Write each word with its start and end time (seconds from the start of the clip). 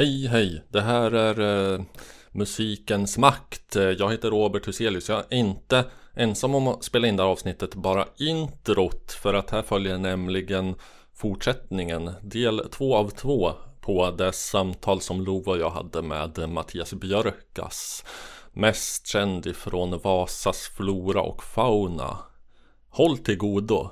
Hej 0.00 0.26
hej! 0.26 0.62
Det 0.68 0.80
här 0.80 1.10
är 1.10 1.72
eh, 1.74 1.80
Musikens 2.32 3.18
makt. 3.18 3.76
Eh, 3.76 3.82
jag 3.82 4.10
heter 4.10 4.30
Robert 4.30 4.68
Huselius. 4.68 5.08
Jag 5.08 5.18
är 5.18 5.36
inte 5.36 5.84
ensam 6.14 6.54
om 6.54 6.68
att 6.68 6.84
spela 6.84 7.06
in 7.08 7.16
det 7.16 7.22
här 7.22 7.30
avsnittet, 7.30 7.74
bara 7.74 8.06
introt. 8.18 9.12
För 9.12 9.34
att 9.34 9.50
här 9.50 9.62
följer 9.62 9.98
nämligen 9.98 10.74
fortsättningen, 11.14 12.10
del 12.22 12.68
två 12.70 12.96
av 12.96 13.10
två 13.10 13.52
på 13.80 14.10
det 14.10 14.32
samtal 14.32 15.00
som 15.00 15.20
Lova 15.20 15.52
och 15.52 15.58
jag 15.58 15.70
hade 15.70 16.02
med 16.02 16.48
Mattias 16.48 16.94
Björkas. 16.94 18.04
Mest 18.52 19.06
känd 19.06 19.46
ifrån 19.46 20.00
Vasas 20.04 20.70
flora 20.76 21.20
och 21.20 21.42
fauna. 21.42 22.18
Håll 22.88 23.18
till 23.18 23.36
godo! 23.36 23.90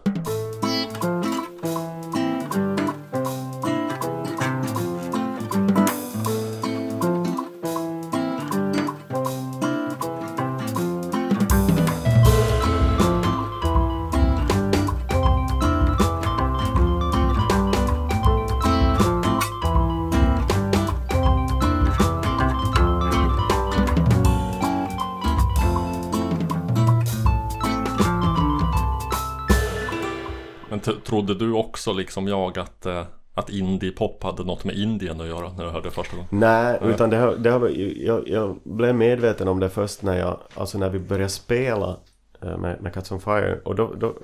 Också 31.88 31.98
liksom 31.98 32.28
jag 32.28 32.58
att, 32.58 32.86
eh, 32.86 33.06
att 33.34 33.50
indie-pop 33.50 34.22
hade 34.22 34.44
något 34.44 34.64
med 34.64 34.76
Indien 34.76 35.20
att 35.20 35.26
göra 35.26 35.52
när 35.52 35.64
du 35.64 35.70
hörde 35.70 35.88
det 35.88 35.94
första 35.94 36.16
gången? 36.16 36.28
Nej, 36.30 36.78
utan 36.82 37.10
det 37.10 37.16
har, 37.16 37.36
det 37.36 37.50
har, 37.50 37.68
jag, 37.96 38.28
jag 38.28 38.58
blev 38.64 38.94
medveten 38.94 39.48
om 39.48 39.60
det 39.60 39.70
först 39.70 40.02
när 40.02 40.18
jag, 40.18 40.40
alltså 40.54 40.78
när 40.78 40.90
vi 40.90 40.98
började 40.98 41.28
spela 41.28 41.96
eh, 42.42 42.58
med, 42.58 42.82
med 42.82 42.94
Cats 42.94 43.12
on 43.12 43.20
Fire. 43.20 43.60
Och 43.64 43.74
då, 43.74 43.94
då, 43.94 44.14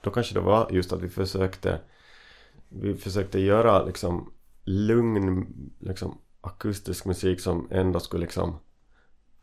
då 0.00 0.10
kanske 0.10 0.34
det 0.34 0.40
var 0.40 0.68
just 0.70 0.92
att 0.92 1.00
vi 1.00 1.08
försökte, 1.08 1.78
vi 2.68 2.94
försökte 2.94 3.40
göra 3.40 3.84
liksom 3.84 4.32
lugn, 4.64 5.46
liksom 5.78 6.18
akustisk 6.40 7.04
musik 7.04 7.40
som 7.40 7.68
ändå 7.70 8.00
skulle 8.00 8.24
liksom 8.24 8.58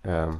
eh, 0.04 0.34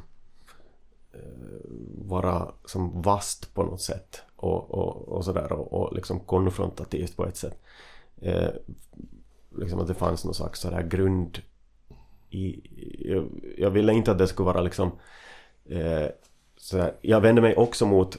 vara 1.98 2.52
som 2.66 3.02
vast 3.02 3.54
på 3.54 3.64
något 3.64 3.82
sätt. 3.82 4.22
Och, 4.36 4.72
och, 4.72 5.08
och 5.08 5.26
sådär 5.26 5.52
och, 5.52 5.74
och 5.74 5.96
liksom 5.96 6.20
konfrontativt 6.20 7.16
på 7.16 7.26
ett 7.26 7.38
sätt. 7.38 7.62
Eh, 8.22 8.50
liksom 9.58 9.80
att 9.80 9.88
det 9.88 9.94
fanns 9.94 10.26
någon 10.26 10.34
slags 10.34 10.60
sådär 10.60 10.84
grund 10.84 11.42
i, 12.30 12.62
jag, 13.12 13.26
jag 13.58 13.70
ville 13.70 13.94
inte 13.94 14.12
att 14.12 14.18
det 14.18 14.28
skulle 14.28 14.46
vara 14.46 14.62
liksom 14.62 14.92
eh, 15.66 16.08
sådär, 16.58 16.96
jag 17.02 17.22
vände 17.22 17.42
mig 17.42 17.56
också 17.56 17.86
mot 17.86 18.18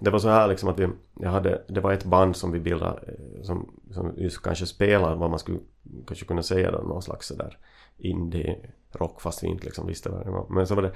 det 0.00 0.10
var 0.10 0.18
så 0.18 0.28
här 0.28 0.48
liksom 0.48 0.68
att 0.68 0.78
vi, 0.78 0.88
jag 1.20 1.30
hade, 1.30 1.62
det 1.68 1.80
var 1.80 1.92
ett 1.92 2.04
band 2.04 2.36
som 2.36 2.52
vi 2.52 2.60
bildade 2.60 3.00
eh, 3.06 3.42
som, 3.42 3.70
som 3.90 4.12
just 4.16 4.42
kanske 4.42 4.66
spelar 4.66 5.16
vad 5.16 5.30
man 5.30 5.38
skulle 5.38 5.58
kanske 6.06 6.26
kunna 6.26 6.42
säga 6.42 6.70
då, 6.70 6.78
någon 6.78 7.02
slags 7.02 7.26
sådär 7.26 7.58
indie 7.98 8.56
rock 8.92 9.20
fast 9.20 9.42
vi 9.42 9.48
inte 9.48 9.64
liksom 9.64 9.86
visste 9.86 10.10
vad 10.10 10.26
det 10.26 10.30
var 10.30 10.46
men 10.48 10.66
så 10.66 10.74
var 10.74 10.82
det 10.82 10.92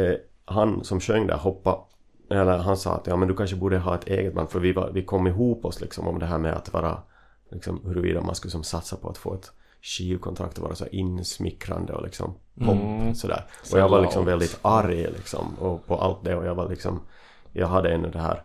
eh, 0.00 0.18
han 0.44 0.84
som 0.84 1.00
sjöng 1.00 1.26
där 1.26 1.36
hoppa 1.36 1.84
eller 2.30 2.58
han 2.58 2.76
sa 2.76 2.94
att 2.94 3.06
ja 3.06 3.16
men 3.16 3.28
du 3.28 3.34
kanske 3.36 3.56
borde 3.56 3.78
ha 3.78 3.94
ett 3.94 4.08
eget 4.08 4.34
band 4.34 4.50
för 4.50 4.60
vi, 4.60 4.72
var, 4.72 4.90
vi 4.90 5.04
kom 5.04 5.26
ihop 5.26 5.64
oss 5.64 5.80
liksom 5.80 6.08
om 6.08 6.18
det 6.18 6.26
här 6.26 6.38
med 6.38 6.54
att 6.54 6.72
vara 6.72 7.02
liksom 7.50 7.80
huruvida 7.84 8.20
man 8.20 8.34
skulle 8.34 8.50
som 8.52 8.64
satsa 8.64 8.96
på 8.96 9.08
att 9.08 9.18
få 9.18 9.34
ett 9.34 9.50
skivkontrakt 9.82 10.58
och 10.58 10.64
vara 10.64 10.74
så 10.74 10.86
insmickrande 10.86 11.92
och 11.92 12.02
liksom 12.02 12.34
pop 12.58 12.68
Mm. 12.68 13.14
sådär. 13.14 13.44
Så 13.62 13.76
Och 13.76 13.80
jag 13.82 13.88
var 13.88 14.00
liksom 14.00 14.24
väldigt 14.24 14.58
arg 14.62 15.02
liksom 15.02 15.54
och 15.58 15.86
på 15.86 15.96
allt 15.96 16.24
det 16.24 16.34
och 16.36 16.46
jag 16.46 16.54
var 16.54 16.68
liksom 16.68 17.00
jag 17.52 17.66
hade 17.66 17.90
ännu 17.94 18.10
det 18.10 18.18
här 18.18 18.42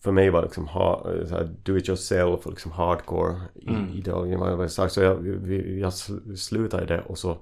för 0.00 0.12
mig 0.12 0.30
var 0.30 0.42
liksom 0.42 0.68
ha, 0.68 1.06
här, 1.30 1.50
do 1.62 1.76
it 1.76 1.88
yourself 1.88 2.46
och 2.46 2.50
liksom 2.52 2.72
hardcore 2.72 3.40
Mm. 3.68 3.88
ideologin 3.94 4.40
var 4.40 4.48
väldigt 4.50 4.72
stark. 4.72 4.90
Så 4.90 5.00
jag, 5.00 5.26
jag 5.78 5.90
sl- 5.90 6.36
slutade 6.36 6.82
i 6.82 6.86
det 6.86 7.00
och 7.00 7.18
så, 7.18 7.36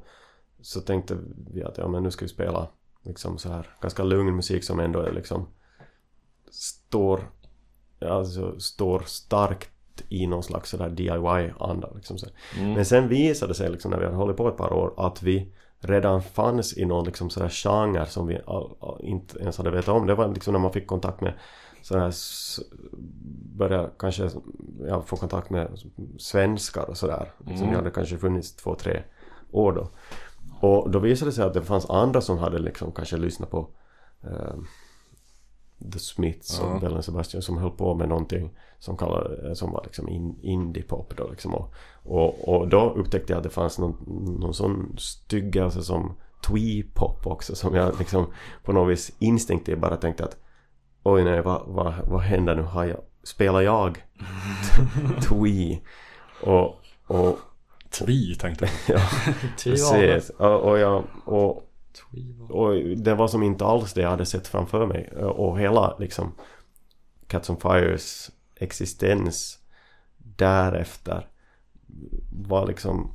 så 0.62 0.80
tänkte 0.80 1.18
vi 1.52 1.62
att 1.64 1.78
ja 1.78 1.88
men 1.88 2.02
nu 2.02 2.10
ska 2.10 2.24
vi 2.24 2.28
spela 2.28 2.68
liksom 3.02 3.38
så 3.38 3.48
här 3.48 3.66
ganska 3.80 4.02
lugn 4.02 4.36
musik 4.36 4.64
som 4.64 4.80
ändå 4.80 5.00
är 5.00 5.12
liksom 5.12 5.46
står, 6.50 7.30
alltså 8.00 8.60
står 8.60 9.02
starkt 9.06 9.70
i 10.08 10.26
någon 10.26 10.42
slags 10.42 10.70
sådär 10.70 10.88
DIY-anda 10.90 11.88
liksom. 11.94 12.16
Mm. 12.58 12.72
Men 12.72 12.84
sen 12.84 13.08
visade 13.08 13.50
det 13.50 13.54
sig 13.54 13.70
liksom 13.70 13.90
när 13.90 13.98
vi 13.98 14.04
hade 14.04 14.16
hållit 14.16 14.36
på 14.36 14.48
ett 14.48 14.56
par 14.56 14.72
år 14.72 14.94
att 14.96 15.22
vi 15.22 15.52
redan 15.78 16.22
fanns 16.22 16.78
i 16.78 16.84
någon 16.84 17.04
liksom 17.06 17.30
sådär 17.30 17.48
genre 17.48 18.06
som 18.06 18.26
vi 18.26 18.40
all, 18.46 18.76
all, 18.80 19.00
inte 19.04 19.38
ens 19.38 19.56
hade 19.58 19.70
vetat 19.70 19.88
om. 19.88 20.06
Det 20.06 20.14
var 20.14 20.28
liksom 20.34 20.52
när 20.52 20.60
man 20.60 20.72
fick 20.72 20.86
kontakt 20.86 21.20
med 21.20 21.32
sådär 21.82 22.08
s- 22.08 22.60
börja 23.56 23.90
kanske 23.98 24.30
ja, 24.88 25.02
få 25.02 25.16
kontakt 25.16 25.50
med 25.50 25.78
svenskar 26.18 26.90
och 26.90 26.96
sådär. 26.96 27.32
Liksom, 27.38 27.56
Mm. 27.56 27.70
Vi 27.70 27.76
hade 27.76 27.90
kanske 27.90 28.18
funnits 28.18 28.56
två, 28.56 28.74
tre 28.74 29.02
år 29.50 29.72
då. 29.72 29.88
Och 30.60 30.90
då 30.90 30.98
visade 30.98 31.30
det 31.30 31.34
sig 31.34 31.44
att 31.44 31.54
det 31.54 31.62
fanns 31.62 31.90
andra 31.90 32.20
som 32.20 32.38
hade 32.38 32.58
liksom 32.58 32.92
kanske 32.92 33.16
lyssnat 33.16 33.50
på 33.50 33.68
eh, 34.22 34.54
The 35.92 35.98
Smiths 35.98 36.60
och 36.60 36.70
Ja. 36.70 36.78
Bell 36.80 36.94
and 36.94 37.04
Sebastian 37.04 37.42
som 37.42 37.58
höll 37.58 37.70
på 37.70 37.94
med 37.94 38.08
någonting 38.08 38.50
som, 38.78 38.96
kallade, 38.96 39.56
som 39.56 39.72
var 39.72 39.82
liksom 39.84 40.08
in, 40.08 40.38
indie-pop 40.42 41.16
då 41.16 41.28
liksom. 41.30 41.54
Och, 41.54 41.72
och, 42.02 42.48
och 42.48 42.68
då 42.68 42.90
upptäckte 42.90 43.32
jag 43.32 43.38
att 43.38 43.44
det 43.44 43.50
fanns 43.50 43.78
någon, 43.78 43.96
någon 44.40 44.54
sån 44.54 44.94
styggelse 44.98 45.82
som 45.82 46.14
twee-pop 46.46 47.26
också 47.26 47.54
som 47.54 47.74
jag 47.74 47.98
liksom 47.98 48.26
på 48.64 48.72
något 48.72 48.92
vis 48.92 49.12
instinktivt 49.18 49.78
bara 49.78 49.96
tänkte 49.96 50.24
att 50.24 50.36
oj 51.02 51.24
nej 51.24 51.42
vad, 51.42 51.62
vad, 51.66 51.94
vad 52.06 52.20
händer 52.20 52.54
nu? 52.54 52.62
Har 52.62 52.84
jag, 52.84 53.00
spelar 53.22 53.60
jag 53.60 53.98
twee? 55.28 55.80
Och, 56.42 56.74
och 57.06 57.38
Tvi 57.90 58.34
tänkte 58.34 58.70
jag. 58.86 59.00
ja, 59.00 59.08
precis. 59.64 60.30
Och, 60.30 60.78
jag, 60.78 61.04
och, 61.24 61.70
och 62.48 62.74
det 62.96 63.14
var 63.14 63.28
som 63.28 63.42
inte 63.42 63.64
alls 63.64 63.92
det 63.92 64.02
jag 64.02 64.10
hade 64.10 64.26
sett 64.26 64.48
framför 64.48 64.86
mig. 64.86 65.10
Och 65.16 65.60
hela 65.60 65.96
liksom 65.98 66.32
Cats 67.26 67.50
on 67.50 67.56
Fires 67.60 68.30
existens 68.56 69.58
därefter 70.18 71.28
var 72.32 72.66
liksom 72.66 73.14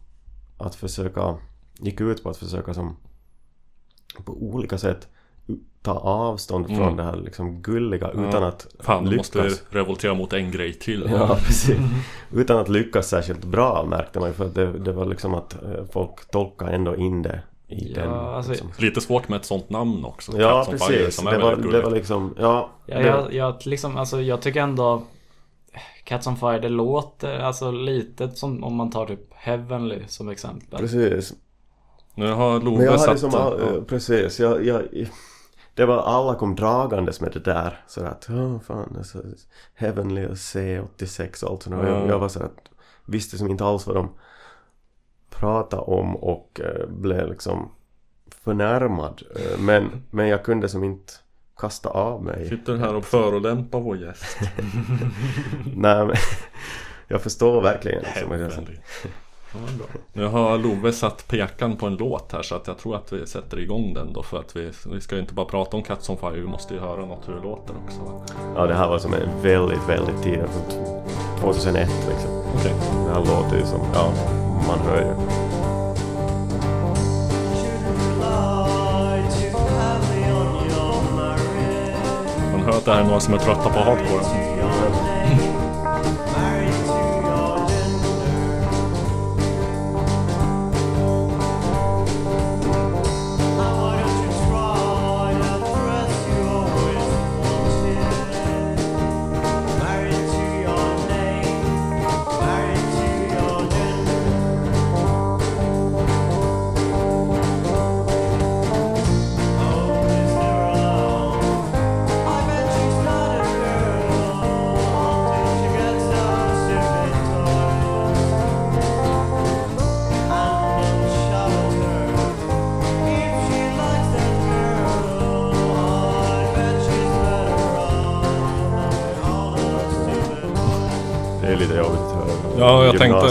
att 0.58 0.75
försöka, 0.75 1.38
gick 1.80 2.02
ut 2.02 2.24
på 2.24 2.30
att 2.30 2.38
försöka 2.38 2.74
som 2.74 2.97
på 4.25 4.34
olika 4.34 4.78
sätt 4.78 5.08
ta 5.85 5.91
avstånd 5.94 6.68
från 6.68 6.81
Mm. 6.81 6.96
det 6.97 7.03
här 7.03 7.16
liksom 7.16 7.62
gulliga 7.62 8.12
Ja. 8.16 8.28
utan 8.29 8.44
att 8.44 8.68
Fan, 8.79 9.03
lyckas. 9.09 9.18
måste 9.35 9.50
revoltera 9.69 10.13
mot 10.13 10.34
en 10.34 10.51
grej 10.51 10.73
till. 10.73 11.07
Ja, 11.12 11.28
precis. 11.46 11.78
Utan 12.34 12.57
att 12.57 12.69
lyckas 12.69 13.07
särskilt 13.09 13.44
bra 13.46 13.85
märkte 13.90 14.19
man 14.19 14.29
ju 14.29 14.34
för 14.34 14.46
att 14.46 14.56
det, 14.56 14.72
det 14.79 14.91
var 14.91 15.06
liksom 15.06 15.34
att 15.34 15.53
eh, 15.53 15.85
folk 15.91 16.31
tolkar 16.31 16.68
ändå 16.68 16.96
in 16.96 17.22
det 17.22 17.40
i 17.68 17.94
Ja, 17.96 18.01
den. 18.01 18.12
alltså- 18.12 18.51
liksom. 18.51 18.69
Lite 18.78 19.01
svårt 19.01 19.29
med 19.29 19.38
ett 19.38 19.46
sånt 19.46 19.69
namn 19.69 20.06
också. 20.06 20.31
Ja, 20.40 20.66
Fire, 20.66 20.78
precis. 20.78 21.16
som 21.16 21.28
är 21.28 21.31
Det 21.31 21.38
var, 21.38 21.56
det 21.56 21.81
var 21.81 21.91
liksom, 21.91 22.35
ja. 22.40 22.69
Ja, 22.85 22.97
det, 23.00 23.06
jag, 23.07 23.34
jag, 23.34 23.56
liksom, 23.66 23.97
alltså, 23.97 24.22
jag 24.22 24.41
tycker 24.41 24.62
ändå 24.62 25.03
Cats 26.03 26.28
on 26.28 26.35
Fire, 26.38 26.59
det 26.59 26.69
låter 26.69 27.40
alltså 27.40 27.72
lite 27.72 28.29
som 28.29 28.63
om 28.63 28.75
man 28.75 28.91
tar 28.91 29.06
typ 29.06 29.34
Heavenly 29.34 30.03
som 30.07 30.29
exempel. 30.29 30.79
Precis. 30.79 31.34
Nu 32.16 32.31
har 32.31 32.59
Love 32.59 32.97
satt... 32.97 33.19
som, 33.19 33.29
ja. 33.34 33.53
eh, 33.59 33.81
precis. 33.84 34.40
Jag, 34.40 34.66
jag, 34.66 34.81
det 35.75 35.86
var 35.86 35.97
alla 35.97 36.36
kom 36.36 36.56
dragandes 36.56 37.22
med 37.22 37.31
det 37.31 37.40
där. 37.40 37.80
Så 37.88 38.03
att, 38.06 38.25
ja 38.30 38.59
fan, 38.59 38.91
det 38.94 39.00
är 39.00 39.03
så 39.03 39.22
Heavenly 39.75 40.25
och 40.25 40.31
C86 40.34 41.44
och 41.44 41.52
allt 41.52 41.63
sånt. 41.63 41.75
Och 41.75 41.86
jag, 41.86 42.02
Ja. 42.02 42.08
jag 42.08 42.19
var 42.19 42.30
så 42.30 42.44
att, 42.44 42.58
visste 43.06 43.38
som 43.38 43.47
inte 43.50 43.66
alls 43.66 43.88
vad 43.88 43.96
de 43.96 44.09
pratade 45.30 45.81
om 45.81 46.16
och 46.16 46.61
eh, 46.64 46.88
blev 46.88 47.29
liksom 47.29 47.72
förnärmad. 48.44 49.22
Eh, 49.35 49.59
men, 49.59 50.03
men 50.11 50.28
jag 50.28 50.44
kunde 50.44 50.70
som 50.70 50.84
inte 50.84 51.14
kasta 51.58 51.90
av 51.90 52.23
mig. 52.23 52.49
Sitter 52.49 52.76
här 52.76 52.96
och 52.96 53.05
förolämpar 53.05 53.79
vår 53.79 53.97
gäst. 53.97 54.38
Nej 55.76 56.05
men 56.05 56.16
jag 57.08 57.22
förstår 57.22 57.61
verkligen. 57.61 58.03
Liksom. 58.03 58.66
Ja. 59.79 59.85
Nu 60.13 60.25
har 60.25 60.57
Love 60.57 60.91
satt 60.91 61.28
pekan 61.28 61.75
på 61.75 61.87
en 61.87 61.96
låt 61.96 62.31
här 62.31 62.41
så 62.41 62.55
att 62.55 62.67
jag 62.67 62.78
tror 62.78 62.96
att 62.96 63.13
vi 63.13 63.28
sätter 63.28 63.59
igång 63.59 63.93
den 63.93 64.13
då 64.13 64.23
för 64.23 64.40
att 64.40 64.55
vi, 64.55 64.72
vi 64.91 65.02
ska 65.02 65.16
ju 65.16 65.22
inte 65.22 65.34
bara 65.34 65.46
prata 65.46 65.78
om 65.78 65.84
Cats 65.84 66.09
on 66.09 66.17
Fire, 66.17 66.31
vi 66.31 66.47
måste 66.47 66.73
ju 66.73 66.79
höra 66.79 67.05
något 67.05 67.28
hur 67.28 67.34
det 67.34 67.41
låter 67.41 67.73
också. 67.85 68.23
ja 68.55 68.66
det 68.66 68.73
här 68.73 68.87
var 68.87 68.99
som 68.99 69.13
en 69.13 69.41
väldigt, 69.41 69.90
väldigt 69.90 70.23
tidig, 70.23 70.40
alltså 70.40 70.59
2001 71.40 71.90
liksom. 72.09 72.31
Okej. 72.55 72.73
Det 73.05 73.13
här 73.13 73.19
låter 73.19 73.57
ju 73.57 73.66
som, 73.66 73.79
ja, 73.93 74.13
man 74.67 74.79
hör 74.79 75.02
ju. 75.02 75.16
Man 82.51 82.61
hör 82.61 82.78
att 82.78 82.85
det 82.85 82.91
här 82.91 83.01
är 83.01 83.05
några 83.05 83.19
som 83.19 83.34
är 83.34 83.37
trötta 83.37 83.69
på 83.69 83.79
hardcore. 83.79 84.55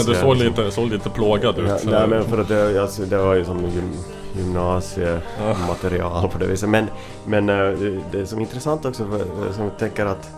Du 0.05 0.15
såg 0.15 0.35
liksom. 0.37 0.63
lite, 0.63 0.75
såg 0.75 0.89
lite 0.89 1.09
plågad 1.09 1.59
ut. 1.59 1.69
Ja, 1.69 1.77
nej 1.85 2.07
men 2.07 2.23
för 2.23 2.37
att 2.37 2.47
det, 2.47 2.81
alltså, 2.81 3.01
det 3.01 3.17
var 3.17 3.35
ju 3.35 3.45
som 3.45 3.61
gym, 3.61 3.91
gymnasiematerial 4.37 6.29
på 6.29 6.37
det 6.37 6.47
viset. 6.47 6.69
Men, 6.69 6.87
men 7.25 7.49
eh, 7.49 7.79
det, 8.11 8.19
är 8.19 8.25
som 8.25 8.39
intressant 8.39 8.85
också, 8.85 9.05
för, 9.05 9.19
eh, 9.19 9.51
som 9.51 9.63
jag 9.63 9.77
tänker 9.77 10.05
att 10.05 10.29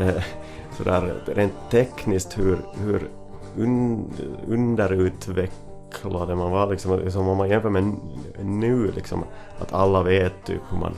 eh, 0.00 0.22
sådär 0.76 1.14
rent 1.26 1.70
tekniskt 1.70 2.38
hur, 2.38 2.58
hur 2.84 3.08
un, 3.56 4.04
underutvecklade 4.48 6.34
man 6.34 6.50
var 6.50 6.70
liksom, 6.70 6.98
liksom 6.98 7.28
om 7.28 7.36
man 7.38 7.48
jämför 7.48 7.70
med 7.70 7.96
nu 8.42 8.92
liksom 8.94 9.24
att 9.58 9.72
alla 9.72 10.02
vet 10.02 10.44
typ 10.44 10.60
hur 10.70 10.78
man 10.78 10.92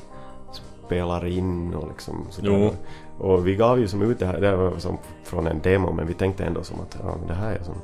spelar 0.87 1.27
in 1.27 1.75
och 1.75 1.89
liksom 1.89 2.27
sådär. 2.31 2.51
Jo. 2.51 2.73
Och 3.19 3.47
vi 3.47 3.55
gav 3.57 3.79
ju 3.79 3.89
som 3.89 4.03
ut 4.03 4.19
det 4.19 4.27
här, 4.27 4.41
det 4.41 4.57
var 4.57 4.79
som 4.79 4.99
från 5.25 5.47
en 5.47 5.61
demo 5.61 5.93
men 5.93 6.07
vi 6.07 6.15
tänkte 6.15 6.45
ändå 6.45 6.63
som 6.63 6.81
att 6.81 6.97
ja, 7.03 7.17
men 7.19 7.29
det 7.29 7.35
här 7.35 7.53
är 7.53 7.63
som, 7.63 7.75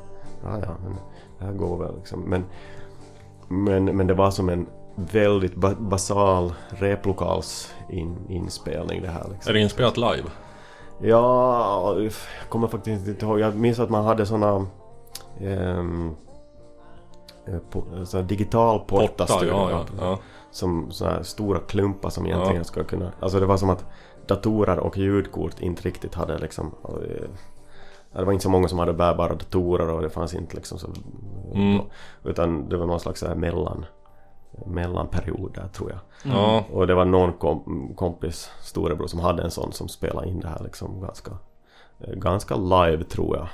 ja 0.42 0.58
ja, 0.58 0.74
men 0.84 0.96
det 1.38 1.44
här 1.44 1.52
går 1.52 1.78
väl 1.78 1.96
liksom. 1.96 2.20
Men, 2.20 2.44
men, 3.48 3.96
men 3.96 4.06
det 4.06 4.14
var 4.14 4.30
som 4.30 4.48
en 4.48 4.66
väldigt 4.96 5.54
ba 5.54 5.74
basal 5.78 6.52
replokals 6.68 7.74
in, 7.90 8.16
inspelning 8.28 9.02
det 9.02 9.08
här 9.08 9.26
liksom. 9.32 9.50
Är 9.50 9.54
det 9.54 9.60
inspelat 9.60 9.96
live? 9.96 10.28
Ja, 11.00 11.96
jag 11.98 12.12
kommer 12.48 12.68
faktiskt 12.68 13.08
inte 13.08 13.26
ihåg. 13.26 13.40
Jag 13.40 13.56
minns 13.56 13.78
att 13.78 13.90
man 13.90 14.04
hade 14.04 14.26
såna 14.26 14.66
po- 17.70 18.04
såna 18.04 18.22
digital 18.22 18.78
Porta, 18.78 19.06
portastudio. 19.06 19.52
ja, 19.52 19.70
ja, 19.70 19.84
ja. 20.00 20.18
Som 20.50 20.90
såna 20.90 21.10
här 21.10 21.22
stora 21.22 21.58
klumpar 21.58 22.10
som 22.10 22.26
egentligen 22.26 22.64
ska 22.64 22.84
kunna... 22.84 23.12
Alltså 23.20 23.40
det 23.40 23.46
var 23.46 23.56
som 23.56 23.70
att 23.70 23.84
datorer 24.28 24.78
och 24.78 24.98
ljudkort 24.98 25.60
inte 25.60 25.82
riktigt 25.82 26.14
hade 26.14 26.38
liksom... 26.38 26.74
eh, 26.84 27.28
Det 28.18 28.24
var 28.24 28.32
inte 28.32 28.42
så 28.42 28.50
många 28.50 28.68
som 28.68 28.78
hade 28.78 28.92
bärbara 28.92 29.34
datorer 29.34 29.88
och 29.90 30.02
det 30.02 30.10
fanns 30.10 30.34
inte 30.34 30.56
liksom 30.56 30.78
så... 30.78 30.88
Mm. 31.54 31.80
Utan 32.24 32.68
det 32.68 32.76
var 32.76 32.86
någon 32.86 33.00
slags 33.00 33.20
så 33.20 33.26
här 33.26 33.34
mellan, 33.34 33.86
mellanperiod 34.66 35.54
där 35.54 35.68
tror 35.68 35.90
jag. 35.90 35.98
Ja, 36.34 36.64
Och 36.72 36.86
det 36.86 36.94
var 36.94 37.04
någon 37.04 37.32
kom, 37.32 37.92
kompis 37.96 38.50
storebror 38.62 39.06
som 39.06 39.20
hade 39.20 39.42
en 39.42 39.50
sån 39.50 39.72
som 39.72 39.88
spelade 39.88 40.28
in 40.28 40.40
det 40.40 40.48
här 40.48 40.60
liksom 40.64 41.00
ganska, 41.00 41.30
eh, 42.00 42.14
ganska 42.14 42.56
live 42.56 43.04
tror 43.04 43.36
jag. 43.36 43.48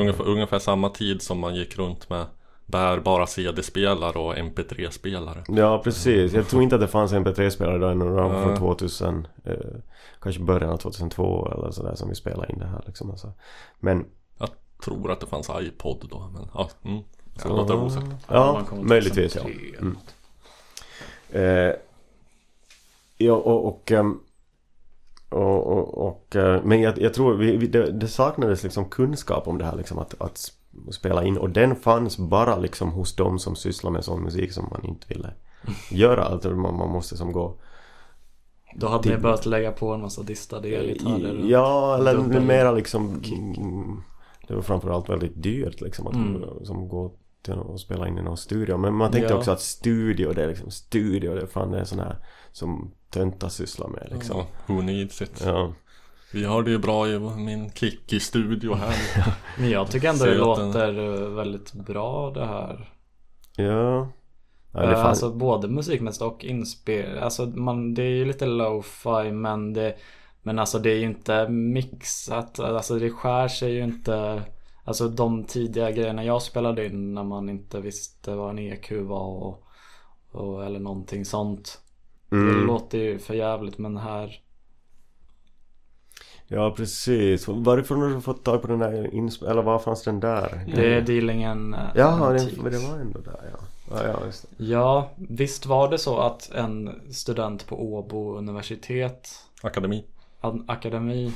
ungefär, 0.00 0.24
ungefär 0.28 0.58
samma 0.58 0.88
tid 0.88 1.22
som 1.22 1.38
man 1.38 1.54
gick 1.54 1.78
runt 1.78 2.10
med 2.10 2.26
bärbara 2.66 3.26
CD-spelare 3.26 4.18
och 4.18 4.34
MP3-spelare. 4.34 5.44
Ja 5.48 5.78
precis, 5.84 6.32
jag 6.32 6.48
tror 6.48 6.62
inte 6.62 6.74
att 6.74 6.80
det 6.80 6.88
fanns 6.88 7.12
en 7.12 7.26
MP3-spelare 7.26 7.78
då 7.78 7.86
ännu, 7.86 8.04
från 8.04 8.50
Ja. 8.50 8.56
2000, 8.56 9.26
eh, 9.44 9.54
kanske 10.20 10.42
början 10.42 10.70
av 10.70 10.76
2002 10.76 11.52
eller 11.52 11.70
sådär 11.70 11.94
som 11.94 12.08
vi 12.08 12.14
spelade 12.14 12.52
in 12.52 12.58
det 12.58 12.66
här 12.66 12.82
liksom. 12.86 13.10
Alltså. 13.10 13.32
Men 13.80 14.04
Jag 14.38 14.48
tror 14.84 15.12
att 15.12 15.20
det 15.20 15.26
fanns 15.26 15.50
iPod 15.60 16.06
då, 16.10 16.30
men 16.34 16.48
ja. 16.54 16.70
Mm. 16.84 17.02
Så 17.36 17.48
det 17.48 17.54
låter 17.54 17.76
osagt. 17.76 18.06
Ja, 18.28 18.62
möjligtvis 18.82 19.36
ja. 19.36 19.42
2003. 19.42 19.78
Mm. 19.80 19.96
Eh, 21.30 21.74
ja 23.18 23.32
och, 23.32 23.66
och, 23.66 23.92
ehm, 23.92 24.20
och, 25.28 25.66
och, 25.66 26.08
och 26.08 26.36
eh, 26.36 26.62
men 26.64 26.80
jag, 26.80 26.98
jag 26.98 27.14
tror 27.14 27.34
vi, 27.34 27.56
vi, 27.56 27.66
det, 27.66 27.90
det 27.90 28.08
saknades 28.08 28.62
liksom 28.62 28.84
kunskap 28.84 29.48
om 29.48 29.58
det 29.58 29.64
här 29.64 29.76
liksom 29.76 29.98
att, 29.98 30.20
att 30.20 30.52
spela 30.90 31.24
in 31.24 31.36
och 31.38 31.50
den 31.50 31.76
fanns 31.76 32.18
bara 32.18 32.58
liksom 32.58 32.90
hos 32.90 33.16
de 33.16 33.38
som 33.38 33.56
sysslar 33.56 33.90
med 33.90 34.04
sån 34.04 34.22
musik 34.22 34.52
som 34.52 34.68
man 34.70 34.84
inte 34.84 35.06
ville 35.08 35.34
göra. 35.90 36.24
Alltså 36.24 36.50
man, 36.50 36.76
man 36.76 36.90
måste 36.90 37.16
som 37.16 37.32
gå 37.32 37.56
Då 38.76 38.88
hade 38.88 39.08
ni 39.08 39.16
börjat 39.16 39.46
lägga 39.46 39.72
på 39.72 39.92
en 39.94 40.00
massa 40.00 40.22
distade 40.22 40.68
elgitarrer 40.68 41.38
och- 41.38 41.46
Ja, 41.50 41.96
eller 41.98 42.40
mera 42.40 42.72
liksom 42.72 43.22
mm, 43.56 44.02
Det 44.48 44.54
var 44.54 44.62
framförallt 44.62 45.08
väldigt 45.08 45.42
dyrt 45.42 45.80
liksom 45.80 46.06
att 46.06 46.14
Mm. 46.14 46.42
som 46.64 46.88
gå 46.88 47.12
till 47.42 47.54
och 47.54 47.80
spela 47.80 48.08
in 48.08 48.18
i 48.18 48.22
någon 48.22 48.36
studio. 48.36 48.76
Men 48.76 48.94
man 48.94 49.10
tänkte 49.12 49.32
Ja. 49.32 49.38
också 49.38 49.50
att 49.50 49.60
studio, 49.60 50.32
det 50.32 50.42
är 50.44 50.48
liksom 50.48 50.70
studio, 50.70 51.34
det 51.34 51.40
är 51.42 51.46
fan 51.46 51.70
det 51.70 51.78
är 51.80 51.84
sån 51.84 51.98
här 51.98 52.16
som 52.52 52.90
töntar 53.10 53.48
sysslar 53.48 53.88
med 53.88 54.08
liksom. 54.12 54.36
Ja, 54.38 54.46
who 54.74 54.80
needs 54.82 55.22
it? 55.22 55.42
Ja. 55.44 55.72
Vi 56.34 56.44
har 56.44 56.62
det 56.62 56.70
ju 56.70 56.78
bra 56.78 57.08
i 57.08 57.18
min 57.18 57.70
Kikki-studio 57.70 58.74
här. 58.74 58.96
Men 59.58 59.70
jag 59.70 59.90
tycker 59.90 60.08
ändå 60.08 60.24
det 60.24 60.52
att 60.52 60.58
den- 60.58 60.66
låter 60.66 61.22
eh, 61.22 61.28
väldigt 61.28 61.72
bra 61.72 62.30
det 62.30 62.46
här. 62.46 62.90
Ja. 63.56 64.08
ja 64.72 64.80
det 64.80 64.92
Eh, 64.92 65.04
Alltså 65.04 65.30
både 65.30 65.68
musikmässigt 65.68 66.22
och 66.22 66.44
inspel. 66.44 67.18
Alltså 67.18 67.46
man, 67.46 67.94
det 67.94 68.02
är 68.02 68.10
ju 68.10 68.24
lite 68.24 68.46
lo-fi 68.46 69.32
men 69.32 69.72
det 69.72 69.96
Men 70.42 70.58
alltså 70.58 70.78
det 70.78 70.90
är 70.90 70.96
ju 70.96 71.04
inte 71.04 71.48
mixat. 71.48 72.60
Alltså 72.60 72.98
det 72.98 73.10
skär 73.10 73.48
sig 73.48 73.72
ju 73.72 73.84
inte. 73.84 74.42
Alltså 74.84 75.08
de 75.08 75.44
tidiga 75.44 75.90
grejerna 75.90 76.24
jag 76.24 76.42
spelade 76.42 76.86
in 76.86 77.14
när 77.14 77.24
man 77.24 77.48
inte 77.48 77.80
visste 77.80 78.34
vad 78.34 78.50
en 78.50 78.58
EQ 78.58 78.92
var 78.92 79.26
och, 79.26 79.64
och 80.30 80.64
eller 80.64 80.80
någonting 80.80 81.24
sånt. 81.24 81.80
Det 82.28 82.36
mm. 82.36 82.66
låter 82.66 82.98
ju 82.98 83.18
för 83.18 83.34
jävligt 83.34 83.78
men 83.78 83.96
här 83.96 84.43
Ja 86.48 86.74
precis. 86.76 87.48
Varifrån 87.48 88.02
har 88.02 88.08
du 88.08 88.20
fått 88.20 88.44
tag 88.44 88.62
på 88.62 88.68
den 88.68 88.78
där 88.78 88.92
insp- 89.08 89.50
Eller 89.50 89.62
var 89.62 89.78
fanns 89.78 90.02
den 90.02 90.20
där? 90.20 90.64
Det 90.74 90.94
är 90.94 91.00
dealingen 91.00 91.74
eh, 91.74 91.80
Jaha, 91.94 92.30
Antiques. 92.30 92.64
det, 92.64 92.88
var 92.88 92.98
ändå 92.98 93.20
där 93.20 93.40
ja. 93.52 93.58
Ja, 93.90 94.04
ja 94.06 94.26
just 94.26 94.42
det. 94.42 94.64
Ja, 94.64 95.10
visst 95.16 95.66
var 95.66 95.90
det 95.90 95.98
så 95.98 96.18
att 96.18 96.50
en 96.54 97.00
student 97.12 97.66
på 97.66 97.82
Åbo 97.94 98.36
universitet 98.38 99.28
Akademi. 99.62 100.04
an- 100.40 100.64
akademi 100.68 101.32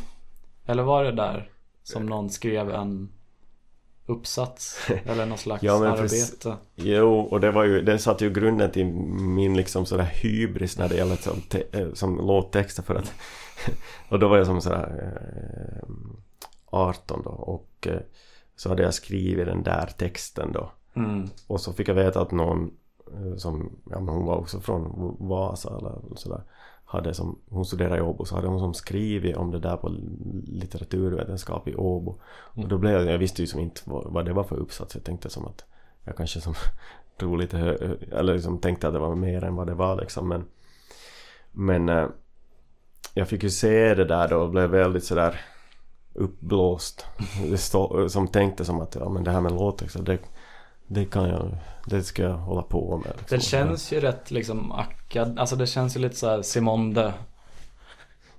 eller 0.66 0.82
var 0.82 1.04
det 1.04 1.12
där 1.12 1.50
som 1.82 2.06
någon 2.06 2.30
skrev 2.30 2.70
en 2.70 3.08
uppsats 4.06 4.88
eller 5.04 5.26
någon 5.26 5.38
slags 5.38 5.62
Ja, 5.62 5.78
men 5.78 5.88
arbete? 5.88 6.02
precis. 6.02 6.46
Jo, 6.76 7.20
och 7.20 7.40
det 7.40 7.50
var 7.50 7.64
ju, 7.64 7.82
det 7.82 7.98
satte 7.98 8.24
ju 8.24 8.32
grunden 8.32 8.70
till 8.70 8.86
min 9.20 9.56
liksom 9.56 9.86
sådär 9.86 10.04
hybris 10.22 10.78
när 10.78 10.88
det 10.88 10.94
gäller 10.96 11.16
som, 11.16 11.42
som 11.94 12.16
låttexter 12.16 12.82
för 12.82 12.94
att 12.94 13.12
Och 14.08 14.18
då 14.18 14.28
var 14.28 14.36
jag 14.36 14.46
som 14.46 14.60
sådär 14.60 15.12
eh, 15.82 15.88
18 16.66 17.22
då 17.24 17.30
och 17.30 17.86
eh, 17.86 18.00
så 18.56 18.68
hade 18.68 18.82
jag 18.82 18.94
skrivit 18.94 19.46
den 19.46 19.62
där 19.62 19.86
texten 19.98 20.52
då. 20.52 20.70
Mm. 20.94 21.28
och 21.46 21.60
så 21.60 21.72
fick 21.72 21.88
jag 21.88 21.94
veta 21.94 22.20
att 22.20 22.30
någon 22.30 22.70
eh, 23.14 23.36
som, 23.36 23.70
ja 23.90 24.00
men 24.00 24.14
hon 24.14 24.26
var 24.26 24.36
också 24.36 24.60
från 24.60 25.16
Vasa 25.18 25.78
eller 25.78 26.16
sådär 26.16 26.42
hade 26.88 27.14
som, 27.14 27.38
hon 27.48 27.64
studerade 27.64 27.98
i 27.98 28.00
Åbo 28.00 28.24
så 28.24 28.34
hade 28.34 28.48
hon 28.48 28.58
som 28.58 28.74
skrivit 28.74 29.36
om 29.36 29.50
det 29.50 29.58
där 29.58 29.76
på 29.76 29.88
litteraturvetenskap 30.46 31.68
i 31.68 31.74
Åbo. 31.74 32.20
Och 32.30 32.68
då 32.68 32.78
blev 32.78 32.92
jag, 32.92 33.06
jag 33.06 33.18
visste 33.18 33.42
ju 33.42 33.46
som 33.46 33.60
inte 33.60 33.80
vad, 33.84 34.12
vad 34.12 34.24
det 34.24 34.32
var 34.32 34.44
för 34.44 34.56
uppsats. 34.56 34.94
Jag 34.94 35.04
tänkte 35.04 35.30
som 35.30 35.46
att 35.46 35.64
jag 36.04 36.16
kanske 36.16 36.40
som 36.40 36.54
tog 37.16 37.38
lite 37.38 37.56
hö, 37.56 37.96
eller 38.12 38.32
liksom 38.32 38.58
tänkte 38.58 38.88
att 38.88 38.94
det 38.94 38.98
var 38.98 39.14
mer 39.14 39.44
än 39.44 39.56
vad 39.56 39.66
det 39.66 39.74
var 39.74 39.96
liksom 39.96 40.28
men 40.28 40.44
men 41.52 41.88
eh, 41.88 42.08
jag 43.18 43.28
fick 43.28 43.42
ju 43.42 43.50
se 43.50 43.94
det 43.94 44.04
där 44.04 44.28
då 44.28 44.36
och 44.36 44.50
blev 44.50 44.70
väldigt 44.70 45.04
sådär 45.04 45.40
uppblåst 46.14 47.06
stå, 47.56 48.08
som 48.08 48.28
tänkte 48.28 48.64
som 48.64 48.80
att 48.80 48.94
ja 49.00 49.08
men 49.08 49.24
det 49.24 49.30
här 49.30 49.40
med 49.40 49.52
låttexter 49.52 50.02
det, 50.02 50.18
det 50.86 51.04
kan 51.04 51.28
jag 51.28 51.50
det 51.86 52.02
ska 52.02 52.22
jag 52.22 52.36
hålla 52.36 52.62
på 52.62 52.96
med 52.96 53.12
liksom. 53.18 53.38
Det 53.38 53.44
känns 53.44 53.92
ju 53.92 54.00
rätt 54.00 54.30
liksom 54.30 54.72
akad, 54.72 55.38
alltså 55.38 55.56
det 55.56 55.66
känns 55.66 55.96
ju 55.96 56.00
lite 56.00 56.16
såhär 56.16 56.42
Simonde 56.42 57.12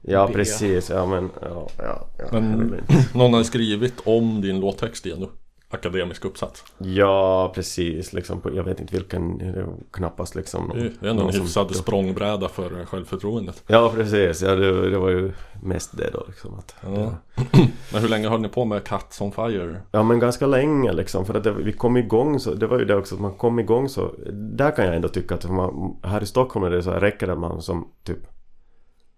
Ja 0.02 0.28
B. 0.28 0.34
precis, 0.34 0.90
ja 0.90 1.06
men 1.06 1.30
ja, 1.42 1.68
ja, 1.78 2.08
ja, 2.18 2.26
Men-. 2.32 2.82
Någon 3.14 3.34
har 3.34 3.44
skrivit 3.44 3.94
om 4.06 4.42
din 4.42 4.60
låttext 4.60 5.06
igen 5.06 5.20
nu. 5.20 5.28
Akademisk 5.72 6.26
uppsats. 6.26 6.64
ja 6.78 7.52
precis 7.56 8.14
liksom 8.14 8.42
jag 8.56 8.64
vet 8.64 8.80
inte 8.80 8.94
vilken 8.96 9.38
det 9.38 9.68
knappast 9.92 10.36
liksom 10.36 10.72
Det 10.76 10.80
är 10.80 10.86
ändå 10.86 11.08
en 11.10 11.16
någon 11.16 11.34
som- 11.34 11.42
hyfsad 11.42 11.76
språngbräda 11.76 12.50
för 12.50 12.86
självförtroendet. 12.86 13.64
Ja 13.68 13.92
precis, 13.96 14.42
ja 14.42 14.56
det, 14.56 14.90
det 14.90 14.98
var 14.98 15.10
ju 15.10 15.32
mest 15.64 15.98
det 15.98 16.10
då 16.14 16.24
liksom 16.28 16.54
att 16.54 16.76
Ja. 16.82 17.14
Men 17.94 18.02
hur 18.02 18.10
länge 18.10 18.30
höll 18.30 18.42
ni 18.42 18.50
på 18.50 18.66
med 18.66 18.84
Cats 18.84 19.22
on 19.22 19.32
Fire? 19.32 19.82
Ja 19.92 20.04
men 20.04 20.20
ganska 20.20 20.48
länge 20.48 20.94
liksom 20.94 21.26
för 21.26 21.34
att 21.34 21.44
det, 21.44 21.52
vi 21.52 21.74
kom 21.74 21.98
igång 21.98 22.40
så, 22.40 22.54
det 22.54 22.68
var 22.68 22.80
ju 22.80 22.86
det 22.86 22.96
också 22.96 23.16
att 23.16 23.22
man 23.22 23.34
kom 23.38 23.60
igång 23.60 23.90
så 23.90 24.16
Där 24.34 24.76
kan 24.76 24.86
jag 24.86 24.96
ändå 24.96 25.08
tycka 25.08 25.36
att 25.36 25.50
man, 25.50 25.98
här 26.04 26.24
i 26.24 26.26
Stockholm 26.26 26.66
är 26.66 26.70
det 26.70 26.84
så 26.84 26.92
här, 26.92 27.00
räcker 27.00 27.28
det 27.28 27.34
att 27.34 27.40
man 27.40 27.62
som 27.62 27.88
typ 28.04 28.20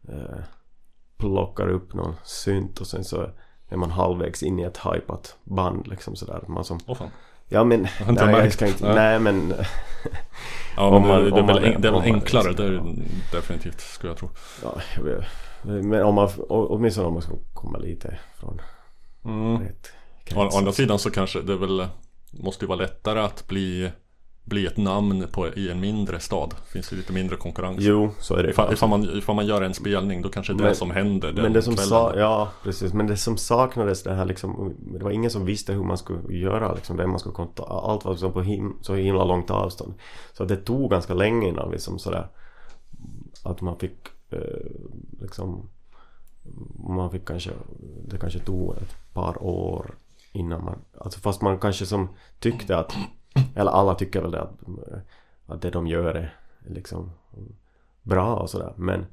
eh, 0.10 0.40
Plockar 1.18 1.68
upp 1.70 1.94
någon 1.94 2.14
synt 2.24 2.82
och 2.82 2.88
sen 2.88 3.04
så 3.04 3.30
är 3.72 3.78
man 3.78 3.92
halvvägs 3.92 4.44
in 4.44 4.60
i 4.60 4.64
ett 4.64 4.78
hypat 4.78 5.36
band 5.44 5.88
liksom 5.88 6.16
sådär 6.16 6.44
man 6.48 6.64
som 6.66 6.80
Åh 6.88 6.96
fan. 6.96 7.10
Ja 7.48 7.64
men, 7.64 7.88
inte 8.10 8.26
nej, 8.26 8.36
jag 8.44 8.54
ska 8.54 8.68
inte, 8.68 8.86
Nej. 8.86 8.96
nej 8.96 9.20
men 9.20 9.54
Ja 10.76 10.92
men 11.00 11.08
man- 11.08 11.24
det, 11.24 11.30
det, 11.32 11.40
är 11.40 11.44
väl, 11.48 11.64
en, 11.64 11.82
det 11.82 11.88
är 11.88 11.92
väl 11.92 12.02
enklare, 12.02 12.54
det 12.54 12.64
är 12.64 12.84
definitivt 13.32 13.80
skulle 13.82 14.12
jag 14.12 14.18
tro. 14.18 14.30
Ja, 14.64 14.74
jag 14.96 15.24
men 15.84 16.04
om 16.04 16.16
man, 16.16 16.30
åtminstone 16.50 17.08
om 17.08 17.14
man 17.14 17.22
ska 17.22 17.34
komma 17.54 17.78
lite 17.78 18.20
från 18.40 18.62
Mm. 19.26 19.60
rätt 19.62 19.88
Å, 20.36 20.40
å 20.40 20.42
krets. 20.42 20.56
andra 20.58 20.72
sidan 20.72 21.00
så 21.00 21.12
kanske 21.12 21.42
det 21.42 21.56
väl 21.58 21.88
Måste 22.32 22.66
ju 22.66 22.70
vara 22.70 22.80
lättare 22.80 23.20
att 23.20 23.48
bli 23.48 23.92
bli 24.52 24.66
ett 24.66 24.78
namn 24.78 25.28
på, 25.32 25.48
i 25.48 25.70
en 25.70 25.80
mindre 25.80 26.20
stad. 26.20 26.54
Finns 26.74 26.90
det 26.90 26.96
lite 26.96 27.14
mindre 27.14 27.38
konkurrens. 27.38 27.78
Jo, 27.80 28.12
så 28.20 28.36
är 28.36 28.44
det. 28.44 28.50
Ifall, 28.50 28.74
ifall, 28.74 28.90
man, 28.90 29.18
ifall 29.18 29.36
man 29.36 29.46
gör 29.46 29.62
en 29.62 29.74
spelning 29.74 30.22
då 30.22 30.30
kanske 30.30 30.54
det 30.54 30.64
är 30.64 30.68
det 30.68 30.76
som 30.76 30.92
händer 30.92 31.32
den 31.32 31.44
Men 31.44 31.54
det 31.54 31.62
som 31.62 31.76
kvällen. 31.76 31.90
sa, 31.90 32.16
ja 32.16 32.52
precis, 32.64 32.94
men 32.94 33.08
det 33.08 33.18
som 33.18 33.38
saknades 33.38 34.04
det 34.04 34.14
här 34.14 34.26
liksom 34.26 34.74
Det 34.80 35.04
var 35.04 35.12
ingen 35.12 35.32
som 35.32 35.46
visste 35.46 35.74
hur 35.74 35.84
man 35.84 35.98
skulle 35.98 36.38
göra 36.38 36.74
liksom, 36.74 36.98
vem 36.98 37.10
man 37.10 37.20
skulle 37.20 37.36
kontakta 37.36 37.74
Allt 37.74 38.06
var 38.06 38.12
liksom 38.12 38.34
på 38.34 38.42
him, 38.42 38.78
så 38.82 38.96
himla 38.96 39.24
långt 39.24 39.50
avstånd 39.50 39.94
Så 40.34 40.46
det 40.46 40.56
tog 40.56 40.92
ganska 40.92 41.14
länge 41.14 41.48
innan 41.48 41.72
liksom 41.72 42.00
sådär 42.00 42.28
Att 43.44 43.62
man 43.62 43.80
fick 43.80 43.98
eh, 44.30 44.40
liksom 45.22 45.70
Man 46.88 47.12
fick 47.12 47.26
kanske 47.26 47.52
Det 48.06 48.18
kanske 48.18 48.40
tog 48.40 48.76
ett 48.76 49.14
par 49.14 49.44
år 49.44 49.86
Innan 50.32 50.64
man 50.64 50.78
Alltså 50.98 51.20
fast 51.20 51.42
man 51.42 51.60
kanske 51.60 51.86
som 51.86 52.10
tyckte 52.40 52.78
att 52.78 52.94
Eller 53.56 53.72
alla 53.72 53.96
tycker 53.96 54.22
väl 54.22 54.32
det 54.32 54.42
att 54.42 54.60
Att 55.46 55.62
det 55.62 55.70
de 55.70 55.88
gör 55.88 56.16
är 56.16 56.36
liksom 56.68 57.12
Bra 58.04 58.36
och 58.36 58.50
sådär 58.50 58.74
men 58.76 59.06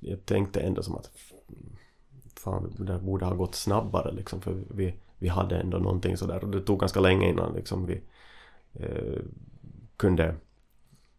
jag, 0.00 0.24
tänkte 0.26 0.60
ändå 0.60 0.82
som 0.82 0.94
att 0.96 1.10
fan, 2.36 2.74
det 2.78 2.98
borde 2.98 3.24
ha 3.24 3.34
gått 3.34 3.54
snabbare 3.54 4.12
liksom 4.12 4.40
för 4.40 4.56
vi, 4.70 4.94
vi 5.18 5.28
hade 5.28 5.56
ändå 5.60 5.78
någonting 5.78 6.16
sådär 6.16 6.44
och 6.44 6.50
det 6.50 6.60
tog 6.60 6.80
ganska 6.80 7.00
länge 7.00 7.28
innan 7.30 7.52
liksom 7.54 7.86
vi 7.86 8.00
eh, 8.74 9.22
kunde 9.96 10.34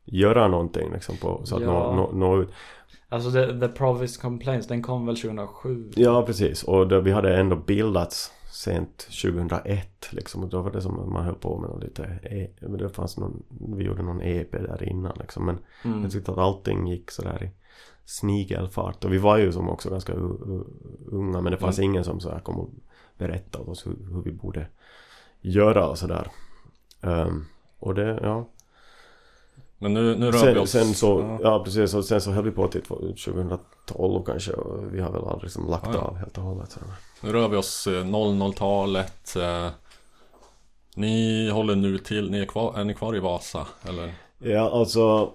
göra 0.05 0.47
någonting 0.47 0.93
liksom 0.93 1.17
på, 1.17 1.41
så 1.45 1.55
att 1.55 1.61
Ja. 1.61 1.67
nå, 1.67 1.95
nå, 1.95 2.11
nå 2.11 2.41
ut. 2.41 2.49
Alltså 3.09 3.31
the, 3.31 3.59
the 3.59 3.67
Province 3.67 4.21
Complaints, 4.21 4.67
den 4.67 4.81
kom 4.81 5.05
väl 5.05 5.15
2007? 5.15 5.91
Ja 5.95 6.23
precis 6.25 6.63
och 6.63 6.87
det, 6.87 7.01
vi 7.01 7.11
hade 7.11 7.37
ändå 7.37 7.55
bildats 7.55 8.31
sent 8.51 8.97
2001 8.97 10.09
liksom 10.09 10.43
och 10.43 10.49
då 10.49 10.61
var 10.61 10.71
det 10.71 10.81
som 10.81 11.13
man 11.13 11.25
höll 11.25 11.35
på 11.35 11.59
med 11.59 11.69
någon 11.69 11.79
lite 11.79 12.19
e, 12.23 12.49
det 12.59 12.89
fanns 12.89 13.17
någon, 13.17 13.43
vi 13.77 13.83
gjorde 13.83 14.03
någon 14.03 14.21
EP 14.21 14.51
där 14.51 14.83
innan 14.83 15.17
liksom 15.19 15.45
men 15.45 15.57
Mm. 15.83 16.01
Jag 16.01 16.11
tyckte 16.11 16.31
att 16.31 16.37
allting 16.37 16.87
gick 16.87 17.11
sådär 17.11 17.43
i 17.43 17.49
snigelfart. 18.05 19.05
Och 19.05 19.13
vi 19.13 19.17
var 19.17 19.37
ju 19.37 19.51
som 19.51 19.69
också 19.69 19.89
ganska 19.89 20.13
unga 21.05 21.41
men 21.41 21.51
det 21.51 21.57
fanns 21.57 21.79
ingen 21.79 22.03
som 22.03 22.19
så 22.19 22.29
här 22.29 22.39
kom 22.39 22.59
och 22.59 22.69
berättade 23.17 23.63
åt 23.63 23.69
oss 23.69 23.87
hur, 23.87 24.13
hur 24.13 24.21
vi 24.21 24.31
borde 24.31 24.67
göra 25.41 25.89
och 25.89 25.97
sådär. 25.97 26.27
Ehm, 27.01 27.45
och 27.79 27.95
det, 27.95 28.19
ja. 28.23 28.47
Men 29.81 29.93
nu, 29.93 30.15
nu 30.15 30.25
rör 30.25 30.31
vi 30.31 30.39
Sen, 30.39 30.57
oss. 30.57 30.69
sen 30.71 30.93
så, 30.93 31.19
Ja. 31.19 31.39
ja 31.43 31.63
precis. 31.63 31.93
Och 31.93 32.05
sen 32.05 32.21
så 32.21 32.31
höll 32.31 32.43
vi 32.43 32.51
på 32.51 32.67
till 32.67 32.81
2012 32.81 34.23
kanske. 34.25 34.51
Och 34.53 34.93
vi 34.95 35.01
har 35.01 35.11
väl 35.11 35.21
aldrig 35.23 35.43
liksom 35.43 35.67
lagt 35.69 35.85
Ja, 35.87 35.91
ja. 35.93 35.99
av 36.01 36.15
helt 36.17 36.37
och 36.37 36.43
hållet. 36.43 36.77
Nu 37.21 37.31
rör 37.31 37.47
vi 37.47 37.57
oss 37.57 37.87
eh, 37.87 38.03
00-talet. 38.05 39.35
eh, 39.35 39.67
Ni 40.95 41.49
håller 41.49 41.75
nu 41.75 41.97
till, 41.97 42.31
ni 42.31 42.39
är, 42.39 42.45
kvar, 42.45 42.73
är 42.79 42.83
ni 42.83 42.93
kvar 42.93 43.15
i 43.15 43.19
Vasa? 43.19 43.67
Eller? 43.89 44.13
Ja 44.39 44.71
alltså. 44.79 45.31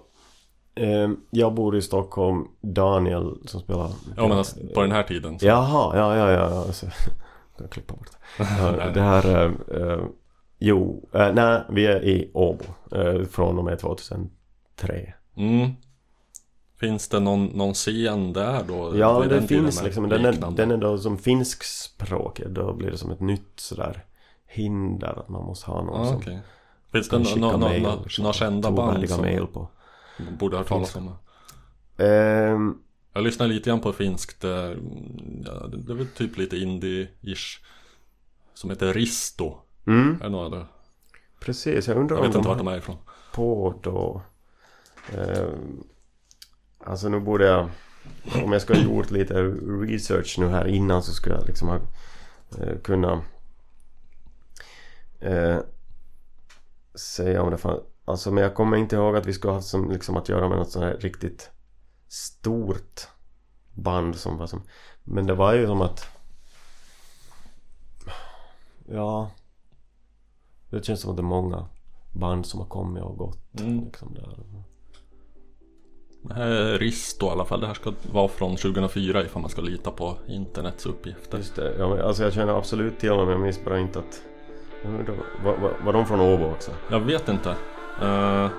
ehm, 0.75 1.17
jag 1.29 1.53
bor 1.53 1.75
i 1.77 1.81
Stockholm. 1.81 2.47
Daniel 2.61 3.35
som 3.45 3.59
spelar. 3.61 3.89
Ja 4.17 4.27
men 4.27 4.37
alltså, 4.37 4.55
på 4.73 4.81
den 4.81 4.91
här 4.91 5.03
tiden. 5.03 5.39
så- 5.39 5.45
Jaha, 5.45 5.97
ja, 5.97 6.15
ja, 6.17 6.31
ja. 6.31 6.41
Alltså, 6.43 6.85
jag 7.51 7.57
kan 7.57 7.67
klippa 7.67 7.93
bort 7.93 8.07
det. 8.37 8.43
Ja, 8.79 8.89
det 8.93 9.01
här... 9.01 9.25
eh, 9.35 9.81
eh, 9.81 9.99
jo, 10.59 11.09
eh, 11.13 11.33
nej, 11.33 11.61
vi 11.69 11.85
är 11.85 12.03
i 12.05 12.31
Åbo. 12.33 12.63
eh, 12.91 13.23
från 13.23 13.57
och 13.57 13.65
med 13.65 13.79
2003. 13.79 15.13
Mm. 15.35 15.69
Finns 16.79 17.09
det 17.09 17.19
någon, 17.19 17.45
någon 17.45 17.73
scen 17.73 18.33
där 18.33 18.63
då? 18.67 18.97
Ja, 18.97 19.25
det 19.29 19.41
finns 19.41 19.83
liksom. 19.83 20.09
Den 20.09 20.25
är, 20.25 20.51
den 20.51 20.71
är 20.71 20.77
då 20.77 20.97
som 20.97 21.17
finskspråkig. 21.17 22.49
Då 22.49 22.73
blir 22.73 22.91
det 22.91 22.97
som 22.97 23.11
ett 23.11 23.19
nytt 23.19 23.51
sådär 23.59 24.03
hinder. 24.47 25.19
Att 25.19 25.29
man 25.29 25.43
måste 25.45 25.71
ha 25.71 25.83
någon 25.83 25.99
Ja, 26.01 26.07
som 26.07 26.15
okej. 26.17 26.39
Finns 26.91 27.09
det 27.09 27.19
några 27.35 27.57
no, 27.57 27.67
no, 27.67 28.23
no, 28.23 28.33
kända 28.33 28.71
band 28.71 29.09
som 29.09 29.21
mail 29.21 29.45
på. 29.47 29.67
borde 30.39 30.55
ha 30.55 30.61
hört 30.61 30.67
talas 30.69 30.95
om? 30.95 31.11
Ehm, 31.97 32.77
Jag 33.13 33.23
lyssnar 33.23 33.47
lite 33.47 33.69
grann 33.69 33.79
på 33.79 33.93
finskt. 33.93 34.43
eh, 34.43 34.51
Ja, 35.45 35.67
det 35.71 35.77
det 35.77 35.91
är 35.93 35.95
väl 35.95 36.07
typ 36.07 36.37
lite 36.37 36.55
indie-ish. 36.55 37.59
Som 38.53 38.69
heter 38.69 38.93
Risto. 38.93 39.55
Mm, 39.87 40.17
Är 40.21 40.23
det 40.23 40.29
några 40.29 40.49
där? 40.49 40.67
precis, 41.39 41.87
jag 41.87 41.97
undrar 41.97 42.15
Jag 42.17 42.21
om 42.25 42.27
vet 42.27 42.33
de 42.33 42.37
inte 42.39 42.49
vart 42.49 42.57
de 42.57 42.67
är 42.67 42.77
ifrån. 42.77 42.97
på 43.33 43.73
då. 43.83 44.21
Ehm, 45.13 45.83
alltså 46.79 47.09
nu 47.09 47.19
borde 47.19 47.45
jag, 47.45 47.69
om 48.43 48.51
jag 48.53 48.61
skulle 48.61 48.79
ha 48.79 48.85
gjort 48.85 49.11
lite 49.11 49.33
research 49.87 50.35
nu 50.39 50.47
här 50.47 50.67
innan 50.67 51.03
så 51.03 51.11
skulle 51.13 51.35
jag 51.35 51.45
liksom 51.47 51.67
ha 51.67 51.79
eh, 52.59 52.77
kunna 52.83 53.21
eh, 55.19 55.57
säga 56.95 57.41
om 57.41 57.51
det 57.51 57.57
fanns, 57.57 57.79
alltså 58.05 58.31
men 58.31 58.43
jag 58.43 58.55
kommer 58.55 58.77
inte 58.77 58.95
ihåg 58.95 59.15
att 59.17 59.25
vi 59.25 59.33
skulle 59.33 59.51
ha 59.51 59.57
haft 59.57 59.67
som, 59.67 59.91
liksom 59.91 60.17
att 60.17 60.29
göra 60.29 60.49
med 60.49 60.57
något 60.57 60.71
sånt 60.71 60.85
här 60.85 60.97
riktigt 60.97 61.51
stort 62.07 63.07
band 63.73 64.15
som 64.15 64.37
var 64.37 64.47
som, 64.47 64.61
men 65.03 65.25
det 65.27 65.33
var 65.33 65.53
ju 65.53 65.67
som 65.67 65.81
att 65.81 66.07
ja 68.85 69.31
det 70.69 70.85
känns 70.85 71.01
som 71.01 71.11
att 71.11 71.17
det 71.17 71.21
är 71.21 71.23
många 71.23 71.65
band 72.13 72.45
som 72.45 72.59
har 72.59 72.67
kommit 72.67 73.03
och 73.03 73.17
gått 73.17 73.59
Mm. 73.59 73.83
liksom 73.85 74.13
där. 74.13 74.37
Det 76.21 76.33
här 76.33 76.47
är 76.47 76.79
Risto 76.79 77.25
i 77.25 77.29
alla 77.29 77.45
fall. 77.45 77.61
Det 77.61 77.67
här 77.67 77.73
ska 77.73 77.93
vara 78.11 78.27
från 78.27 78.55
2004 78.55 79.23
ifall 79.23 79.41
man 79.41 79.49
ska 79.51 79.61
lita 79.61 79.91
på 79.91 80.17
internets 80.27 80.85
uppgifter. 80.85 81.37
Just 81.37 81.55
det, 81.55 81.75
ja, 81.79 81.89
men, 81.89 82.01
alltså 82.01 82.23
jag 82.23 82.33
känner 82.33 82.53
absolut 82.53 82.99
till 82.99 83.09
dem 83.09 83.17
men 83.17 83.29
jag 83.29 83.41
minns 83.41 83.65
bara 83.65 83.79
inte 83.79 83.99
att 83.99 84.21
var, 85.43 85.57
var, 85.57 85.73
var 85.85 85.93
de 85.93 86.05
från 86.05 86.19
Åbo 86.21 86.45
också? 86.45 86.71
Jag 86.91 86.99
vet 86.99 87.29
inte. 87.29 87.49
Eh, 88.01 88.49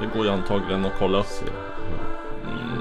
det 0.00 0.06
går 0.14 0.24
ju 0.24 0.30
antagligen 0.30 0.84
att 0.84 0.98
kolla 0.98 1.20
upp. 1.20 1.26
Mm. 2.44 2.77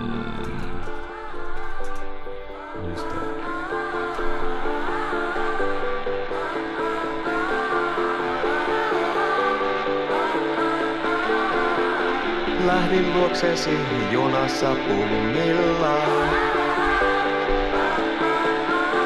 Lähdin 12.87 13.13
luoksesi 13.13 13.77
junassa 14.11 14.75
pummillaan. 14.75 16.29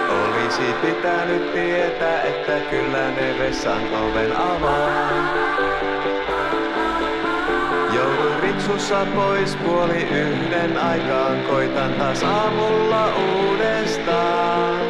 Olisi 0.09 0.61
pitänyt 0.81 1.53
tietää, 1.53 2.21
että 2.21 2.59
kyllä 2.69 3.11
ne 3.11 3.35
vessan 3.39 3.81
oven 3.93 4.37
avaa. 4.37 5.09
Joudun 7.93 8.39
riksussa 8.41 9.05
pois 9.15 9.55
puoli 9.55 10.03
yhden 10.03 10.77
aikaan, 10.77 11.43
koitan 11.49 11.93
taas 11.93 12.23
aamulla 12.23 13.13
uudestaan. 13.15 14.81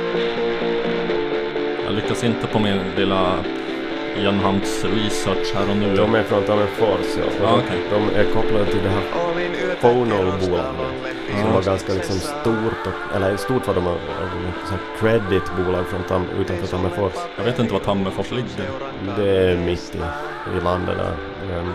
Jag 1.86 1.96
lyckas 1.96 2.24
inte 2.24 2.48
på 2.48 2.60
min 2.60 2.96
lilla 2.96 3.44
enhands 4.28 4.84
research 4.84 5.54
här 5.56 5.70
och 5.70 5.78
nu. 5.78 5.96
De 5.96 6.16
är 6.16 6.24
från 6.24 6.44
Tammerfors 6.44 7.18
ja. 7.18 7.24
Och 7.24 7.62
Ja, 7.70 7.76
de, 7.92 8.20
är 8.20 8.24
kopplade 8.34 8.66
till 8.66 8.84
det 8.84 8.90
här 8.90 9.04
Phono-bolaget. 9.82 11.42
som 11.42 11.54
var 11.54 11.62
ganska 11.62 11.94
liksom 11.94 12.16
stort 12.16 12.88
och, 12.88 13.16
eller 13.16 13.38
stort 13.38 13.68
var 13.68 13.74
de 13.74 13.86
var 13.86 13.98
credit-bolag 15.00 15.86
från 15.88 16.04
Tam, 16.04 16.26
utanför 16.40 16.68
Tammerfors. 16.68 17.14
Jag 17.38 17.44
vet 17.44 17.60
inte 17.60 17.74
var 17.74 17.80
Tammerfors 17.80 18.32
ligger. 18.32 18.70
Det 19.18 19.30
är 19.52 19.58
mitt 19.58 19.96
i, 19.96 19.98
i 20.58 20.62
landet 20.64 20.98
där. 20.98 21.58
Ehm, 21.60 21.74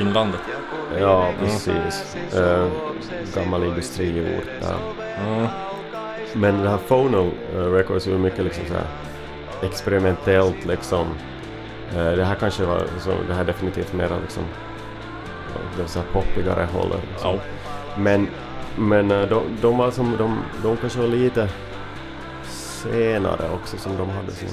Inlandet. 0.00 0.40
Ja, 1.00 1.30
precis. 1.40 2.16
Eh, 2.36 2.66
gammal 3.34 3.64
industriort 3.64 4.44
där. 4.60 4.74
Ja. 5.26 5.48
Men 6.32 6.62
det 6.62 6.68
här 6.68 6.78
Phono 6.88 7.30
eh, 7.54 7.58
Records 7.72 8.06
är 8.06 8.10
mycket 8.10 8.44
liksom 8.44 8.64
så 8.68 8.74
här 8.74 8.86
experimentellt 9.62 10.64
liksom. 10.64 11.06
Eh, 11.96 12.12
det 12.12 12.24
här 12.24 12.34
kanske 12.34 12.64
var, 12.64 12.82
så, 13.00 13.10
det 13.28 13.34
här 13.34 13.40
är 13.40 13.44
definitivt 13.46 13.92
mera 13.92 14.18
liksom 14.22 14.42
ja, 15.54 15.82
det 15.82 15.88
så 15.88 15.98
här 15.98 16.06
poppigare 16.12 16.68
hållet. 16.72 17.00
Liksom. 17.12 17.34
Ja. 17.34 17.40
Men, 17.98 18.28
men 18.76 19.10
eh, 19.10 19.28
de, 19.28 19.42
de 19.62 19.78
var 19.78 19.90
som, 19.90 20.16
de, 20.18 20.38
de 20.62 20.76
kanske 20.76 20.98
var 21.00 21.08
lite 21.08 21.48
senare 22.48 23.50
också 23.54 23.76
som 23.76 23.96
de 23.96 24.08
hade 24.10 24.32
sin 24.32 24.48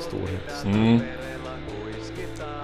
storhet. 0.00 0.64
Mm. 0.64 1.00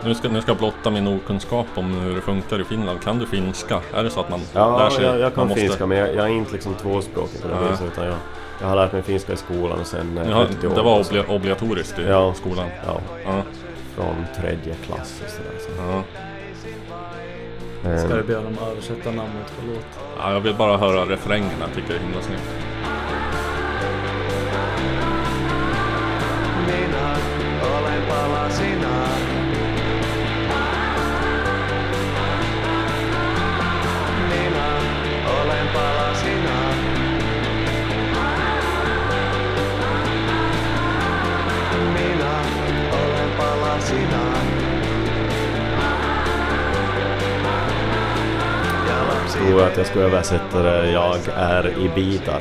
Nu 0.05 0.15
ska, 0.15 0.29
nu 0.29 0.41
ska 0.43 0.51
jag 0.51 0.59
blotta 0.59 0.91
min 0.91 1.07
okunskap 1.09 1.67
om 1.75 1.93
hur 1.93 2.15
det 2.15 2.21
funkar 2.21 2.61
i 2.61 2.65
Finland. 2.65 3.03
Kan 3.03 3.19
du 3.19 3.27
finska? 3.27 3.81
Är 3.95 4.05
det 4.05 4.11
så 4.11 4.21
att 4.21 4.31
man 4.31 4.41
lär 4.55 4.61
Ja, 4.61 4.91
sig? 4.91 5.05
jag, 5.05 5.19
jag 5.21 5.35
kan 5.35 5.49
måste- 5.49 5.61
finska 5.61 5.87
men 5.87 5.99
jag, 5.99 6.09
jag 6.15 6.25
är 6.25 6.29
inte 6.29 6.53
liksom 6.53 6.75
tvåspråkig 6.75 7.43
på 7.43 7.49
det 7.49 7.71
viset 7.71 7.87
utan 7.93 8.05
jag, 8.07 8.15
jag 8.61 8.67
har 8.69 8.77
lärt 8.77 8.93
mig 8.93 9.03
finska 9.03 9.33
i 9.33 9.37
skolan 9.37 9.81
och 9.81 9.87
sen 9.87 10.15
när 10.15 10.31
Ja, 10.31 10.47
det 10.61 10.69
var 10.83 10.99
obli- 11.03 11.27
obligatoriskt 11.29 11.99
i 11.99 12.03
Ja. 12.09 12.35
skolan. 12.35 12.67
Ja, 12.87 13.01
Ja. 13.25 13.43
från 13.95 14.27
tredje 14.41 14.75
klass 14.75 15.23
och 15.25 15.31
sådär. 15.31 15.53
Så. 15.59 15.69
Ja. 15.83 16.03
Eh, 17.91 17.99
Ska 18.05 18.17
du 18.17 18.23
be 18.23 18.35
dem 18.35 18.57
översätta 18.71 19.11
namnet 19.11 19.47
på 19.61 19.67
låt? 19.67 19.87
Ja, 20.21 20.33
jag 20.33 20.41
vill 20.41 20.55
bara 20.55 20.77
höra 20.77 21.05
refrängen. 21.07 21.51
Jag 21.61 21.75
tycker 21.75 21.89
det 21.89 21.95
är 21.95 22.01
himla 22.01 22.21
snyggt. 22.23 22.43
Minä 26.67 27.17
olen 27.63 28.03
palasina. 28.09 28.95
Tror 49.59 49.71
att 49.71 49.77
jag 49.77 49.87
skulle 49.87 50.05
översätta 50.05 50.63
det 50.63 50.91
Jag 50.91 51.17
är 51.37 51.69
i 51.79 51.89
bitar. 51.95 52.41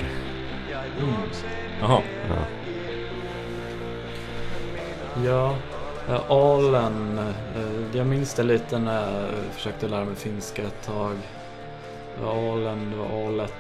Jaha. 1.82 2.02
Ja. 5.26 5.56
Ja, 6.10 6.24
Alen. 6.30 7.20
eh, 7.20 7.98
Jag 7.98 8.08
minns 8.08 8.34
det 8.34 8.44
lite 8.44 8.80
när 8.80 9.02
jag 9.22 9.30
försökte 9.54 9.88
lära 9.88 10.06
mig 10.06 10.16
finska 10.16 10.62
ett 10.64 10.86
tag. 10.86 11.16
Det 12.20 12.26
var 12.26 12.54
Alen, 12.54 12.92
det 12.92 12.98
var 12.98 13.28
Alet. 13.28 13.54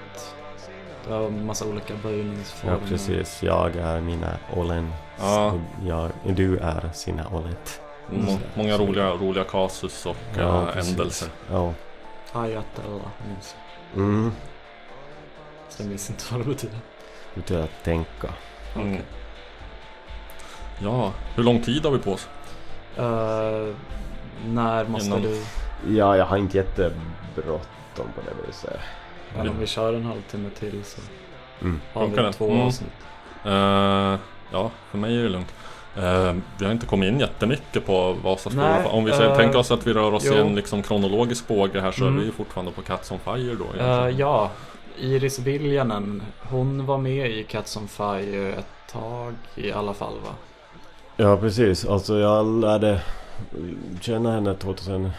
Det 1.08 1.14
var 1.14 1.28
en 1.28 1.46
massa 1.46 1.66
olika 1.66 1.94
böjningsformer. 2.04 2.78
ja, 2.82 2.88
precis. 2.90 3.44
Jag 3.44 3.76
är 3.76 4.02
mina 4.02 4.30
olen. 4.56 4.94
Ja. 5.20 5.54
Jag, 5.88 6.12
du 6.36 6.58
är 6.58 6.90
sina 6.94 7.28
olet. 7.32 7.82
Må- 8.10 8.40
många 8.56 8.78
roliga, 8.78 9.10
roliga 9.10 9.44
kasus 9.44 10.06
och 10.06 10.16
Ja, 10.38 10.62
eh, 10.62 10.74
precis. 10.74 10.92
ändelser. 10.92 11.30
Ja. 11.52 11.74
Ajatella 12.34 13.12
minns. 13.28 13.56
Mm. 13.96 14.32
Så 15.70 15.82
jag 15.84 15.90
minns 15.90 16.10
inte 16.10 16.24
vad 16.32 16.42
det 16.42 16.46
betyder. 16.48 16.80
Utan 17.36 17.62
att 17.62 17.84
tänka. 17.84 18.34
Mm. 18.76 19.02
Ja, 20.80 21.14
hur 21.36 21.44
lång 21.44 21.62
tid 21.62 21.86
har 21.86 21.92
vi 21.92 22.00
på 22.00 22.12
oss? 22.14 22.28
Eh, 22.98 23.74
när 24.46 24.86
måste 24.88 25.08
Innan- 25.08 25.22
du? 25.22 25.44
Ja, 25.88 26.18
jag 26.18 26.26
har 26.26 26.38
inte 26.38 26.58
jättebråttom 26.58 27.62
på 28.16 28.22
det 28.26 28.48
viset. 28.48 28.80
Men 29.36 29.50
om 29.50 29.60
vi 29.60 29.68
kör 29.68 29.94
en 29.94 30.06
halvtimme 30.06 30.50
till 30.50 30.84
så 30.84 31.02
Mm. 31.62 31.82
har 31.94 32.02
Funkar 32.06 32.22
vi 32.22 32.28
det? 32.28 32.34
två 32.34 32.50
Mm. 32.52 32.62
avsnitt. 32.68 32.92
Eh, 33.46 34.20
ja, 34.52 34.72
för 34.92 34.98
mig 34.98 35.18
är 35.20 35.24
det 35.24 35.30
lugnt. 35.30 35.54
Eh, 35.98 36.36
vi 36.60 36.66
har 36.66 36.72
inte 36.72 36.86
kommit 36.86 37.08
in 37.08 37.20
jättemycket 37.20 37.86
på 37.86 38.14
Vasas 38.24 38.54
Nej, 38.54 38.82
stora 38.82 38.94
Om 38.96 39.06
vi 39.06 39.12
eh, 39.12 39.36
tänker 39.36 39.60
oss 39.60 39.72
att 39.72 39.88
vi 39.88 39.94
rör 39.94 40.14
oss 40.14 40.26
i 40.26 40.30
jo. 40.32 40.36
en 40.36 40.56
liksom 40.56 40.84
kronologisk 40.84 41.48
båge 41.48 41.82
här 41.82 41.92
så 41.92 42.04
Mm. 42.04 42.16
är 42.16 42.20
vi 42.20 42.26
ju 42.26 42.32
fortfarande 42.32 42.72
på 42.72 42.82
Cats 42.82 43.12
on 43.12 43.20
Fire 43.20 43.56
då. 43.56 43.66
Egentligen. 43.66 44.18
ja, 44.18 44.52
Iris 45.00 45.40
Viljanen. 45.40 46.24
Hon 46.50 46.86
var 46.86 46.98
med 46.98 47.32
i 47.32 47.44
Cats 47.44 47.78
on 47.78 47.88
Fire 47.88 48.54
ett 48.54 48.92
tag 48.92 49.34
i 49.56 49.72
alla 49.72 49.94
fall 49.94 50.14
va? 50.14 50.30
Ja, 51.18 51.38
precis. 51.38 51.86
Alltså 51.86 52.18
jag 52.20 52.46
lärde 52.62 53.02
känna 54.02 54.32
henne 54.32 54.54
2007 54.56 55.14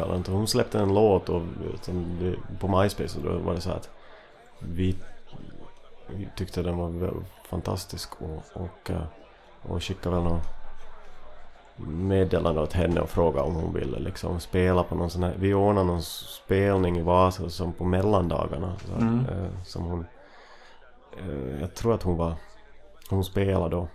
eller 0.00 0.16
inte. 0.16 0.30
Hon 0.30 0.48
släppte 0.48 0.78
en 0.78 0.94
låt 0.94 1.28
och, 1.28 1.42
som, 1.80 2.34
på 2.60 2.68
MySpace 2.68 3.18
och 3.18 3.24
då 3.24 3.38
var 3.38 3.54
det 3.54 3.60
så 3.60 3.70
att 3.70 3.90
vi, 4.58 4.96
vi 6.16 6.28
tyckte 6.36 6.62
den 6.62 6.76
var 6.76 6.88
väl 6.88 7.14
fantastisk 7.50 8.10
och, 8.22 8.62
och, 8.62 8.90
och 9.68 9.82
skickade 9.84 10.16
väl 10.16 10.24
någon 10.24 10.40
meddelande 11.86 12.60
åt 12.60 12.72
henne 12.72 13.00
och 13.00 13.10
frågade 13.10 13.46
om 13.46 13.54
hon 13.54 13.74
ville 13.74 13.98
liksom 13.98 14.40
spela 14.40 14.82
på 14.82 14.94
någon 14.94 15.10
sån 15.10 15.22
här, 15.22 15.34
vi 15.38 15.54
ordnade 15.54 15.86
någon 15.86 16.02
spelning 16.02 16.98
i 16.98 17.02
Vasa 17.02 17.48
som 17.48 17.72
på 17.72 17.84
mellandagarna. 17.84 18.76
Så, 18.86 18.92
Mm. 18.92 19.18
eh, 19.26 19.50
som 19.64 19.84
hon, 19.84 20.06
eh, 21.18 21.60
jag 21.60 21.74
tror 21.74 21.94
att 21.94 22.02
hon 22.02 22.16
var, 22.16 22.34
hon 23.10 23.24
spelade 23.24 23.76
då. 23.76 23.88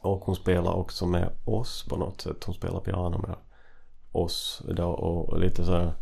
Och 0.00 0.20
hon 0.24 0.36
spelar 0.36 0.72
också 0.72 1.06
med 1.06 1.30
oss 1.44 1.86
på 1.88 1.96
något 1.96 2.20
sätt. 2.20 2.44
Hon 2.44 2.54
spelar 2.54 2.80
piano 2.80 3.18
med 3.26 3.36
oss 4.12 4.62
och, 4.78 4.98
och 5.30 5.38
lite 5.38 5.64
så 5.64 5.72
här, 5.72 5.92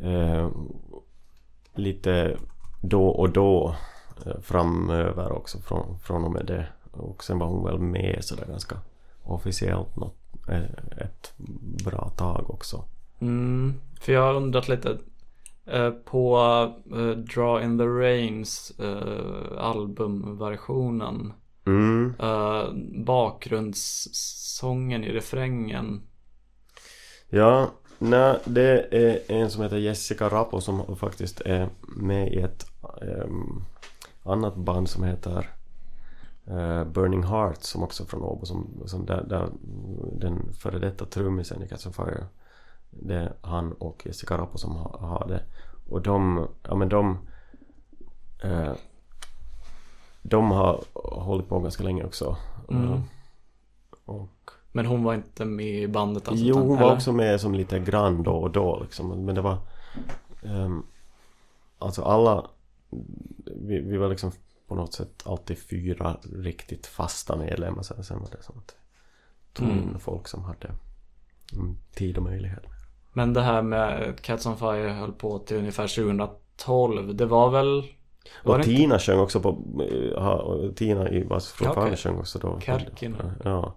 eh, 0.00 0.48
Lite 1.74 2.36
då 2.80 3.08
och 3.08 3.30
då 3.30 3.74
eh, 4.26 4.40
framöver 4.40 5.32
också 5.32 5.58
från, 5.58 5.98
från 5.98 6.24
och 6.24 6.30
med 6.32 6.46
det. 6.46 6.66
Och 6.90 7.24
sen 7.24 7.38
var 7.38 7.46
hon 7.46 7.64
väl 7.64 7.78
med 7.78 8.24
sådär 8.24 8.46
ganska 8.46 8.76
officiellt 9.22 9.96
något, 9.96 10.16
eh, 10.48 10.62
ett 10.96 11.32
bra 11.84 12.12
tag 12.16 12.50
också. 12.50 12.84
Mm, 13.20 13.74
för 14.00 14.12
jag 14.12 14.22
har 14.22 14.34
undrat 14.34 14.68
lite 14.68 14.98
eh, 15.66 15.90
på 15.90 16.38
eh, 16.92 17.10
Draw 17.10 17.64
in 17.64 17.78
the 17.78 17.84
Rains 17.84 18.72
eh, 18.78 19.58
albumversionen. 19.58 21.32
Mm. 21.66 22.14
Bakgrundssången 23.04 25.04
i 25.04 25.12
refrängen. 25.12 26.02
Ja, 27.28 27.70
nej, 27.98 28.38
det 28.44 28.88
är 28.90 29.20
en 29.28 29.50
som 29.50 29.62
heter 29.62 29.76
Jessica 29.76 30.28
Rappo 30.28 30.60
som 30.60 30.96
faktiskt 30.96 31.40
är 31.40 31.68
med 31.96 32.32
i 32.32 32.40
ett 32.40 32.66
ehm, 33.02 33.62
annat 34.22 34.56
band 34.56 34.88
som 34.88 35.04
heter 35.04 35.50
Burning 36.84 37.22
Heart 37.22 37.62
som 37.62 37.82
också 37.82 38.02
är 38.02 38.06
från 38.06 38.22
Åbo 38.22 38.46
som, 38.46 38.82
som 38.86 39.06
där, 39.06 39.24
där 39.24 39.48
den 40.12 40.52
före 40.52 40.78
detta 40.78 41.04
trummisen 41.04 41.62
i 41.62 41.68
Cats 41.68 41.86
on 41.86 41.92
Fire 41.92 42.26
det 42.90 43.14
är 43.14 43.32
han 43.40 43.72
och 43.72 44.02
Jessica 44.06 44.38
Rappo 44.38 44.58
som 44.58 44.76
har, 44.76 44.98
har 44.98 45.28
det 45.28 45.42
och 45.88 46.02
de, 46.02 46.46
ja 46.62 46.74
men 46.74 46.88
de 46.88 47.18
eh, 48.42 48.72
de 50.22 50.50
har 50.50 50.84
hållit 50.94 51.48
på 51.48 51.58
ganska 51.58 51.82
länge 51.82 52.04
också 52.04 52.36
Mm. 52.70 52.92
Eh, 52.92 53.00
och 54.04 54.50
Men 54.72 54.86
hon 54.86 55.04
var 55.04 55.14
inte 55.14 55.44
med 55.44 55.82
i 55.82 55.88
bandet 55.88 56.28
alltså? 56.28 56.44
Jo, 56.44 56.56
hon 56.56 56.68
var 56.68 56.76
eller? 56.76 56.94
också 56.94 57.12
med 57.12 57.40
som 57.40 57.54
lite 57.54 57.78
grann 57.78 58.22
då 58.22 58.32
och 58.32 58.50
då 58.50 58.80
liksom. 58.82 59.24
Men 59.24 59.34
det 59.34 59.40
var... 59.40 59.56
ehm, 60.42 60.82
alltså 61.78 62.02
alla... 62.02 62.46
Vi, 63.44 63.80
vi 63.80 63.96
var 63.96 64.08
liksom 64.08 64.32
på 64.68 64.74
något 64.74 64.94
sätt 64.94 65.22
alltid 65.26 65.58
fyra 65.58 66.16
riktigt 66.32 66.86
fasta 66.86 67.36
medlemmar. 67.36 67.82
Sen, 67.82 68.04
sen 68.04 68.18
var 68.20 68.28
det 68.30 68.38
att 68.38 68.76
tog 69.52 69.68
in 69.68 69.82
Mm. 69.82 69.98
folk 70.00 70.28
som 70.28 70.44
hade 70.44 70.70
mm, 71.52 71.76
tid 71.94 72.16
och 72.16 72.22
möjlighet. 72.22 72.62
Men 73.12 73.32
det 73.32 73.42
här 73.42 73.62
med 73.62 74.20
Cats 74.20 74.46
on 74.46 74.56
Fire 74.56 74.88
höll 74.88 75.12
på 75.12 75.38
till 75.38 75.56
ungefär 75.56 75.88
2012. 75.88 77.16
Det 77.16 77.26
var 77.26 77.50
väl... 77.50 77.82
Var 78.44 78.52
Och 78.54 78.58
det 78.58 78.64
inte- 78.70 78.76
Tina 78.82 78.98
sjöng 78.98 79.18
också 79.20 79.40
på... 79.40 79.48
eh, 79.90 80.22
ha- 80.22 80.42
och 80.42 80.76
Tina 80.76 81.08
i 81.10 81.22
Vas 81.22 81.54
Ja, 81.60 81.74
okej. 81.76 81.96
sjöng 81.96 82.18
också 82.18 82.38
då. 82.38 82.60
Kärkina. 82.60 83.34
Ja. 83.44 83.74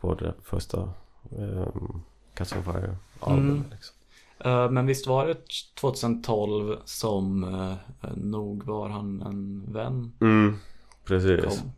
På 0.00 0.14
det 0.14 0.34
första 0.42 0.92
um, 1.30 2.02
Cats 2.34 2.52
on 2.56 2.62
Fire 2.64 2.96
albumet 3.20 3.56
Mm. 3.56 3.70
liksom. 3.70 3.95
Eh, 4.38 4.70
Men 4.70 4.86
visst 4.86 5.06
var 5.06 5.26
det 5.26 5.36
2012 5.80 6.76
som 6.84 7.44
eh, 7.44 8.10
nog 8.16 8.64
var 8.64 8.88
han 8.88 9.22
en 9.22 9.72
vän 9.72 10.12
Mm, 10.20 10.56
precis. 11.04 11.44
kom. 11.44 11.70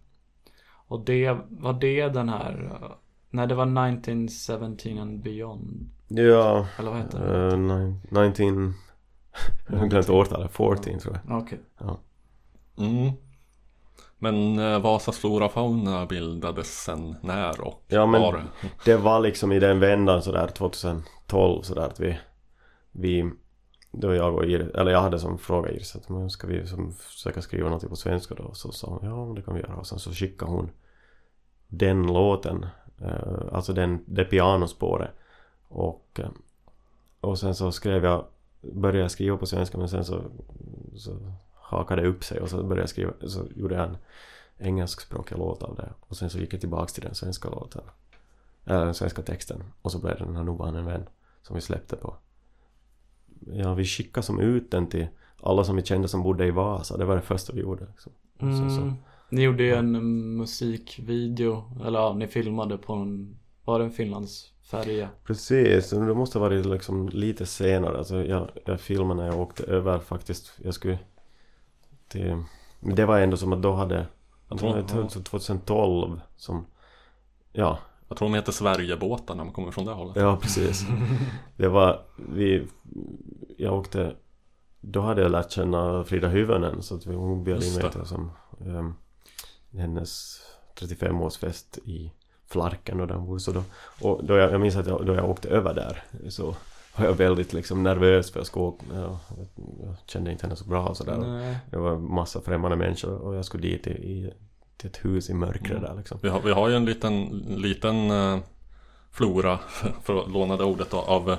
Och 0.90 1.05
det, 1.05 1.38
var 1.49 1.73
det 1.73 2.09
den 2.09 2.29
här, 2.29 2.79
eh, 2.83 2.90
nej 3.31 3.47
det 3.47 3.55
var 3.55 3.88
1917 3.88 4.99
and 4.99 5.23
beyond, 5.23 5.90
Ja, 6.09 6.66
eller 6.79 6.90
vad 6.90 6.99
heter 7.01 7.18
det? 7.18 7.55
Uh, 7.57 7.59
nine- 7.59 8.01
19... 8.29 8.75
Jag 9.71 9.79
har 9.79 9.87
glömt 9.87 10.09
årtalet. 10.11 10.53
14 10.53 10.99
tror 10.99 11.21
jag. 11.27 11.38
Okej. 11.42 11.61
Mm. 12.79 13.12
Men 14.18 14.59
eh, 14.59 14.79
Vasas 14.81 15.18
flora 15.18 15.49
fauna 15.49 16.07
bildades 16.07 16.83
sen 16.85 17.16
när 17.23 17.61
och 17.61 17.85
Ja, 17.88 18.07
men- 18.07 18.21
var? 18.23 18.42
Det 18.85 18.97
var 18.97 19.21
liksom 19.21 19.53
i 19.53 19.59
den 19.59 19.81
vändan 19.81 20.23
sådär 20.23 20.47
2012 20.47 21.62
sådär 21.62 21.83
att 21.83 22.01
vi... 22.01 22.18
Vi... 22.92 23.31
Då 23.90 24.14
jag 24.14 24.35
och 24.35 24.44
Iris, 24.44 24.74
eller 24.74 24.90
jag 24.90 25.01
hade 25.01 25.18
som 25.18 25.38
fråga 25.38 25.70
Iris 25.70 25.96
att 25.96 26.09
men 26.09 26.31
ska 26.31 26.46
vi 26.46 26.66
som 26.66 26.92
försöka 26.92 27.42
skriva 27.42 27.70
något 27.70 27.88
på 27.88 27.96
svenska 27.96 28.35
då? 28.35 28.55
Så 28.55 28.72
sa 28.72 28.87
hon 28.87 29.11
ja 29.11 29.35
det 29.37 29.42
kan 29.42 29.55
vi 29.55 29.61
göra. 29.61 29.77
Och 29.77 29.87
sen 29.87 29.98
så 29.98 30.12
skickade 30.12 30.51
hon 30.51 30.70
den 31.68 32.07
låten. 32.07 32.66
Eh, 33.01 33.53
alltså 33.53 33.72
den, 33.72 34.05
det 34.07 34.24
pianospåret. 34.24 35.11
Och, 35.68 36.20
eh, 36.20 36.31
och 37.20 37.38
sen 37.38 37.55
så 37.55 37.72
skrev 37.72 38.05
jag, 38.05 38.24
började 38.61 38.98
jag 38.98 39.11
skriva 39.11 39.37
på 39.37 39.46
svenska 39.46 39.79
men 39.79 39.88
sen 39.88 40.05
så, 40.05 40.22
så 40.96 41.33
hakade 41.55 42.03
det 42.03 42.09
upp 42.09 42.24
sig 42.24 42.40
och 42.40 42.51
så 42.51 42.57
började 42.57 42.83
jag 42.83 42.88
skriva, 42.88 43.12
så 43.27 43.46
gjorde 43.57 43.74
jag 43.74 43.85
en 43.85 43.96
engelskspråkig 44.59 45.38
låt 45.38 45.62
av 45.62 45.74
det. 45.77 45.92
Och 46.01 46.16
sen 46.16 46.31
så 46.31 46.38
gick 46.38 46.55
jag 46.55 46.61
tillbaks 46.61 46.92
till 46.92 47.03
den 47.03 47.14
svenska 47.14 47.48
låten. 47.48 47.83
Eller 48.64 48.85
den 48.85 48.94
svenska 48.94 49.22
texten. 49.22 49.64
Och 49.83 49.92
så 49.92 49.98
blev 49.98 50.18
det 50.18 50.24
den 50.24 50.37
här 50.37 50.44
Nog 50.44 50.61
han 50.61 50.77
en 50.77 50.87
vän. 50.87 51.09
Som 51.42 51.55
vi 51.55 51.61
släppte 51.61 51.96
på. 51.96 52.16
Ja, 53.46 53.74
vi 53.74 53.85
skickade 53.85 54.27
som 54.27 54.40
ut 54.40 54.70
den 54.70 54.87
till 54.87 55.07
alla 55.42 55.64
som 55.64 55.77
vi 55.77 55.83
kände 55.85 56.09
som 56.09 56.22
bodde 56.22 56.46
i 56.46 56.51
Vasa. 56.51 56.96
Det 56.96 57.05
var 57.05 57.16
det 57.16 57.22
första 57.22 57.53
vi 57.53 57.61
gjorde. 57.61 57.87
Liksom. 57.87 58.12
Så, 58.40 58.46
så. 58.77 58.83
Mm. 58.83 58.94
Ni 59.31 59.42
gjorde 59.42 59.62
ju 59.62 59.74
en 59.74 59.92
musikvideo, 60.37 61.64
eller 61.87 61.98
ja, 61.98 62.14
ni 62.14 62.27
filmade 62.27 62.79
på 62.79 62.92
en, 62.92 63.37
var 63.64 63.79
det 63.79 63.85
en 63.85 63.90
Finlandsfärja? 63.90 65.09
Precis, 65.24 65.90
det 65.90 66.14
måste 66.14 66.38
ha 66.38 66.48
varit 66.48 66.66
liksom 66.66 67.09
lite 67.09 67.46
senare. 67.46 67.98
Alltså 67.98 68.24
jag, 68.24 68.48
jag 68.64 68.81
filmade 68.81 69.20
när 69.22 69.27
jag 69.27 69.40
åkte 69.40 69.62
över 69.62 69.98
faktiskt. 69.98 70.53
Jag 70.64 70.74
skulle 70.74 70.98
till... 72.09 72.42
Men 72.81 72.94
det 72.94 73.07
var 73.07 73.20
ändå 73.20 73.37
som 73.37 73.53
att 73.53 73.62
då 73.62 73.72
hade... 73.72 74.07
Jag 74.48 74.59
tror- 74.59 74.77
Jag 74.77 74.88
tror 74.88 75.09
2012 75.09 76.20
som... 76.37 76.66
Ja, 77.53 77.79
Jag 78.09 78.18
tror 78.18 78.29
de 78.29 78.35
heter 78.35 78.53
Sverigebåtar 78.53 79.35
när 79.35 79.44
man 79.44 79.53
kommer 79.53 79.71
från 79.71 79.85
det 79.85 79.92
hållet. 79.92 80.16
ja 80.16 80.37
precis. 80.37 80.87
Det 81.57 81.68
var... 81.68 82.01
Vi... 82.16 82.66
Jag 83.57 83.75
åkte... 83.75 84.14
Då 84.81 85.01
hade 85.01 85.23
jag 85.23 85.31
lärt 85.31 85.51
känna 85.51 86.05
Frida 86.05 86.29
Hyvönen 86.29 86.83
så 86.83 86.94
att 86.94 87.07
vi, 87.07 87.14
hon 87.14 87.44
bjöd 87.44 87.64
in 87.64 87.75
mig 87.75 87.90
till 87.90 88.05
som... 88.05 88.31
Um, 88.61 88.94
hennes 89.73 90.40
35-årsfest 90.81 91.79
i 91.85 92.12
Flarken 92.47 93.01
och 93.01 93.07
där 93.07 93.14
hon 93.14 93.27
bor. 93.27 93.38
Så 93.38 93.53
då, 93.53 93.62
och 94.01 94.25
då 94.25 94.37
jag, 94.37 94.53
jag 94.53 94.61
minns 94.61 94.77
att 94.77 94.87
jag, 94.87 95.07
då 95.07 95.14
jag 95.14 95.31
åkte 95.31 95.49
över 95.49 95.75
där 95.75 96.05
så 96.29 96.55
var 96.97 97.05
jag 97.05 97.14
väldigt 97.14 97.53
liksom 97.53 97.83
nervös 97.83 98.31
för 98.31 98.40
jag 98.40 98.47
skulle 98.47 98.64
åka, 98.64 98.85
ja, 98.94 99.21
jag 99.83 99.94
kände 100.07 100.33
inte 100.33 100.47
henne 100.47 100.57
så 100.57 100.64
bra 100.64 100.87
och 100.87 100.97
sådär. 100.97 101.57
Det 101.71 101.77
var 101.77 101.99
massa 101.99 102.40
främmande 102.40 102.77
människor 102.77 103.18
och 103.18 103.35
jag 103.35 103.44
skulle 103.44 103.62
dit 103.62 103.87
i, 103.87 103.90
i 103.90 104.33
till 104.79 104.91
ett 104.91 105.05
hus 105.05 105.31
i 105.31 105.35
mörkret 105.35 105.71
Mm. 105.71 105.83
där 105.83 105.95
liksom. 105.95 106.19
Vi 106.23 106.29
har, 106.29 106.41
vi 106.41 106.53
har 106.53 106.69
ju 106.69 106.75
en 106.77 106.85
liten, 106.85 107.25
liten 107.57 108.11
eh, 108.11 108.38
flora, 109.12 109.59
för 110.03 110.23
att 110.23 110.31
låna 110.31 110.57
det 110.57 110.64
ordet, 110.64 110.91
då, 110.91 110.97
av 110.99 111.31
eh, 111.31 111.38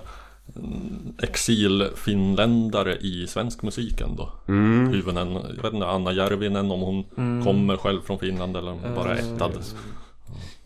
exilfinländare 1.23 2.95
i 2.97 3.27
svensk 3.27 3.61
musik 3.63 4.01
ändå. 4.01 4.29
Mm. 4.47 4.93
Hyvönen, 4.93 5.33
jag 5.55 5.63
vet 5.63 5.73
inte, 5.73 5.87
Anna 5.87 6.11
Järvinen 6.11 6.71
om 6.71 6.81
hon 6.81 7.05
Mm. 7.17 7.45
kommer 7.45 7.77
själv 7.77 8.01
från 8.01 8.19
Finland 8.19 8.57
eller 8.57 8.71
om 8.71 8.79
hon 8.83 8.95
bara 8.95 9.17
är 9.17 9.21
Eh, 9.23 9.33
ättad. 9.35 9.51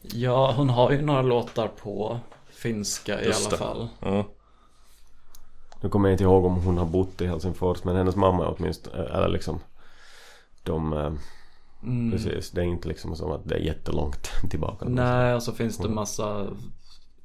Ja, 0.01 0.53
hon 0.57 0.69
har 0.69 0.91
ju 0.91 1.01
några 1.01 1.21
låtar 1.21 1.67
på 1.67 2.19
finska 2.51 3.21
i 3.21 3.25
Just 3.25 3.41
alla 3.41 3.49
det. 3.51 3.57
fall. 3.57 3.87
Ja. 3.99 4.25
Nu 5.81 5.89
kommer 5.89 6.09
jag 6.09 6.13
inte 6.13 6.23
ihåg 6.23 6.45
om 6.45 6.55
hon 6.55 6.77
har 6.77 6.85
bott 6.85 7.21
i 7.21 7.27
Helsingfors 7.27 7.83
men 7.83 7.95
hennes 7.95 8.15
mamma 8.15 8.43
är 8.45 8.55
åtminstone, 8.57 9.03
eller 9.03 9.27
liksom 9.27 9.59
de, 10.63 11.17
Mm. 11.83 12.11
precis, 12.11 12.51
det 12.51 12.61
är 12.61 12.65
inte 12.65 12.87
liksom 12.87 13.15
som 13.15 13.31
att 13.31 13.49
det 13.49 13.55
är 13.55 13.59
jättelångt 13.59 14.31
tillbaka. 14.49 14.85
Nej, 14.89 15.35
och 15.35 15.43
så 15.43 15.51
finns 15.51 15.77
det 15.77 15.89
massa, 15.89 16.47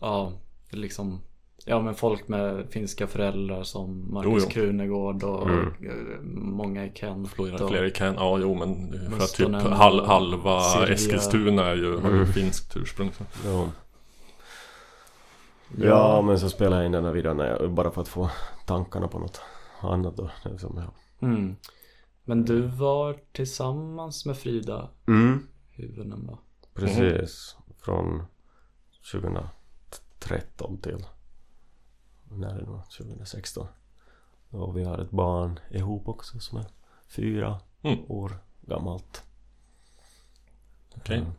ja, 0.01 0.33
liksom 0.71 1.21
Ja 1.65 1.83
men 1.83 1.95
folk 1.95 2.29
med 2.29 2.67
finska 2.71 3.07
föräldrar 3.07 3.63
som 3.63 4.21
Jo, 4.25 4.39
jo. 4.41 4.49
Krunegård 4.49 5.23
och 5.23 5.49
Mm. 5.49 5.73
många 6.35 6.85
i 6.85 6.93
Kent 6.95 7.29
Flera, 7.29 7.65
och, 7.65 7.71
fler 7.71 7.85
i 7.85 7.91
Ken, 7.91 8.15
ja 8.15 8.39
jo 8.39 8.55
men 8.55 8.93
för 9.11 9.25
att 9.25 9.35
typ 9.35 9.73
hal, 9.73 10.07
halva 10.07 10.61
Silja. 10.61 10.95
Eskilstuna 10.95 11.67
är 11.67 11.75
ju, 11.77 11.99
har 11.99 12.11
ju 12.11 12.27
finskt 12.27 12.77
ursprung. 12.77 13.11
Så. 13.13 13.25
Ja. 13.45 13.69
ja 15.77 16.23
men 16.23 16.41
så 16.41 16.49
spelade 16.49 16.77
jag 16.77 16.87
in 16.87 16.93
den 16.93 17.05
här 17.05 17.13
videon 17.13 17.75
bara 17.75 17.91
för 17.91 18.01
att 18.01 18.09
få 18.09 18.31
tankarna 18.67 19.09
på 19.09 19.19
något 19.19 19.41
annat 19.81 20.17
då. 20.17 20.31
Det 20.45 20.51
är 20.51 20.59
som, 20.59 20.83
ja. 20.85 21.27
mm. 21.27 21.57
Men 22.29 22.45
du 22.45 22.61
var 22.67 23.21
tillsammans 23.33 24.27
med 24.27 24.37
Frida 24.37 24.91
mm. 25.07 25.49
Hyvönen 25.71 26.27
va? 26.27 26.39
Precis. 26.75 27.57
Från 27.79 28.23
2013 29.13 30.79
till 30.83 31.07
när 32.31 32.49
är 32.49 32.61
det 32.61 32.71
nu? 32.71 32.81
2016. 32.99 33.67
Och 34.51 34.77
vi 34.77 34.85
har 34.85 34.99
ett 34.99 35.11
barn 35.11 35.61
ihop 35.71 36.09
också 36.09 36.41
som 36.41 36.59
är 36.59 36.67
fyra 37.07 37.61
Mm. 37.83 37.99
år 38.09 38.39
gammalt. 38.61 39.25
Okej, 40.97 41.19
Mm. 41.19 41.33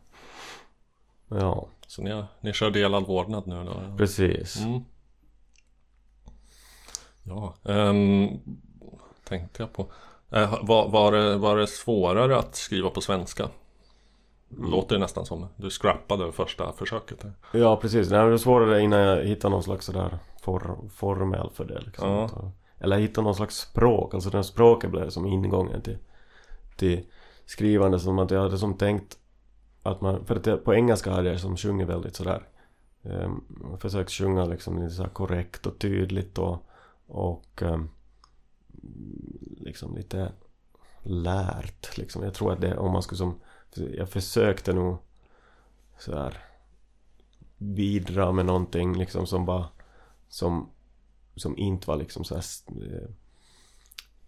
Ja, 1.28 1.68
så 1.86 2.02
ni, 2.02 2.10
har, 2.10 2.26
ni 2.40 2.52
kör 2.52 2.70
delad 2.70 3.06
vårdnad 3.06 3.46
nu 3.46 3.64
då? 3.64 3.96
precis. 3.96 4.60
Mm. 4.60 4.80
Ja, 7.22 7.54
ehm, 7.64 8.40
tänkte 9.24 9.62
jag 9.62 9.72
på. 9.72 9.86
Eh, 10.30 10.58
var, 10.62 10.88
var, 10.88 11.12
det, 11.12 11.36
var 11.36 11.56
det 11.56 11.66
svårare 11.66 12.38
att 12.38 12.54
skriva 12.54 12.90
på 12.90 13.00
svenska? 13.00 13.48
Låter 14.58 14.94
det 14.94 15.00
nästan 15.00 15.26
som. 15.26 15.46
Du 15.56 15.70
scrappade 15.70 16.32
första 16.32 16.72
försöket. 16.72 17.24
Ja, 17.52 17.76
precis. 17.76 18.10
Nej, 18.10 18.24
det 18.24 18.30
var 18.30 18.36
svårare 18.36 18.80
innan 18.80 19.00
jag 19.00 19.24
hittade 19.24 19.52
någon 19.52 19.62
slags 19.62 19.86
sådär 19.86 20.18
for, 20.42 20.76
formel 20.94 21.50
för 21.54 21.64
det 21.64 21.80
liksom. 21.80 22.08
Ja. 22.08 22.52
Eller 22.78 22.98
hitta 22.98 23.20
någon 23.20 23.34
slags 23.34 23.56
språk. 23.56 24.14
Alltså 24.14 24.30
den 24.30 24.44
språket 24.44 24.90
blev 24.90 25.10
som 25.10 25.26
ingången 25.26 25.82
till, 25.82 25.98
till 26.76 27.06
skrivande. 27.46 28.00
Som 28.00 28.18
att 28.18 28.30
jag 28.30 28.40
hade 28.40 28.58
som 28.58 28.74
tänkt 28.74 29.18
att 29.82 30.00
man, 30.00 30.24
för 30.24 30.36
att 30.36 30.64
på 30.64 30.74
engelska 30.74 31.10
hade 31.10 31.30
jag 31.30 31.40
som 31.40 31.56
sjungit 31.56 31.88
väldigt 31.88 32.16
sådär. 32.16 32.48
Um, 33.02 33.44
försökt 33.80 34.10
sjunga 34.10 34.44
liksom 34.44 34.82
lite 34.82 34.94
så 34.94 35.04
korrekt 35.04 35.66
och 35.66 35.78
tydligt 35.78 36.38
och, 36.38 36.66
och 37.06 37.62
ehm, 37.62 37.90
liksom 39.56 39.96
lite 39.96 40.32
lärt 41.02 41.98
liksom. 41.98 42.22
Jag 42.22 42.34
tror 42.34 42.52
att 42.52 42.60
det, 42.60 42.76
om 42.76 42.92
man 42.92 43.02
skulle 43.02 43.18
som, 43.18 43.40
jag 43.74 44.08
försökte 44.08 44.72
nog 44.72 44.98
så 45.98 46.14
här 46.14 46.38
bidra 47.56 48.32
med 48.32 48.46
någonting 48.46 48.98
liksom 48.98 49.26
som 49.26 49.46
bara 49.46 49.68
som, 50.28 50.70
som 51.36 51.58
inte 51.58 51.86
var 51.86 51.96
liksom 51.96 52.24
så 52.24 52.34
här 52.34 52.44
eh, 52.68 53.10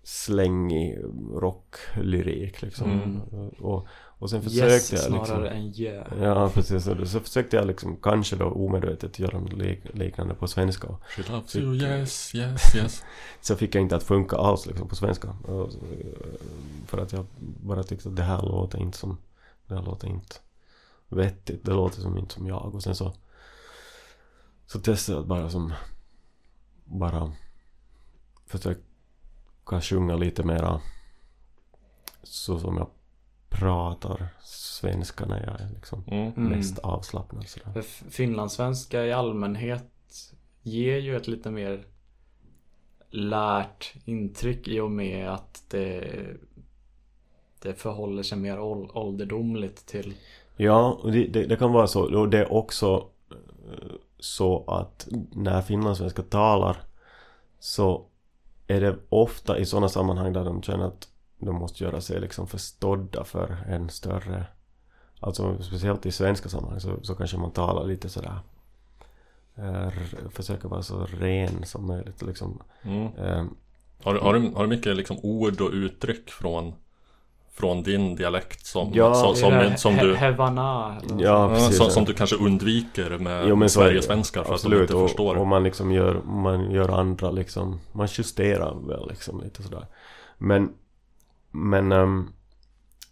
slängig 0.03 0.99
rocklyrik 1.35 2.63
liksom. 2.63 2.91
Mm. 2.91 3.49
Och, 3.49 3.89
och 4.23 4.31
sen 4.31 4.43
försökte 4.43 4.67
Yes 4.75 4.93
jag 4.93 5.01
snarare 5.01 5.25
liksom 5.25 5.45
än 5.45 5.75
yeah. 5.81 6.23
Ja 6.23 6.49
precis, 6.55 6.87
och 6.87 7.09
så 7.09 7.21
försökte 7.21 7.57
jag 7.57 7.67
liksom 7.67 7.97
kanske 7.97 8.37
då 8.37 8.45
omedvetet 8.45 9.19
göra 9.19 9.41
något 9.41 9.53
lik- 9.53 9.95
liknande 9.95 10.35
på 10.35 10.49
svenska. 10.49 10.89
She 11.09 11.23
loves 11.33 11.57
you, 11.57 11.75
yes, 11.75 12.35
yes, 12.35 12.75
yes. 12.77 13.03
Så 13.41 13.57
fick 13.57 13.75
jag 13.75 13.83
inte 13.83 13.97
att 13.97 14.03
funka 14.03 14.37
alls 14.37 14.67
liksom 14.67 14.89
på 14.89 14.97
svenska. 14.97 15.29
Eh, 15.49 15.67
För 16.87 16.99
att 16.99 17.13
jag 17.13 17.27
bara 17.41 17.83
tyckte 17.83 18.09
att 18.09 18.17
det 18.17 18.23
här 18.23 18.43
låter 18.43 18.79
inte 18.79 18.99
som 18.99 19.19
Det 19.67 19.75
här 19.75 19.83
låter 19.83 20.09
inte 20.09 20.37
vettigt, 21.09 21.65
det 21.65 21.73
låter 21.73 22.01
som 22.01 22.19
inte 22.19 22.35
som 22.35 22.47
jag. 22.47 22.75
Och 22.75 22.83
sen 22.83 22.95
så 22.95 23.13
Så 24.67 24.81
testade 24.81 25.19
jag 25.19 25.27
bara 25.27 25.51
som 25.51 25.73
Bara 26.85 27.33
Försöka 28.47 28.81
sjunga 29.81 30.17
lite 30.17 30.43
mera 30.43 30.81
Så 32.23 32.59
som 32.59 32.77
jag 32.77 32.87
pratar 33.53 34.29
svenska 34.43 35.27
när 35.27 35.47
jag 35.47 35.61
är 35.61 35.69
liksom 35.75 36.05
Mm. 36.07 36.33
Mm. 36.37 36.45
mest 36.45 36.79
avslappnad 36.79 37.49
sådär. 37.49 37.83
Finlandssvenska 38.11 39.07
i 39.07 39.13
allmänhet 39.13 39.85
ger 40.63 40.99
ju 40.99 41.17
ett 41.17 41.29
lite 41.29 41.51
mer 41.51 41.85
lärt 43.11 43.95
intryck 44.05 44.69
i 44.69 44.81
och 44.81 44.91
med 44.91 45.31
att 45.31 45.65
det, 45.69 46.05
det 47.63 47.75
förhåller 47.75 48.23
sig 48.23 48.39
mer 48.39 48.61
ål- 48.61 48.91
ålderdomligt 48.95 49.87
till 49.87 50.15
Ja, 50.57 51.01
det, 51.05 51.27
det, 51.27 51.47
det 51.47 51.57
kan 51.57 51.73
vara 51.73 51.87
så. 51.87 52.21
Och 52.21 52.29
det 52.29 52.39
är 52.39 52.53
också 52.53 53.07
eh, 53.31 53.93
så 54.19 54.65
att 54.67 55.09
när 55.33 55.63
finlandssvenskar 55.63 56.23
talar 56.23 56.77
så 57.59 58.05
är 58.67 58.81
det 58.81 58.97
ofta 59.09 59.59
i 59.59 59.65
sådana 59.67 59.89
sammanhang 59.89 60.33
där 60.33 60.45
de 60.45 60.63
känner 60.63 60.85
att 60.85 61.09
de 61.45 61.55
måste 61.55 61.85
göra 61.85 62.01
sig 62.01 62.21
liksom 62.21 62.47
förstådda 62.47 63.25
för 63.25 63.57
en 63.69 63.89
större 63.91 64.45
Alltså 65.21 65.63
speciellt 65.63 66.07
i 66.07 66.13
svenska 66.13 66.49
sammanhang 66.49 66.81
så, 66.81 66.97
så 67.03 67.15
kanske 67.15 67.37
man 67.37 67.51
talar 67.51 67.85
lite 67.85 68.09
sådär 68.09 68.39
eh, 69.57 69.87
r- 69.87 70.17
Försöker 70.31 70.69
vara 70.69 70.83
så 70.83 71.07
ren 71.21 71.65
som 71.65 71.87
möjligt 71.87 72.23
liksom 72.23 72.63
Mm. 72.83 73.07
eh, 73.07 73.45
Har, 74.03 74.15
du- 74.15 74.21
har, 74.21 74.35
du, 74.35 74.51
har 74.55 74.63
du 74.63 74.69
mycket 74.69 74.97
liksom 74.97 75.17
ord 75.23 75.61
och 75.61 75.71
uttryck 75.73 76.31
från, 76.31 76.73
från 77.53 77.83
din 77.83 78.17
dialekt 78.17 78.67
som, 78.67 78.91
Ja, 78.95 79.15
som, 79.15 79.35
som, 79.37 79.53
Är 79.53 79.71
det 79.71 79.77
som, 79.79 79.93
he- 79.95 80.01
du 80.03 80.15
Hevana 80.17 81.01
Ja, 81.19 81.49
precis. 81.49 81.77
som, 81.77 81.91
som 81.91 82.05
du 82.05 82.13
kanske 82.15 82.37
undviker 82.37 83.19
med 83.19 83.49
Jo, 83.49 83.63
är. 83.63 83.69
Sverigesvenskar 83.69 84.41
för 84.45 84.55
att 84.55 84.63
de 84.63 84.67
Absolut, 84.67 84.81
inte 84.81 84.95
och, 84.95 85.09
förstår. 85.09 85.37
och 85.37 85.47
man 85.47 85.63
liksom 85.65 85.93
gör, 85.93 86.15
man 86.23 86.71
gör 86.71 86.89
andra 86.89 87.31
liksom, 87.31 87.81
man 87.93 88.09
justerar 88.11 88.75
väl 88.89 89.09
liksom 89.09 89.41
lite 89.41 89.63
sådär. 89.63 89.87
Men, 90.39 90.73
men, 91.53 91.93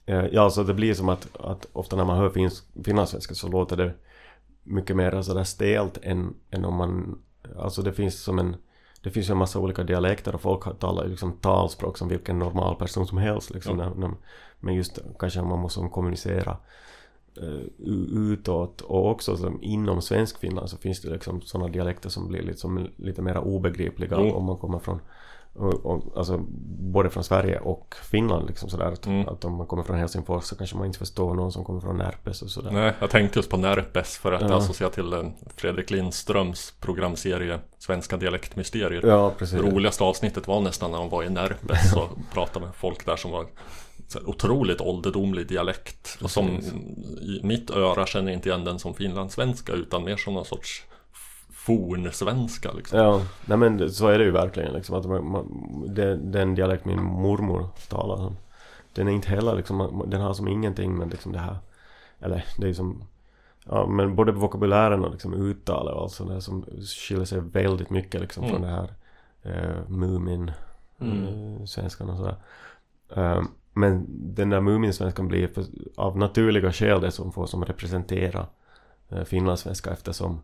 eh, 0.06 0.24
ja 0.32 0.50
så 0.50 0.62
det 0.62 0.74
blir 0.74 0.94
som 0.94 1.08
att, 1.08 1.36
att 1.36 1.66
ofta 1.72 1.96
när 1.96 2.04
man 2.04 2.18
hör 2.18 2.30
finsk, 2.30 2.64
finlandssvenska 2.84 3.34
så 3.34 3.48
låter 3.48 3.76
det 3.76 3.92
mycket 4.62 4.96
mer 4.96 5.22
sådär 5.22 5.44
stelt 5.44 5.98
än, 6.02 6.34
än 6.50 6.64
om 6.64 6.74
man, 6.74 7.18
alltså 7.58 7.82
det 7.82 7.92
finns 7.92 8.22
som 8.22 8.38
en, 8.38 8.56
det 9.02 9.10
finns 9.10 9.28
ju 9.28 9.32
en 9.32 9.38
massa 9.38 9.58
olika 9.58 9.82
dialekter 9.84 10.34
och 10.34 10.40
folk 10.40 10.78
talar 10.78 11.06
liksom 11.08 11.32
talspråk 11.32 11.98
som 11.98 12.08
vilken 12.08 12.38
normal 12.38 12.76
person 12.76 13.06
som 13.06 13.18
helst 13.18 13.50
liksom. 13.50 13.78
Ja. 13.78 13.88
När, 13.88 13.94
när, 13.94 14.14
men 14.60 14.74
just 14.74 14.98
kanske 15.18 15.42
man 15.42 15.58
måste 15.58 15.88
kommunicera 15.92 16.56
eh, 17.36 17.64
u- 17.78 18.08
utåt 18.32 18.80
och 18.80 19.10
också 19.10 19.36
som 19.36 19.62
inom 19.62 20.02
svensk 20.02 20.38
Finland 20.38 20.70
så 20.70 20.76
finns 20.76 21.00
det 21.00 21.10
liksom 21.10 21.40
sådana 21.40 21.68
dialekter 21.68 22.08
som 22.08 22.28
blir 22.28 22.42
liksom 22.42 22.88
lite 22.96 23.22
mer 23.22 23.38
obegripliga 23.38 24.16
Jo. 24.20 24.32
om 24.32 24.44
man 24.44 24.56
kommer 24.56 24.78
från 24.78 25.00
och, 25.54 25.86
och, 25.86 26.02
alltså 26.16 26.38
både 26.92 27.10
från 27.10 27.24
Sverige 27.24 27.58
och 27.58 27.94
Finland 28.10 28.46
liksom 28.46 28.70
sådär 28.70 28.84
att, 28.92 29.06
Mm. 29.06 29.28
att 29.28 29.44
om 29.44 29.52
man 29.54 29.66
kommer 29.66 29.82
från 29.82 29.96
Helsingfors 29.98 30.44
så 30.44 30.56
kanske 30.56 30.76
man 30.76 30.86
inte 30.86 30.98
förstår 30.98 31.34
någon 31.34 31.52
som 31.52 31.64
kommer 31.64 31.80
från 31.80 31.96
Närpes 31.96 32.42
och 32.42 32.50
sådär. 32.50 32.70
Nej, 32.70 32.92
jag 33.00 33.10
tänkte 33.10 33.38
just 33.38 33.50
på 33.50 33.56
Närpes 33.56 34.16
för 34.18 34.32
att 34.32 34.40
Ja. 34.42 34.56
associera 34.56 34.90
till 34.90 35.30
Fredrik 35.56 35.90
Lindströms 35.90 36.74
programserie 36.80 37.58
Svenska 37.78 38.16
dialektmysterier. 38.16 39.06
Ja 39.06 39.32
precis. 39.38 39.60
Det 39.60 39.70
roligaste 39.70 40.04
avsnittet 40.04 40.48
var 40.48 40.60
nästan 40.60 40.90
när 40.90 40.98
de 40.98 41.08
var 41.08 41.22
i 41.24 41.30
Närpes 41.30 41.92
och 41.96 42.08
pratade 42.32 42.66
med 42.66 42.74
folk 42.74 43.06
där 43.06 43.16
som 43.16 43.30
var 43.30 43.46
otroligt 44.26 44.80
ålderdomlig 44.80 45.46
dialekt. 45.48 46.18
Och 46.22 46.30
som 46.30 46.48
i 47.22 47.40
mitt 47.42 47.70
öra 47.70 48.06
känner 48.06 48.32
inte 48.32 48.48
igen 48.48 48.64
den 48.64 48.78
som 48.78 48.94
finlandssvenska 48.94 49.72
utan 49.72 50.04
mer 50.04 50.16
som 50.16 50.34
någon 50.34 50.44
sorts 50.44 50.84
fornsvenska 51.66 52.72
liksom. 52.72 52.98
Ja, 52.98 53.22
nej 53.46 53.58
men 53.58 53.90
så 53.90 54.06
är 54.08 54.18
det 54.18 54.24
ju 54.24 54.30
verkligen 54.30 54.72
liksom 54.72 54.96
att 54.96 55.06
man, 55.06 55.30
man, 55.30 55.46
den, 55.94 56.32
den 56.32 56.54
dialekt 56.54 56.84
min 56.84 57.02
mormor 57.02 57.68
talar 57.88 58.32
den 58.92 59.08
är 59.08 59.12
inte 59.12 59.28
heller 59.28 59.54
liksom, 59.56 60.02
den 60.06 60.20
har 60.20 60.34
som 60.34 60.48
ingenting 60.48 60.98
med 60.98 61.10
liksom 61.10 61.32
det 61.32 61.38
här 61.38 61.56
eller 62.20 62.44
det 62.58 62.68
är 62.68 62.72
som 62.72 63.04
Ja 63.64 63.86
men 63.86 64.16
både 64.16 64.32
vokabulären 64.32 65.04
och 65.04 65.10
liksom 65.10 65.34
uttalet 65.34 65.94
och 65.94 66.02
allt 66.02 66.12
sånt 66.12 66.30
där 66.30 66.40
som 66.40 66.64
skiljer 67.08 67.24
sig 67.24 67.40
väldigt 67.40 67.90
mycket 67.90 68.20
liksom 68.20 68.48
från 68.48 68.64
Mm. 68.64 68.70
det 68.70 68.76
här 68.76 68.88
eh, 69.42 69.88
Mumin 69.88 70.50
Mm. 71.00 71.24
eh, 71.24 71.64
svenskan 71.64 72.10
och 72.10 72.16
sådär. 72.16 72.36
Eh, 73.16 73.42
men 73.72 74.06
den 74.34 74.50
där 74.50 74.60
Mumin-svenskan 74.60 75.28
blir 75.28 75.48
för, 75.48 75.64
av 75.96 76.18
naturliga 76.18 76.72
skäl 76.72 77.00
det 77.00 77.10
som 77.10 77.32
får 77.32 77.46
som 77.46 77.64
representera 77.64 78.46
eh, 79.08 79.24
finlandssvenska 79.24 79.90
eftersom 79.90 80.40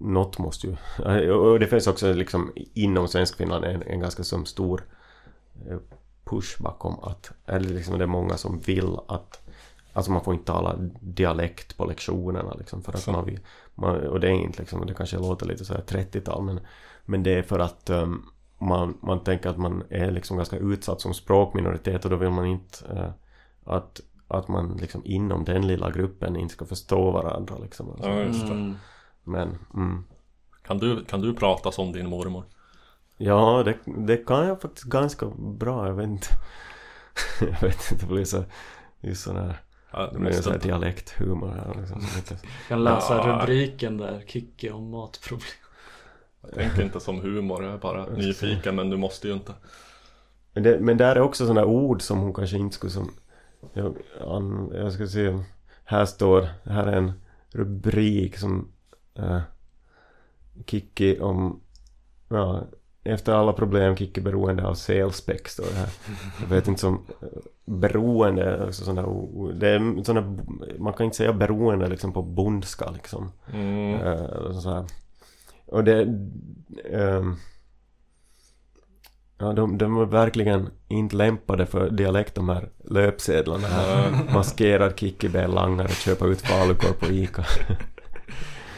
något 0.00 0.38
måste 0.38 0.66
ju... 0.66 0.76
eh, 1.04 1.30
Och 1.30 1.60
det 1.60 1.66
finns 1.66 1.86
också 1.86 2.12
liksom 2.12 2.52
inom 2.74 3.08
Svenskfinland 3.08 3.64
en, 3.64 3.82
en 3.82 4.00
ganska 4.00 4.24
som 4.24 4.46
stor 4.46 4.84
eh, 5.68 5.78
push 6.24 6.62
bakom 6.62 6.98
att, 7.02 7.32
eller 7.46 7.68
liksom 7.74 7.98
det 7.98 8.04
är 8.04 8.08
många 8.08 8.36
som 8.36 8.58
vill 8.58 8.96
att 9.08 9.46
Alltså 9.92 10.10
man 10.12 10.24
får 10.24 10.34
inte 10.34 10.46
tala 10.52 10.76
dialekt 11.00 11.76
på 11.76 11.84
lektionerna 11.84 12.54
liksom 12.58 12.82
för 12.82 12.92
att 12.92 13.00
Så. 13.00 13.12
man 13.12 13.24
vill 13.24 13.40
man, 13.74 14.06
Och 14.06 14.20
det 14.20 14.28
är 14.28 14.32
inte 14.32 14.58
liksom, 14.60 14.86
det 14.86 14.94
kanske 14.94 15.16
låter 15.18 15.46
lite 15.46 15.64
så 15.64 15.74
här 15.74 15.80
30-tal 15.82 16.42
men 16.44 16.60
Men 17.04 17.22
det 17.22 17.34
är 17.38 17.42
för 17.42 17.58
att 17.58 17.90
ehm, 17.90 18.22
man, 18.58 18.98
man 19.02 19.20
tänker 19.24 19.50
att 19.50 19.58
man 19.58 19.82
är 19.90 20.10
liksom 20.10 20.36
ganska 20.36 20.56
utsatt 20.56 21.00
som 21.00 21.14
språkminoritet 21.14 22.04
och 22.04 22.10
då 22.10 22.16
vill 22.16 22.30
man 22.30 22.46
inte 22.46 22.78
eh, 22.96 23.10
att, 23.74 24.00
att 24.28 24.48
man 24.48 24.76
liksom 24.80 25.02
inom 25.04 25.44
den 25.44 25.66
lilla 25.66 25.90
gruppen 25.90 26.36
inte 26.36 26.54
ska 26.54 26.64
förstå 26.64 27.10
varandra 27.10 27.54
liksom. 27.58 27.90
Alltså. 27.90 28.08
Ja, 28.08 28.20
just 28.20 28.46
det. 28.46 28.52
Mm. 28.52 28.74
Men 29.24 29.58
mm. 29.74 30.04
Kan 30.62 30.78
du, 30.78 31.04
kan 31.04 31.20
du 31.20 31.34
prata 31.34 31.72
som 31.72 31.92
din 31.92 32.08
mormor? 32.08 32.44
Ja, 33.16 33.62
det, 33.64 33.78
det 34.06 34.16
kan 34.16 34.46
jag 34.46 34.60
faktiskt 34.60 34.86
ganska 34.86 35.26
bra. 35.38 35.86
Jag 35.86 35.94
vet 35.94 36.06
inte. 36.08 36.28
jag 37.40 37.60
vet 37.68 37.92
inte, 37.92 38.06
det 38.06 38.12
blir 38.12 38.24
så... 38.24 38.44
Just 39.00 39.22
sån 39.24 39.36
här... 39.36 39.62
Ja, 39.92 40.10
Det 40.12 40.18
blir 40.18 40.32
sån 40.32 40.52
här 40.52 40.60
dialekthumor 40.60 41.48
här 41.48 41.74
liksom. 41.80 42.02
Kan 42.68 42.84
läsa 42.84 43.16
Ja. 43.16 43.40
rubriken 43.42 43.96
där, 43.96 44.24
Kicki 44.26 44.70
om 44.70 44.90
matproblem. 44.90 45.48
Jag 46.42 46.52
tänker 46.54 46.82
inte 46.82 47.00
som 47.00 47.20
humor, 47.20 47.64
jag 47.64 47.72
är 47.72 47.78
bara 47.78 48.06
nyfiken 48.06 48.76
men 48.76 48.90
du 48.90 48.96
måste 48.96 49.28
ju 49.28 49.34
inte. 49.34 49.52
Men, 50.52 50.62
det, 50.62 50.80
men 50.80 50.96
där 50.96 51.16
är 51.16 51.20
också 51.20 51.46
sådana 51.46 51.64
ord 51.64 52.02
som 52.02 52.18
hon 52.18 52.34
kanske 52.34 52.56
inte 52.56 52.74
skulle 52.74 52.92
som... 52.92 53.10
Jag, 53.72 53.96
an, 54.20 54.70
jag 54.74 54.92
ska 54.92 55.06
se. 55.06 55.38
Här 55.84 56.04
står, 56.04 56.48
här 56.64 56.86
är 56.86 56.96
en 56.96 57.12
rubrik 57.52 58.38
som... 58.38 58.72
Uh, 59.22 59.40
Kikki 60.66 61.18
om... 61.20 61.60
Ja, 62.28 62.64
efter 63.04 63.32
alla 63.32 63.52
problem 63.52 63.96
Kikki 63.96 64.20
beroende 64.20 64.66
av 64.66 64.74
selspex 64.74 65.52
står 65.52 65.64
det 65.64 65.78
här. 65.78 65.88
Jag 66.40 66.46
vet 66.48 66.68
inte 66.68 66.80
som... 66.80 67.06
eh, 67.22 67.28
Beroende 67.64 68.66
också 68.66 68.84
sådana. 68.84 69.02
Det 69.54 69.68
är 69.68 70.02
sådana... 70.02 70.38
Man 70.78 70.92
kan 70.92 71.04
inte 71.04 71.16
säga 71.16 71.32
beroende 71.32 71.88
liksom 71.88 72.12
på 72.12 72.22
bondska 72.22 72.90
liksom. 72.90 73.32
Mm. 73.52 73.98
Här. 73.98 74.84
Och 75.66 75.84
det... 75.84 76.00
ehm, 76.92 77.36
ja, 79.38 79.52
de, 79.52 79.78
de 79.78 79.96
är 79.96 80.04
verkligen 80.04 80.70
inte 80.88 81.16
lämpade 81.16 81.66
för 81.66 81.90
dialekt 81.90 82.34
de 82.34 82.48
här 82.48 82.68
löpsedlarna 82.84 83.66
här. 83.68 84.12
Maskerad 84.34 84.98
Kickibell-langare 84.98 85.88
köpa 85.88 86.26
ut 86.26 86.40
falukorv 86.40 86.92
på 86.92 87.06
Ica. 87.06 87.44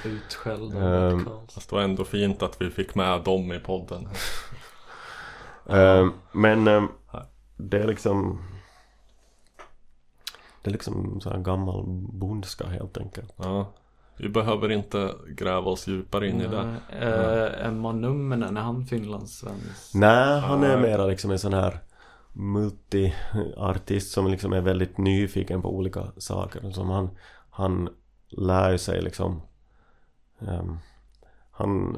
Utskälld 0.05 0.75
Ehm, 0.75 0.83
av 0.83 1.17
Bert 1.17 1.25
Karlsson. 1.27 1.49
Fast 1.55 1.71
det 1.71 1.77
var 1.77 1.83
ändå 1.83 2.05
fint 2.05 2.43
att 2.43 2.62
vi 2.62 2.71
fick 2.71 2.95
med 2.95 3.23
dem 3.25 3.53
i 3.53 3.59
podden. 3.59 4.09
Ehm, 5.69 6.12
men 6.33 6.69
ehm, 6.69 6.88
det 7.57 7.79
är 7.79 7.87
liksom... 7.87 8.43
Det 10.62 10.71
är 10.71 10.73
liksom 10.73 11.21
så 11.21 11.31
här 11.31 11.38
gammal 11.38 11.85
bondska 12.12 12.67
helt 12.67 12.99
enkelt. 12.99 13.33
Ja. 13.37 13.73
Vi 14.17 14.29
behöver 14.29 14.71
inte 14.73 15.15
gräva 15.29 15.71
oss 15.71 15.87
djupare 15.87 16.29
in 16.29 16.41
i 16.41 16.47
det. 16.47 16.65
Nej, 16.65 17.03
eh, 17.03 17.67
Emma 17.67 17.93
Numminen, 17.93 18.57
är 18.57 18.61
han 18.61 18.87
finlandssvensk? 18.87 19.95
Nej, 19.95 20.41
han 20.41 20.65
är 20.65 20.77
Nej. 20.77 20.91
mera 20.91 21.07
liksom 21.07 21.31
en 21.31 21.38
sån 21.38 21.53
här 21.53 21.81
multiartist 22.33 24.12
som 24.12 24.27
liksom 24.27 24.53
är 24.53 24.61
väldigt 24.61 24.99
nyfiken 24.99 25.62
på 25.62 25.77
olika 25.77 26.05
saker. 26.17 26.71
Som 26.71 26.91
han, 26.91 27.11
han 27.51 27.88
lär 28.29 28.77
sig 28.77 29.03
liksom 29.03 29.43
ehm, 30.49 30.79
Han 31.51 31.97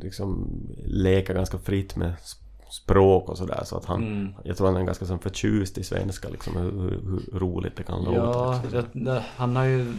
liksom 0.00 0.48
leker 0.84 1.34
ganska 1.34 1.58
fritt 1.58 1.96
med 1.96 2.12
sp- 2.12 2.38
språk 2.70 3.28
och 3.28 3.38
sådär 3.38 3.62
så 3.64 3.76
att 3.76 3.84
han 3.84 4.02
Mm. 4.02 4.32
Jag 4.44 4.56
tror 4.56 4.66
han 4.66 4.76
är 4.76 4.84
ganska 4.84 5.04
som 5.06 5.18
förtjust 5.18 5.78
i 5.78 5.84
svenska 5.84 6.28
liksom 6.28 6.56
hur, 6.56 6.70
hur, 6.72 7.00
hur 7.32 7.38
roligt 7.40 7.76
det 7.76 7.82
kan 7.82 8.04
låta 8.04 8.16
Ja, 8.16 8.60
liksom. 8.62 9.04
det, 9.04 9.24
han 9.36 9.56
har 9.56 9.64
ju 9.64 9.92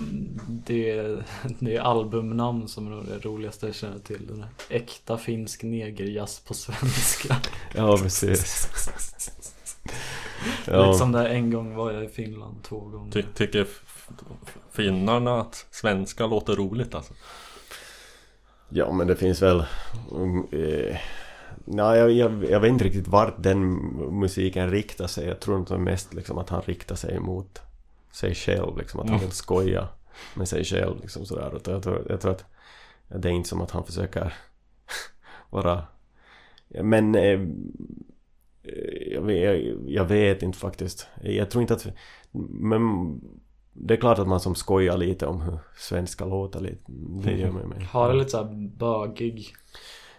det, 0.48 1.18
det 1.60 1.78
albumnamn 1.78 2.68
som 2.68 2.88
är 2.88 3.04
det 3.14 3.26
roligaste 3.26 3.66
jag 3.66 3.76
känner 3.76 4.00
till. 4.00 4.28
Den 4.28 4.46
äkta 4.70 5.18
finsk 5.18 5.64
negerjazz 5.64 6.40
på 6.40 6.54
svenska. 6.54 7.36
Ja 7.76 7.98
precis 7.98 8.68
Ja. 10.68 10.88
Liksom 10.88 11.12
där 11.12 11.26
en 11.26 11.52
gång 11.52 11.76
var 11.76 11.92
jag 11.92 12.04
i 12.04 12.08
Finland 12.08 12.64
två 12.64 12.80
gånger. 12.80 13.12
Ty 13.12 13.24
tycker 13.36 13.68
finnarna 14.72 15.42
att 15.42 15.66
svenska 15.72 16.28
låter 16.28 16.56
roligt 16.56 16.96
alltså? 16.96 17.14
Ja 18.70 18.92
men 18.92 19.08
det 19.08 19.16
finns 19.16 19.42
väl 19.42 19.64
um, 20.12 20.48
eh, 20.52 20.98
Nej 21.66 22.00
jag, 22.00 22.12
jag, 22.12 22.50
jag 22.50 22.60
vet 22.60 22.70
inte 22.70 22.84
riktigt 22.86 23.08
vart 23.08 23.44
den 23.44 23.74
musiken 24.20 24.72
riktar 24.72 25.08
sig 25.08 25.28
Jag 25.28 25.40
tror 25.40 25.60
inte 25.60 25.78
mest 25.78 26.14
liksom 26.14 26.38
att 26.38 26.50
han 26.50 26.62
riktar 26.62 26.96
sig 26.96 27.20
mot 27.20 27.60
sig 28.12 28.36
själv 28.36 28.78
liksom 28.78 29.00
Att 29.00 29.06
han 29.10 29.16
Mm. 29.16 29.26
vill 29.28 29.36
skoja 29.36 29.88
med 30.36 30.48
sig 30.48 30.64
själv 30.64 31.02
liksom 31.02 31.26
sådär 31.26 31.60
jag, 31.66 31.84
tror, 31.84 32.06
jag 32.10 32.22
tror 32.22 32.32
att 32.32 32.46
Det 33.08 33.28
är 33.30 33.34
inte 33.34 33.50
som 33.50 33.62
att 33.62 33.72
han 33.72 33.84
försöker 33.86 34.34
vara 35.50 35.84
Men 36.70 37.16
eh, 37.16 37.40
jag, 39.12 39.22
vet, 39.22 39.76
jag 39.88 40.06
vet 40.06 40.44
inte 40.44 40.58
faktiskt 40.58 41.08
Jag 41.22 41.50
tror 41.50 41.62
inte 41.62 41.74
att 41.74 41.88
Men 42.50 43.22
det 43.74 43.94
är 43.94 43.98
klart 43.98 44.20
att 44.20 44.28
man 44.28 44.40
som 44.40 44.56
skojar 44.56 44.98
lite 44.98 45.26
om 45.28 45.42
hur 45.42 45.60
svenska 45.78 46.26
låter 46.26 46.60
lite 46.60 46.84
Det 47.24 47.32
gör 47.32 47.52
man 47.52 47.70
med 47.70 47.84
Har 47.84 48.10
det 48.10 48.16
lite 48.16 48.30
såhär 48.30 48.68
bögig. 48.78 49.54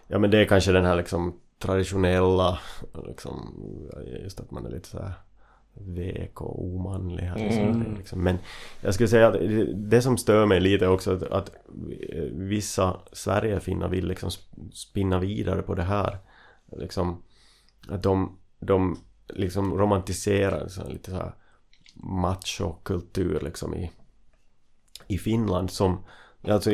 Ja 0.07 0.19
men 0.19 0.31
det 0.31 0.37
är 0.37 0.45
kanske 0.45 0.71
den 0.71 0.85
här 0.85 0.95
liksom 0.95 1.39
traditionella 1.59 2.59
liksom 3.07 3.53
just 4.23 4.39
att 4.39 4.51
man 4.51 4.65
är 4.65 4.69
lite 4.69 4.89
så 4.89 4.99
här 4.99 5.13
vek 5.73 6.41
och 6.41 6.65
omanlig 6.65 7.23
här 7.23 7.37
i 7.37 7.59
Mm. 7.59 7.95
Liksom. 7.97 8.23
Men 8.23 8.37
jag 8.81 8.93
skulle 8.93 9.07
säga 9.07 9.27
att 9.27 9.35
det, 9.75 10.01
som 10.01 10.17
stör 10.17 10.45
mig 10.45 10.59
lite 10.59 10.87
också 10.87 11.13
att, 11.13 11.23
att 11.23 11.51
vissa 12.31 12.99
Sverigefinnar 13.11 13.89
vill 13.89 14.07
liksom 14.07 14.29
sp- 14.29 14.71
spinna 14.71 15.19
vidare 15.19 15.61
på 15.61 15.75
det 15.75 15.83
här 15.83 16.17
liksom 16.77 17.23
att 17.89 18.03
de, 18.03 18.37
de 18.59 18.97
liksom 19.27 19.77
romantiserar 19.77 20.67
så 20.67 20.81
här, 20.81 20.89
lite 20.89 21.11
så 21.11 21.17
här 21.17 21.33
machokultur 21.95 23.39
liksom 23.39 23.75
i 23.75 23.91
i 25.07 25.17
Finland 25.17 25.71
som 25.71 25.97
alltså 26.47 26.71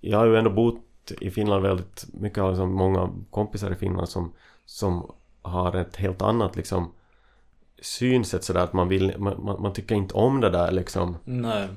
jag 0.00 0.18
har 0.18 0.26
ju 0.26 0.36
ändå 0.36 0.50
bott 0.50 1.12
i 1.20 1.30
Finland 1.30 1.62
väldigt 1.62 2.06
mycket 2.12 2.38
har 2.38 2.50
liksom 2.50 2.72
många 2.72 3.10
kompisar 3.30 3.70
i 3.70 3.74
Finland 3.74 4.08
som, 4.08 4.32
som 4.64 5.12
har 5.42 5.76
ett 5.76 5.96
helt 5.96 6.22
annat 6.22 6.56
liksom 6.56 6.92
synsätt 7.82 8.44
sådär 8.44 8.60
att 8.60 8.72
man 8.72 8.88
vill, 8.88 9.14
man, 9.18 9.62
man, 9.62 9.72
tycker 9.72 9.94
inte 9.94 10.14
om 10.14 10.40
det 10.40 10.50
där 10.50 10.70
liksom 10.70 11.16
Nej. 11.24 11.68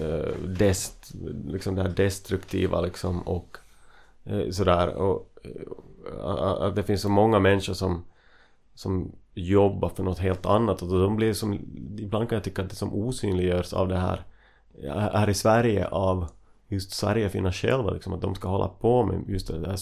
eh, 0.00 0.36
dest, 0.48 1.12
liksom 1.46 1.74
det 1.74 1.82
här 1.82 1.88
destruktiva 1.88 2.80
liksom 2.80 3.20
och 3.20 3.56
eh, 4.24 4.50
sådär 4.50 4.94
och 4.94 5.38
eh, 5.42 6.26
att 6.66 6.76
det 6.76 6.82
finns 6.82 7.02
så 7.02 7.08
många 7.08 7.38
människor 7.38 7.74
som 7.74 8.04
som 8.74 9.12
jobbar 9.34 9.88
för 9.88 10.02
något 10.02 10.18
helt 10.18 10.46
annat 10.46 10.82
och 10.82 10.88
de 10.88 11.16
blir 11.16 11.32
som 11.32 11.54
ibland 11.98 12.28
kan 12.28 12.36
jag 12.36 12.44
tycka 12.44 12.62
att 12.62 12.70
det 12.70 12.76
som 12.76 12.94
osynliggörs 12.94 13.72
av 13.72 13.88
det 13.88 13.98
här 13.98 14.24
här 15.12 15.30
i 15.30 15.34
Sverige 15.34 15.86
av 15.88 16.26
just 16.68 16.90
Sverigefinnar 16.92 17.52
själva 17.52 17.90
liksom 17.90 18.12
att 18.12 18.20
de 18.20 18.34
ska 18.34 18.48
hålla 18.48 18.68
på 18.68 19.02
med 19.06 19.24
just 19.28 19.46
det 19.48 19.58
där 19.60 19.76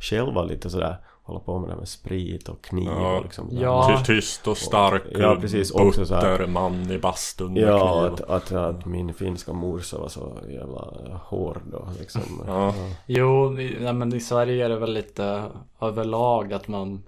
själva 0.00 0.42
lite 0.42 0.70
sådär 0.70 0.96
hålla 1.22 1.40
på 1.40 1.58
med 1.58 1.68
det 1.68 1.72
här 1.72 1.78
med 1.78 1.88
sprit 1.88 2.48
och 2.48 2.62
kniv 2.64 2.88
Ja. 2.90 3.16
och 3.16 3.22
liksom 3.22 3.48
Ja. 3.52 3.96
Ty 3.98 4.04
tyst 4.14 4.48
och 4.48 4.56
stark 4.58 5.02
Ja, 5.18 5.36
precis. 5.40 5.70
Också 5.70 6.06
så 6.06 6.14
här- 6.14 6.46
man 6.46 6.90
i 6.90 6.98
bastun 6.98 7.56
Ja, 7.56 8.06
att, 8.06 8.20
att, 8.20 8.52
att 8.52 8.84
min 8.86 9.14
finska 9.14 9.52
morsa 9.52 9.98
var 9.98 10.08
så 10.08 10.38
jävla 10.48 10.80
hård 11.24 11.60
då 11.72 11.88
liksom. 12.00 12.22
Ja. 12.46 12.74
Jo, 13.06 13.58
i- 13.60 13.76
nej, 13.80 13.92
men 13.92 14.14
i 14.14 14.20
Sverige 14.20 14.64
är 14.64 14.68
det 14.68 14.76
väl 14.78 14.92
lite 14.92 15.42
överlag 15.80 16.52
att 16.52 16.68
man 16.68 17.02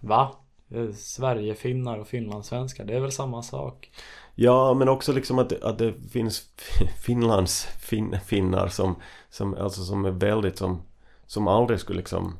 Va? 0.00 0.30
Eh, 0.70 0.92
Sverigefinnar 0.92 1.98
och 1.98 2.06
finlandssvenskar, 2.06 2.84
det 2.84 2.96
är 2.96 3.00
väl 3.00 3.12
samma 3.12 3.42
sak? 3.42 3.90
Ja, 4.34 4.74
men 4.74 4.88
också 4.88 5.12
liksom 5.12 5.38
att, 5.38 5.52
att 5.62 5.78
det 5.78 5.94
finns 6.10 6.48
Finlands 7.02 7.64
fin, 7.64 8.18
finnar 8.24 8.68
som, 8.68 8.96
som, 9.30 9.54
alltså 9.54 9.84
som 9.84 10.04
är 10.04 10.10
väldigt 10.10 10.58
som, 10.58 10.82
som 11.26 11.48
aldrig 11.48 11.80
skulle 11.80 11.98
liksom 11.98 12.38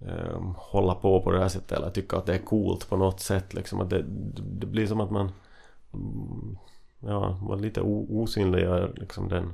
eh, 0.00 0.40
hålla 0.56 0.94
på 0.94 1.22
på 1.22 1.30
det 1.30 1.38
här 1.38 1.48
sättet 1.48 1.72
eller 1.72 1.90
tycka 1.90 2.16
att 2.16 2.26
det 2.26 2.34
är 2.34 2.44
coolt 2.44 2.88
på 2.88 2.96
något 2.96 3.20
sätt 3.20 3.54
liksom 3.54 3.80
att 3.80 3.90
det, 3.90 4.04
det 4.34 4.66
blir 4.66 4.86
som 4.86 5.00
att 5.00 5.10
man 5.10 5.32
mm, 5.94 6.58
ja, 7.00 7.38
man 7.48 7.62
lite 7.62 7.80
osynliggör 7.80 8.92
liksom 8.96 9.28
den, 9.28 9.52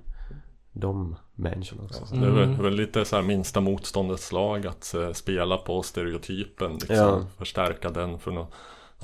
de 0.72 1.16
människorna 1.34 1.82
också. 1.82 2.14
Det 2.14 2.26
är 2.26 2.30
väl, 2.30 2.62
väl 2.62 2.74
lite 2.74 3.04
så 3.04 3.16
här 3.16 3.22
minsta 3.22 3.60
motståndets 3.60 4.32
lag 4.32 4.66
att 4.66 4.94
eh, 4.94 5.12
spela 5.12 5.56
på 5.56 5.82
stereotypen 5.82 6.72
liksom, 6.72 6.96
Ja. 6.96 7.26
Förstärka 7.38 7.90
den 7.90 8.18
för 8.18 8.30
någon 8.30 8.46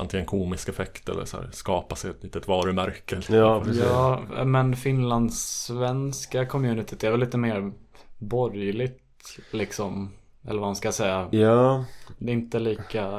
Antingen 0.01 0.27
komisk 0.27 0.69
effekt 0.69 1.09
eller 1.09 1.25
så 1.25 1.37
här, 1.37 1.49
skapa 1.53 1.97
sig 1.97 2.11
ett 2.11 2.23
litet 2.23 2.49
varumärke 2.49 3.21
Ja. 3.29 3.65
Ja, 3.83 4.23
men 4.45 4.77
Finlands 4.77 5.65
svenska 5.65 6.47
communityt 6.47 7.05
är 7.05 7.11
väl 7.11 7.21
lite 7.21 7.39
mer 7.39 7.73
borgerligt 8.19 9.39
liksom. 9.51 10.13
Eller 10.45 10.61
vad 10.61 10.69
man 10.69 10.77
ska 10.77 10.93
säga. 10.93 11.29
Ja, 11.31 11.85
Det 12.19 12.31
är 12.31 12.35
inte 12.35 12.59
lika... 12.59 13.11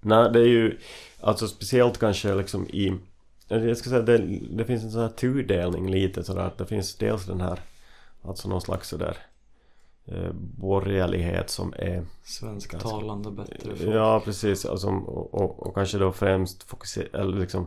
nej 0.00 0.30
det 0.32 0.40
är 0.40 0.48
ju 0.48 0.78
alltså 1.20 1.48
speciellt 1.48 1.98
kanske 1.98 2.34
liksom 2.34 2.68
i 2.68 2.94
jag 3.48 3.76
ska 3.76 3.90
säga 3.90 4.02
det, 4.02 4.18
det 4.50 4.64
finns 4.64 4.84
en 4.84 4.90
sån 4.90 5.00
här 5.00 5.08
tudelning 5.08 5.90
lite 5.90 6.24
sådär 6.24 6.40
att 6.42 6.58
det 6.58 6.66
finns 6.66 6.94
dels 6.96 7.26
den 7.26 7.40
här 7.40 7.60
alltså 8.22 8.48
någon 8.48 8.60
slags 8.60 8.88
sådär 8.88 9.16
eh, 10.06 10.32
borgerlighet 10.58 11.50
som 11.50 11.74
är 11.78 12.06
Svensktalande 12.22 13.30
bättre 13.30 13.76
folk. 13.76 13.94
Ja 13.94 14.22
precis 14.24 14.66
alltså, 14.66 14.88
och, 14.88 15.34
och, 15.34 15.66
och 15.66 15.74
kanske 15.74 15.98
då 15.98 16.12
främst 16.12 16.62
fokusera 16.62 17.20
eller 17.20 17.38
liksom 17.40 17.66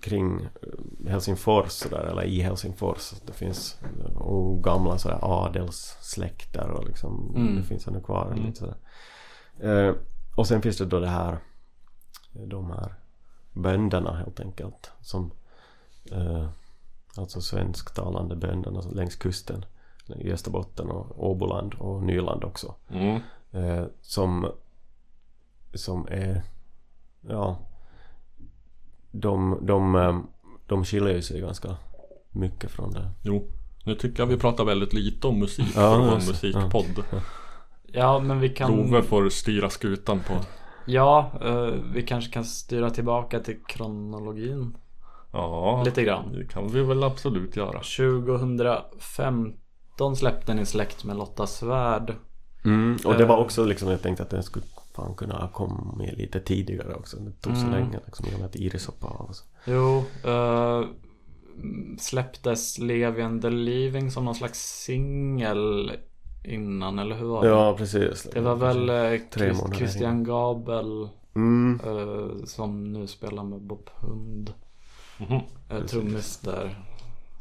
kring 0.00 0.40
eh, 0.40 1.10
Helsingfors 1.10 1.70
sådär 1.70 2.04
eller 2.04 2.24
i 2.24 2.40
Helsingfors 2.40 3.12
det 3.26 3.32
finns 3.32 3.78
eh, 4.04 4.16
och 4.16 4.64
gamla 4.64 4.98
sådär 4.98 5.18
adelssläkter 5.22 6.70
och 6.70 6.84
liksom 6.86 7.32
Mm. 7.36 7.56
det 7.56 7.62
finns 7.62 7.86
ännu 7.88 8.00
kvar 8.00 8.26
Mm. 8.32 8.44
lite 8.46 8.58
sådär 8.58 8.76
eh, 9.60 9.94
och 10.36 10.46
sen 10.46 10.62
finns 10.62 10.76
det 10.78 10.84
då 10.84 11.00
det 11.00 11.08
här 11.08 11.38
de 12.32 12.70
här 12.70 12.94
bönderna 13.56 14.16
helt 14.16 14.40
enkelt 14.40 14.90
som 15.00 15.30
eh, 16.12 16.48
alltså 17.16 17.40
svensktalande 17.40 18.36
bönderna 18.36 18.80
längs 18.80 19.16
kusten 19.16 19.64
i 20.16 20.32
Österbotten 20.32 20.90
och 20.90 21.30
Åboland 21.30 21.74
och 21.74 22.02
Nyland 22.02 22.44
också. 22.44 22.74
Mm. 22.88 23.20
eh, 23.52 23.84
som 24.02 24.52
som 25.74 26.06
är 26.10 26.42
ja 27.20 27.58
de, 29.10 29.58
de, 29.62 29.94
eh, 29.94 30.20
de 30.66 30.84
skiljer 30.84 31.14
ju 31.14 31.22
sig 31.22 31.40
ganska 31.40 31.76
mycket 32.30 32.70
från 32.70 32.92
det. 32.92 33.10
Jo. 33.22 33.46
Nu 33.84 33.94
tycker 33.94 34.22
jag 34.22 34.26
vi 34.26 34.36
pratar 34.36 34.64
väldigt 34.64 34.92
lite 34.92 35.26
om 35.26 35.38
musik 35.38 35.66
Ja, 35.66 35.72
för 35.72 35.92
att 35.92 36.06
vara 36.06 36.20
en 36.20 36.26
musikpodd. 36.26 37.04
Ja, 37.82 38.18
men 38.18 38.40
vi 38.40 38.48
kan... 38.48 38.76
Love 38.76 39.02
får 39.02 39.28
styra 39.28 39.70
skutan 39.70 40.20
på 40.20 40.34
Ja, 40.86 41.30
eh, 41.44 41.74
vi 41.94 42.02
kanske 42.02 42.32
kan 42.32 42.44
styra 42.44 42.90
tillbaka 42.90 43.40
till 43.40 43.56
kronologin 43.66 44.76
Ja 45.32 45.82
lite 45.84 46.02
grann. 46.02 46.32
Det 46.32 46.44
kan 46.44 46.68
vi 46.68 46.82
väl 46.82 47.02
absolut 47.04 47.56
göra 47.56 47.80
2015 47.82 50.16
släppte 50.16 50.54
ni 50.54 50.66
Släkt 50.66 51.04
med 51.04 51.16
Lotta 51.16 51.46
Svärd. 51.46 52.14
mm, 52.64 52.96
Och 53.04 53.14
det 53.14 53.24
var 53.24 53.36
Eh. 53.36 53.40
också 53.42 53.64
liksom 53.64 53.88
jag 53.90 54.02
tänkte 54.02 54.22
att 54.22 54.30
den 54.30 54.42
skulle 54.42 54.64
fan 54.96 55.14
kunna 55.14 55.34
ha 55.34 55.48
kommit 55.48 56.18
lite 56.18 56.40
tidigare 56.40 56.94
också 56.94 57.16
Det 57.16 57.32
tog 57.40 57.56
så 57.56 57.66
Mm. 57.66 57.80
länge 57.80 58.00
liksom 58.06 58.26
med 58.38 58.44
att 58.46 58.56
Iris 58.56 58.86
hoppade 58.86 59.14
av 59.14 59.26
och 59.28 59.36
så. 59.36 59.44
Jo, 59.66 60.04
eh, 60.30 60.82
släpptes 61.98 62.78
Lev 62.78 63.20
and 63.20 63.42
the 63.42 63.50
Leaving 63.50 64.10
som 64.10 64.24
någon 64.24 64.34
slags 64.34 64.82
singel 64.84 65.92
innan, 66.46 66.98
eller 66.98 67.16
hur 67.16 67.26
var 67.26 67.42
det? 67.42 67.48
Ja 67.48 67.74
precis 67.76 68.22
Det 68.22 68.40
var 68.40 68.56
väl 68.56 68.88
eh, 68.88 69.20
Christ, 69.34 69.74
Christian 69.76 70.24
Gabel 70.24 71.08
mm, 71.34 71.80
eh, 71.84 72.44
som 72.44 72.92
nu 72.92 73.06
spelar 73.06 73.42
med 73.42 73.60
Bob 73.60 73.90
Hund. 73.96 74.52
Mhm. 75.18 75.40
Eh, 75.70 75.84
trummis 75.86 76.38
där 76.38 76.84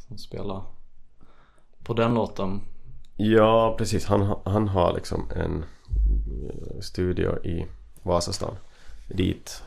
som 0.07 0.17
spelar 0.17 0.61
på 1.83 1.93
den 1.93 2.13
låten. 2.13 2.61
Ja 3.15 3.75
precis 3.77 4.05
han, 4.05 4.35
han 4.45 4.67
har 4.67 4.93
liksom 4.93 5.31
en 5.35 5.65
studio 6.81 7.45
i 7.45 7.65
Vasastan 8.03 8.55
Dit 9.07 9.63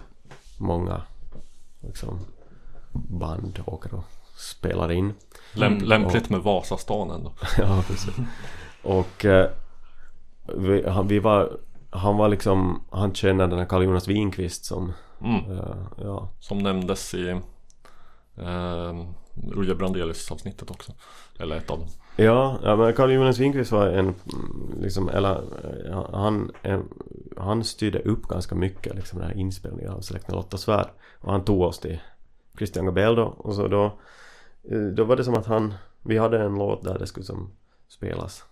många 0.59 1.03
liksom 1.81 2.19
band 2.93 3.61
åker 3.67 3.95
och 3.95 4.05
spelar 4.37 4.93
in 4.93 5.15
Lämp, 5.53 5.77
Mm. 5.77 5.89
Lämpligt 5.89 6.31
med 6.31 6.41
Vasastan 6.41 7.11
ändå 7.11 7.33
Ja, 7.59 7.85
precis. 7.87 8.15
Och 8.83 9.25
eh, 9.25 9.51
vi, 10.57 10.89
han, 10.89 11.09
vi 11.09 11.19
var, 11.19 11.59
han 11.91 12.17
var 12.17 12.29
liksom, 12.29 12.83
han 12.91 13.15
känner 13.15 13.47
den 13.47 13.59
här 13.59 13.67
Carl 13.67 13.83
Jonas 13.83 14.09
Winqvist 14.09 14.65
som, 14.65 14.93
mm. 15.21 15.51
eh, 15.51 15.77
ja, 15.97 16.29
Som 16.41 16.59
nämndes 16.59 17.15
i 17.15 17.31
eh, 18.37 18.95
Uje 19.57 19.75
Brandelius 19.75 20.31
avsnittet 20.33 20.71
också. 20.71 20.93
Eller 21.39 21.57
ett 21.57 21.71
av 21.71 21.79
dem. 21.79 21.89
Ja, 22.17 22.59
ja 22.63 22.77
men 22.77 22.95
Carl 22.95 23.13
Jonas 23.13 23.39
Winqvist 23.39 23.73
var 23.73 23.87
en, 23.87 24.15
liksom, 24.81 25.09
eller 25.09 25.43
eh, 25.87 26.05
han, 26.13 26.51
en, 26.63 26.89
han 27.37 27.65
styrde 27.65 27.99
upp 27.99 28.23
ganska 28.23 28.55
mycket 28.55 28.95
liksom 28.95 29.19
den 29.19 29.29
här 29.29 29.37
inspelningen 29.37 29.93
av 29.93 30.01
Släkt 30.01 30.29
med 30.29 30.37
Lotta 30.37 30.57
Svärd. 30.57 30.89
Och 31.21 31.33
han 31.33 31.45
tog 31.45 31.61
oss 31.61 31.79
till 31.79 32.01
Christian 32.57 32.87
Gabel 32.87 33.15
då, 33.15 33.25
och 33.25 33.55
så 33.55 33.69
då, 33.69 33.85
eh, 34.71 34.81
då 34.81 35.05
var 35.05 35.17
det 35.17 35.25
som 35.25 35.35
att 35.35 35.47
han, 35.47 35.75
vi 36.03 36.19
hade 36.19 36.43
en 36.43 36.55
låt 36.55 36.85
där 36.85 36.99
det 36.99 37.07
skulle 37.07 37.27
som 37.27 37.51
spelas 37.89 38.45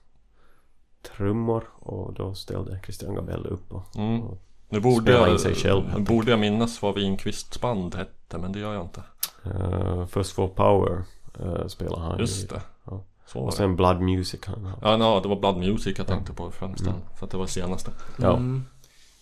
trummor 1.17 1.65
och 1.79 2.15
då 2.15 2.35
ställde 2.35 2.81
Christian 2.85 3.15
Gabel 3.15 3.47
upp 3.47 3.73
och, 3.73 3.97
mm. 3.97 4.23
och 4.23 4.39
Nu 4.69 4.81
borde 4.81 5.03
Spela 5.03 5.27
in 5.27 5.33
jag, 5.33 5.41
sig 5.41 5.55
själv, 5.55 5.89
helt 5.89 6.09
borde 6.09 6.31
jag 6.31 6.41
minnas 6.41 6.83
vad 6.83 6.95
Winqvists 6.95 7.61
band 7.61 7.95
hette 7.95 8.39
men 8.39 8.53
det 8.53 8.59
gör 8.59 8.75
jag 8.75 8.83
inte 8.83 9.03
Uh, 9.47 10.07
First 10.07 10.33
for 10.33 10.49
Power 10.49 11.05
uh, 11.41 11.67
spelar 11.67 11.99
han 11.99 12.19
Just 12.19 12.45
ju. 12.45 12.47
det 12.47 12.63
Ja. 12.85 13.05
Så 13.27 13.39
var 13.39 13.47
Och 13.47 13.51
det 13.51 13.57
sen 13.57 13.77
Blood 13.77 14.01
Music 14.01 14.41
han 14.47 14.65
har. 14.65 14.79
Ja, 14.83 14.97
no, 14.97 15.21
det 15.21 15.29
var 15.29 15.37
Blood 15.37 15.57
Music 15.57 15.99
jag 15.99 16.07
tänkte 16.07 16.33
på 16.33 16.51
främst 16.51 16.85
den, 16.85 16.95
För 17.19 17.27
att 17.27 17.31
det 17.31 17.37
var 17.37 17.47
senaste 17.47 17.91
Ja. 18.17 18.37
Mm. 18.37 18.65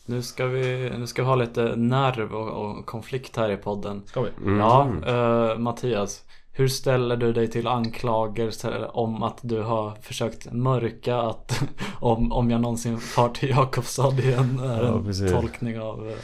Nu, 0.06 0.22
ska 0.22 0.46
vi, 0.46 0.92
nu 0.98 1.06
ska 1.06 1.22
vi 1.22 1.28
ha 1.28 1.36
lite 1.36 1.76
nerv 1.76 2.34
och, 2.34 2.48
och 2.48 2.86
konflikt 2.86 3.36
här 3.36 3.50
i 3.50 3.56
podden. 3.56 4.02
Ska 4.06 4.20
vi? 4.20 4.30
Mm. 4.38 4.58
Ja, 4.58 4.88
eh, 5.06 5.58
Mattias. 5.58 6.22
Hur 6.56 6.68
ställer 6.68 7.16
du 7.16 7.32
dig 7.32 7.48
till 7.50 7.66
anklagelser 7.66 8.96
om 8.96 9.22
att 9.22 9.38
du 9.42 9.62
har 9.62 9.90
försökt 10.02 10.52
mörka 10.52 11.16
att 11.16 11.62
om, 12.00 12.32
om 12.32 12.50
jag 12.50 12.60
någonsin 12.60 12.98
far 12.98 13.28
till 13.28 13.48
Jakobstad 13.50 14.12
igen 14.18 14.58
är 14.64 14.82
Ja, 14.82 14.96
en 14.98 15.04
precis. 15.04 15.32
tolkning 15.32 15.80
av... 15.80 16.08
eh, 16.08 16.14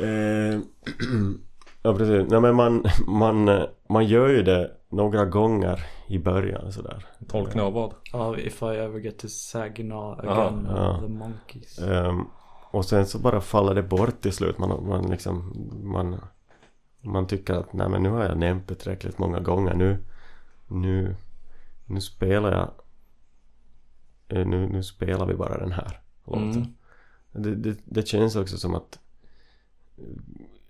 Eh, 0.00 0.58
ja 1.82 1.94
precis. 1.94 2.30
Nej 2.30 2.40
men 2.40 2.54
man, 2.56 2.84
man, 3.06 3.66
man 3.88 4.06
gör 4.06 4.28
ju 4.28 4.42
det 4.42 4.70
några 4.90 5.24
gånger 5.24 5.86
i 6.08 6.18
början 6.18 6.72
sådär. 6.72 7.06
Tolkning 7.28 7.62
av 7.64 7.72
vad? 7.72 7.94
Av 8.12 8.38
If 8.38 8.62
I 8.62 8.66
ever 8.66 8.98
get 9.00 9.18
to 9.18 9.28
Saginaw 9.28 10.28
Aha, 10.28 10.42
again 10.42 10.66
ja. 10.70 10.90
of 10.94 11.00
the 11.00 11.08
Monkeys. 11.08 11.78
Ehm, 11.78 12.24
och 12.70 12.84
sen 12.84 13.06
så 13.06 13.18
bara 13.18 13.40
faller 13.40 13.74
det 13.74 13.82
bort 13.82 14.20
till 14.20 14.32
slut. 14.32 14.58
Man, 14.58 14.88
man 14.88 15.10
liksom, 15.10 15.52
man, 15.84 16.20
man 17.00 17.26
tycker 17.26 17.54
att 17.54 17.72
nej 17.72 17.88
men 17.88 18.02
nu 18.02 18.08
har 18.08 18.24
jag 18.24 18.38
nämnt 18.38 18.68
det 18.68 18.74
tillräckligt 18.74 19.18
många 19.18 19.40
gånger. 19.40 19.74
Nu, 19.74 19.98
nu, 20.66 21.16
nu 21.86 22.00
spelar 22.00 22.52
jag, 22.52 22.70
eh, 24.38 24.46
nu, 24.46 24.68
nu 24.68 24.82
spelar 24.82 25.26
vi 25.26 25.34
bara 25.34 25.58
den 25.58 25.72
här 25.72 26.00
låten. 26.24 26.52
Mm. 26.52 26.74
Det, 27.32 27.54
det, 27.54 27.78
det 27.84 28.08
känns 28.08 28.36
också 28.36 28.58
som 28.58 28.74
att 28.74 28.98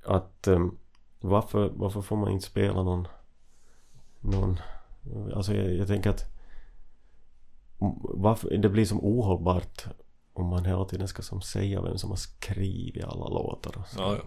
att 0.05 0.49
um, 0.49 0.79
varför, 1.21 1.71
varför 1.75 2.01
får 2.01 2.17
man 2.17 2.31
inte 2.31 2.47
spela 2.47 2.83
någon 2.83 3.09
någon 4.21 4.61
alltså 5.35 5.55
jag, 5.55 5.75
jag 5.75 5.87
tänker 5.87 6.11
att 6.11 6.25
varför, 8.03 8.57
det 8.57 8.69
blir 8.69 8.85
som 8.85 9.01
ohållbart 9.05 9.85
om 10.33 10.47
man 10.47 10.65
hela 10.65 10.85
tiden 10.85 11.09
ska 11.09 11.23
som 11.23 11.41
säga 11.41 11.83
vem 11.83 11.99
som 11.99 12.11
har 12.11 12.17
skrivit 12.17 13.05
alla 13.05 13.29
låtar 13.29 13.79
och 13.79 13.87
så. 13.87 14.01
Ja, 14.01 14.15
ja. 14.15 14.23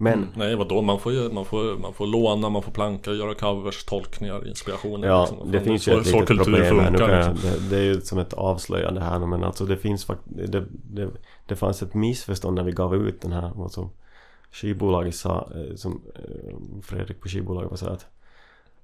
Men 0.00 0.26
Nej 0.34 0.56
vadå, 0.56 0.82
man 0.82 1.00
får, 1.00 1.12
ju, 1.12 1.32
man, 1.32 1.44
får, 1.44 1.78
man 1.78 1.92
får 1.92 2.06
låna, 2.06 2.48
man 2.48 2.62
får 2.62 2.72
planka, 2.72 3.12
göra 3.12 3.34
covers, 3.34 3.84
tolkningar, 3.84 4.48
inspirationer 4.48 5.08
Ja, 5.08 5.28
liksom. 5.30 5.52
det 5.52 5.60
finns 5.60 5.88
ju 5.88 5.92
ett 5.92 6.06
litet 6.06 6.26
problem 6.28 6.78
här. 6.78 6.90
Nu 6.90 6.98
funkar 6.98 7.06
kan 7.06 7.18
jag, 7.18 7.32
liksom. 7.32 7.50
det, 7.50 7.76
det 7.76 7.82
är 7.82 7.84
ju 7.84 8.00
som 8.00 8.18
ett 8.18 8.32
avslöjande 8.32 9.00
här 9.00 9.18
men 9.18 9.44
alltså 9.44 9.64
det 9.64 9.76
finns 9.76 10.04
faktiskt 10.04 10.52
det, 10.52 10.64
det, 10.70 11.10
det 11.46 11.56
fanns 11.56 11.82
ett 11.82 11.94
missförstånd 11.94 12.54
när 12.56 12.64
vi 12.64 12.72
gav 12.72 12.94
ut 12.94 13.20
den 13.20 13.32
här 13.32 13.52
vad 13.54 13.72
som 13.72 13.90
skivbolaget 14.50 15.14
sa 15.14 15.50
eh, 15.54 15.74
som 15.74 16.02
eh, 16.14 16.82
Fredrik 16.82 17.20
på 17.20 17.28
skivbolaget 17.28 17.70
var 17.70 17.76
så 17.76 17.86
att 17.86 18.06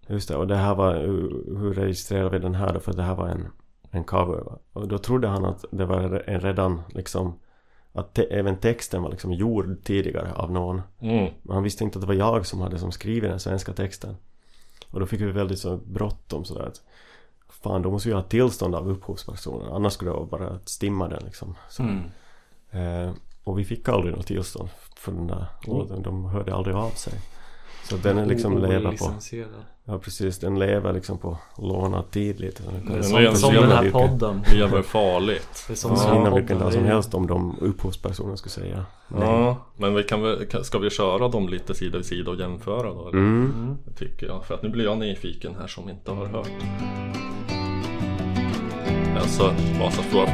just 0.07 0.29
det 0.29 0.37
och 0.37 0.47
det 0.47 0.57
här 0.57 0.75
var 0.75 0.95
hur, 0.95 1.59
hur 1.59 1.75
registrerar 1.75 2.31
vi 2.31 2.39
den 2.39 2.55
här 2.55 2.73
då 2.73 2.81
för 2.81 2.93
det 2.93 3.03
här 3.03 3.15
var 3.15 3.29
en 3.29 3.49
en 3.91 4.05
cover 4.05 4.41
va? 4.45 4.59
och 4.73 4.89
då 4.89 4.99
trodde 4.99 5.29
han 5.29 5.45
att 5.45 5.65
det 5.71 5.85
var 5.85 6.23
en 6.27 6.41
redan 6.41 6.83
liksom 6.89 7.39
att 7.95 8.15
te, 8.15 8.23
även 8.23 8.57
texten 8.57 9.03
var 9.03 9.11
liksom 9.11 9.33
gjord 9.33 9.77
tidigare 9.85 10.33
av 10.33 10.53
någon 10.53 10.83
Mm. 11.01 11.33
men 11.43 11.55
han 11.55 11.63
visste 11.63 11.85
inte 11.85 11.99
att 11.99 12.03
det 12.03 12.07
var 12.07 12.15
jag 12.15 12.47
som 12.47 12.61
hade 12.61 12.79
som 12.79 12.93
skrivit 12.93 13.31
den 13.31 13.41
svenska 13.41 13.73
texten. 13.73 14.17
Och 14.91 15.01
då 15.01 15.07
fick 15.07 15.21
vi 15.21 15.25
väldigt 15.33 15.59
så 15.59 15.77
bråttom 15.77 16.45
sådär 16.45 16.67
att 16.67 16.83
Fan 17.49 17.83
då 17.83 17.91
måste 17.91 18.09
vi 18.09 18.15
ha 18.15 18.23
tillstånd 18.23 18.75
av 18.75 18.89
upphovspersonen 18.91 19.73
annars 19.73 19.93
skulle 19.93 20.11
det 20.11 20.15
vara 20.17 20.27
bara 20.27 20.49
att 20.49 20.69
stimma 20.69 21.09
den 21.09 21.23
liksom. 21.25 21.55
Mm. 21.79 22.03
eh, 22.71 23.13
och 23.45 23.59
vi 23.59 23.65
fick 23.65 23.89
aldrig 23.89 24.17
något 24.17 24.27
tillstånd 24.27 24.69
för 24.97 25.13
den 25.13 25.27
där 25.27 25.47
låten. 25.67 26.03
De 26.03 26.25
hörde 26.25 26.55
aldrig 26.55 26.77
av 26.77 26.91
sig. 26.91 27.13
Så 27.85 27.97
den 27.97 28.19
är 28.19 28.27
liksom 28.27 28.59
lever 28.59 28.93
på. 28.97 29.13
Ja 29.87 29.99
precis, 29.99 30.39
den 30.39 30.59
lever 30.59 30.93
liksom 30.93 31.19
på 31.19 31.39
lånad 31.59 32.11
tid 32.11 32.41
lite 32.41 32.63
den 32.63 32.73
Det 32.87 32.93
är 32.93 32.95
Den 32.95 33.05
som, 33.05 33.19
lever- 33.19 33.35
som 33.35 33.55
den 33.55 33.71
här 33.71 33.83
vilken- 33.83 34.09
podden. 34.09 34.43
Lever 34.55 34.83
farligt. 34.83 35.65
Det 35.67 35.73
är 35.73 35.77
som 35.77 35.91
Ja, 35.91 35.97
den 35.97 36.07
här 36.13 36.21
innan 36.21 36.35
vilken 36.35 36.59
dag 36.59 36.73
som 36.73 36.85
helst 36.85 37.15
om 37.15 37.27
de 37.27 37.57
upphovspersonerna 37.61 38.37
skulle 38.37 38.51
säga 38.53 38.85
nej. 39.09 39.21
Ja, 39.29 39.57
men 39.77 39.95
vi 39.95 40.03
kan 40.03 40.23
väl, 40.23 40.65
ska 40.65 40.79
vi 40.79 40.91
köra 40.91 41.29
dem 41.29 41.49
lite 41.49 41.75
sida 41.75 41.97
vid 41.99 42.07
sida 42.07 42.31
och 42.31 42.37
jämföra 42.41 42.83
då? 42.95 43.01
eller? 43.09 43.19
Mm. 43.19 43.77
Det 43.85 43.93
tycker 43.95 44.27
jag. 44.27 44.45
För 44.45 44.55
att 44.55 44.63
nu 44.63 44.69
blir 44.69 44.85
jag 44.85 44.99
nyfiken 44.99 45.55
här 45.61 45.67
som 45.67 45.89
inte 45.91 46.11
har 46.11 46.27
hört. 46.27 46.49
Alltså, 49.21 49.55
Vasas 49.81 50.05
Flora 50.07 50.27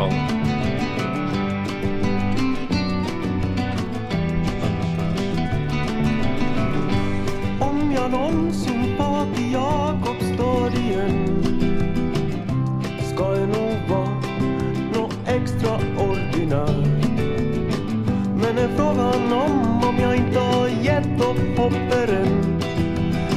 frågan 19.00 19.32
om 19.32 19.84
om 19.88 19.98
jag 20.00 20.16
inte 20.16 20.38
har 20.38 20.68
gett 20.68 21.20
upp 21.20 21.58
hoppet 21.58 22.10
än 22.10 22.60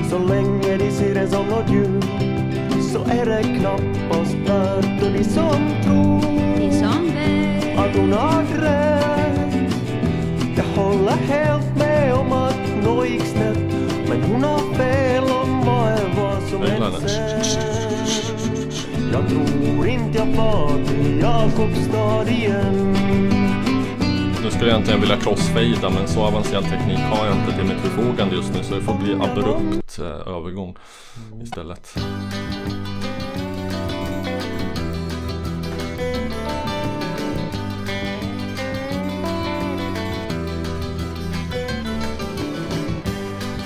så 0.09 0.17
länge 0.19 0.77
de 0.77 0.91
ser 0.91 1.13
det 1.13 1.27
som 1.27 1.45
något 1.47 1.69
djur 1.69 2.01
så 2.93 2.99
är 2.99 3.25
det 3.25 3.43
knappast 3.43 4.35
värt 4.35 5.03
och 5.03 5.11
de 5.11 5.23
som 5.23 5.73
tror 5.83 6.21
De 6.59 6.71
som 6.71 7.05
vet 7.05 7.77
att 7.77 7.95
hon 7.95 8.13
har 8.13 8.43
rätt. 8.61 9.73
Jag 10.57 10.83
håller 10.83 11.11
helt 11.11 11.77
med 11.77 12.13
om 12.13 12.31
att 12.31 12.83
något 12.83 13.09
gick 13.09 13.25
snett. 13.25 13.57
Men 14.09 14.23
hon 14.23 14.43
har 14.43 14.73
fel 14.73 15.23
om 15.23 15.65
vad 15.65 15.87
är 15.87 16.09
vad 16.17 16.43
som 16.43 16.61
är. 16.61 16.79
Jag 19.13 19.29
tror 19.29 19.87
inte 19.87 20.17
jag 20.17 20.35
far 20.35 20.85
till 20.87 21.19
Jakobstad 21.19 22.29
igen. 22.29 23.32
Nu 24.43 24.49
skulle 24.51 24.65
jag 24.65 24.73
egentligen 24.73 25.01
vilja 25.01 25.17
crossfada 25.17 25.89
men 25.89 26.07
så 26.07 26.21
avancerad 26.23 26.63
teknik 26.63 26.99
har 26.99 27.27
jag 27.27 27.35
inte 27.35 27.53
till 27.55 27.63
mitt 27.63 27.77
förfogande 27.77 28.35
just 28.35 28.53
nu 28.53 28.63
så 28.63 28.75
det 28.75 28.81
får 28.81 28.93
bli 28.93 29.13
abrupt 29.13 29.99
eh, 29.99 30.05
övergång 30.05 30.75
istället. 31.43 31.95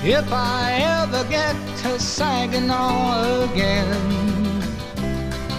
If 0.04 0.32
I 0.32 0.82
ever 0.82 1.32
get 1.32 1.56
to 1.84 2.00
Saginaw 2.00 3.44
again, 3.54 4.62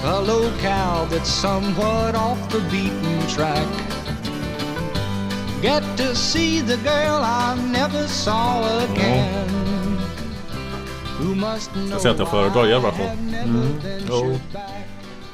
a 0.05 0.21
locale 0.21 1.07
that's 1.11 1.31
somewhat 1.31 2.15
off 2.15 2.49
the 2.51 2.61
beaten 2.71 3.27
track. 3.29 3.88
Get 5.63 5.83
to 5.97 6.15
see 6.15 6.61
the 6.61 6.77
girl 6.77 7.21
I 7.25 7.57
never 7.73 8.07
saw 8.07 8.63
again. 8.93 9.49
Who 11.19 11.35
must 11.35 11.71
know 11.73 11.91
Jag 11.91 12.01
säger 12.01 12.15
att 12.15 12.19
jag 12.19 12.31
föredrar 12.31 12.67
er 12.67 12.81
version. 12.81 13.35
Jo. 14.09 14.39
back. 14.53 14.63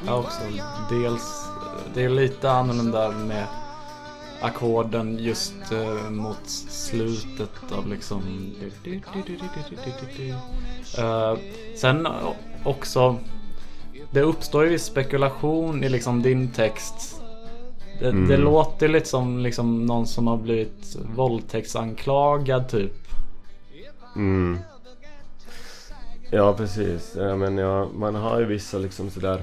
Jag 0.06 0.18
också. 0.18 0.40
Dels, 0.90 1.46
det 1.94 2.04
är 2.04 2.08
lite 2.08 2.50
annorlunda 2.50 3.10
med 3.10 3.46
ackorden 4.40 5.18
just 5.18 5.72
eh, 5.72 6.10
mot 6.10 6.48
slutet 6.68 7.72
av 7.72 7.88
liksom... 7.88 8.22
Eh, 10.98 11.38
sen 11.76 12.08
också, 12.64 13.18
det 14.10 14.20
uppstår 14.20 14.64
ju 14.64 14.70
viss 14.70 14.84
spekulation 14.84 15.84
i 15.84 15.88
liksom 15.88 16.22
din 16.22 16.50
text. 16.50 17.23
Det, 18.00 18.26
det 18.26 18.36
låter 18.36 18.88
lite 18.88 19.08
som 19.08 19.38
liksom 19.38 19.86
någon 19.86 20.06
som 20.06 20.26
har 20.26 20.36
blivit 20.36 20.96
våldtäktsanklagad 21.16 22.68
typ. 22.68 22.92
Mm. 24.16 24.58
Ja 26.30 26.54
precis, 26.54 27.14
ja, 27.16 27.36
men 27.36 27.58
ja, 27.58 27.88
man 27.94 28.14
har 28.14 28.40
ju 28.40 28.46
vissa 28.46 28.78
liksom 28.78 29.10
sådär 29.10 29.42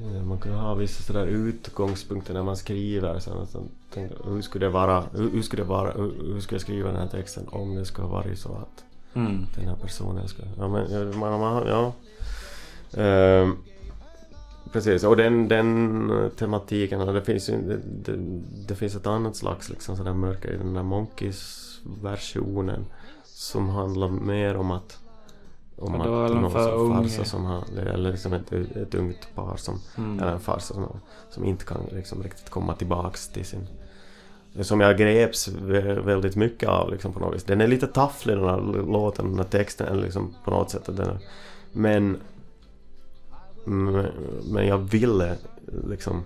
eh, 0.00 0.22
Man 0.22 0.38
kan 0.38 0.52
ha 0.52 0.74
vissa 0.74 1.02
sådär 1.02 1.26
utgångspunkter 1.26 2.34
när 2.34 2.42
man 2.42 2.56
skriver 2.56 3.18
så 3.18 3.30
man 3.30 3.46
tänker, 3.94 4.16
hur 4.24 4.42
skulle 4.42 4.66
det 4.66 4.70
vara, 4.70 5.04
hur, 5.12 5.30
hur 5.30 5.42
skulle 5.42 5.62
det 5.62 5.68
vara, 5.68 5.92
hur, 5.92 6.32
hur 6.34 6.40
skulle 6.40 6.56
jag 6.56 6.62
skriva 6.62 6.88
den 6.88 7.00
här 7.00 7.08
texten 7.08 7.48
om 7.48 7.74
det 7.74 7.84
skulle 7.84 8.06
ha 8.06 8.14
varit 8.14 8.38
så 8.38 8.48
att 8.48 8.84
Mm. 9.16 9.46
den 9.56 9.68
här 9.68 9.76
personen 9.76 10.28
ska, 10.28 10.42
ja 10.58 10.68
men 10.68 10.92
ja, 10.92 11.18
man, 11.18 11.40
man, 11.40 11.66
ja 11.66 11.92
Ehm, 12.96 13.56
Precis, 14.74 15.04
och 15.04 15.16
den, 15.16 15.48
den 15.48 16.10
eh, 16.10 16.28
tematiken, 16.28 17.00
och 17.00 17.14
det 17.14 17.22
finns 17.22 17.46
det, 17.46 17.78
det, 18.04 18.16
det 18.68 18.74
finns 18.74 18.94
ett 18.96 19.06
annat 19.06 19.36
slags 19.36 19.70
liksom 19.70 19.96
sådär 19.96 20.14
mörker 20.14 20.52
i 20.52 20.56
den 20.56 20.74
där 20.74 20.82
Monkeys-versionen 20.82 22.84
som 23.24 23.68
handlar 23.68 24.08
mer 24.08 24.56
om 24.56 24.70
att 24.70 24.98
om 25.76 25.94
Ja, 25.94 26.26
en 26.26 26.32
någon 26.34 26.50
som 26.50 27.02
farsa 27.02 27.24
som 27.24 27.44
har, 27.44 27.64
eller 27.94 28.10
liksom 28.10 28.32
ett, 28.32 28.52
ett 28.52 28.94
ungt 28.94 29.28
par 29.34 29.56
som, 29.56 29.80
Mm. 29.98 30.18
eller 30.20 30.32
en 30.32 30.40
farsa 30.40 30.74
som, 30.74 31.00
som 31.30 31.44
inte 31.44 31.64
kan 31.64 31.80
liksom 31.92 32.22
riktigt 32.22 32.50
komma 32.50 32.74
tillbaks 32.74 33.28
till 33.28 33.44
sin 33.44 33.66
som 34.60 34.80
jag 34.80 34.98
greps 34.98 35.48
vä- 35.48 36.04
väldigt 36.04 36.36
mycket 36.36 36.68
av 36.68 36.90
liksom 36.90 37.12
på 37.12 37.20
något 37.20 37.34
vis. 37.34 37.44
Den 37.44 37.60
är 37.60 37.66
lite 37.66 37.86
tafflig 37.86 38.36
den 38.36 38.44
här 38.48 38.60
låten, 38.92 39.26
den 39.28 39.36
här 39.36 39.44
texten 39.44 40.00
liksom 40.00 40.34
på 40.44 40.50
något 40.50 40.70
sätt. 40.70 40.88
att 40.88 40.96
Den 40.96 41.08
är, 41.08 41.18
men 41.72 42.16
men 43.66 44.66
jag 44.66 44.78
ville 44.78 45.36
liksom 45.88 46.24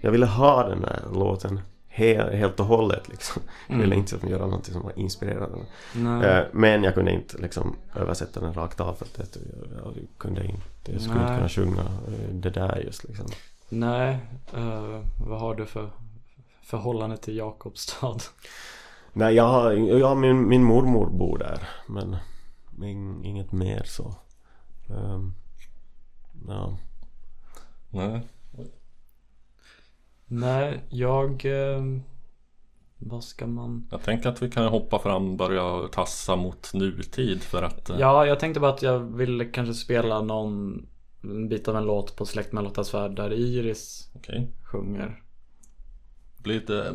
Jag 0.00 0.10
ville 0.10 0.26
ha 0.26 0.68
den 0.68 0.80
där 0.82 1.00
låten 1.14 1.60
he, 1.88 2.36
helt 2.36 2.60
och 2.60 2.66
hållet 2.66 3.08
liksom. 3.08 3.42
Jag 3.68 3.74
ville 3.76 3.94
Mm. 3.94 3.98
inte 3.98 4.26
göra 4.30 4.44
någonting 4.46 4.72
som 4.72 4.82
var 4.82 4.98
inspirerande. 4.98 5.58
Nej. 5.94 6.24
Eh, 6.30 6.44
Men 6.52 6.82
jag 6.84 6.94
kunde 6.94 7.12
inte 7.12 7.38
liksom 7.38 7.76
översätta 7.94 8.40
den 8.40 8.52
rakt 8.54 8.80
av 8.80 8.94
för 8.94 9.04
att 9.22 9.36
jag, 9.84 9.94
kunde 10.18 10.44
inte. 10.44 10.92
Jag 10.92 11.00
skulle 11.00 11.20
inte 11.20 11.30
Nej. 11.32 11.36
kunna 11.36 11.48
sjunga 11.48 11.80
eh, 11.82 12.34
det 12.34 12.50
där 12.50 12.76
just 12.86 13.04
liksom. 13.04 13.26
Nej, 13.68 14.18
eh, 14.54 15.00
vad 15.28 15.40
har 15.40 15.54
du 15.54 15.66
för 15.66 15.90
förhållande 16.62 17.16
till 17.16 17.36
Jakobstad? 17.36 18.16
Nej, 19.12 19.34
jag 19.34 19.44
har, 19.48 20.00
har 20.02 20.14
min, 20.14 20.48
min 20.48 20.64
mormor 20.64 21.06
bor 21.10 21.38
där. 21.38 21.68
Men 21.86 22.16
in, 22.84 23.24
inget 23.24 23.52
mer 23.52 23.82
så. 23.84 24.14
Ehm, 24.90 25.34
ja. 26.48 26.78
Nej. 27.90 28.20
Nej, 30.26 30.80
jag... 30.88 31.44
Eh, 31.44 31.82
vad 32.98 33.24
ska 33.24 33.46
man... 33.46 33.88
Jag 33.90 34.02
tänker 34.02 34.28
att 34.28 34.42
vi 34.42 34.50
kan 34.50 34.66
hoppa 34.66 34.98
fram 34.98 35.30
och 35.30 35.36
börja 35.36 35.88
tassa 35.88 36.36
mot 36.36 36.74
nutid 36.74 37.42
för 37.42 37.62
att 37.62 37.90
eh, 37.90 37.96
Ja, 37.98 38.26
jag 38.26 38.40
tänkte 38.40 38.60
bara 38.60 38.72
att 38.72 38.82
jag 38.82 38.98
ville 39.00 39.44
kanske 39.44 39.74
spela 39.74 40.22
någon 40.22 40.86
en 41.22 41.48
bit 41.48 41.68
av 41.68 41.76
en 41.76 41.84
låt 41.84 42.16
på 42.16 42.26
Släkt 42.26 42.52
med 42.52 42.64
Lottas 42.64 42.94
värld 42.94 43.16
där 43.16 43.32
Iris 43.32 44.10
okej. 44.14 44.48
sjunger. 44.64 45.22
Det 46.36 46.42
blir 46.42 46.54
lite 46.54 46.90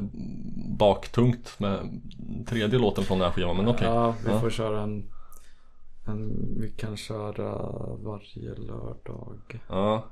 baktungt 0.78 1.60
med 1.60 2.02
tredje 2.48 2.80
låten 2.80 3.04
från 3.04 3.20
den 3.20 3.28
här 3.28 3.34
skivan 3.36 3.58
men 3.58 3.68
okej. 3.68 3.88
Ja, 3.88 4.16
vi 4.26 4.32
Ja. 4.32 4.40
får 4.40 4.50
köra 4.50 4.82
en, 4.82 5.12
en... 6.06 6.48
Vi 6.62 6.70
kan 6.72 6.98
köra 6.98 7.52
varje 8.04 8.56
lördag. 8.56 9.60
Ja. 9.70 10.04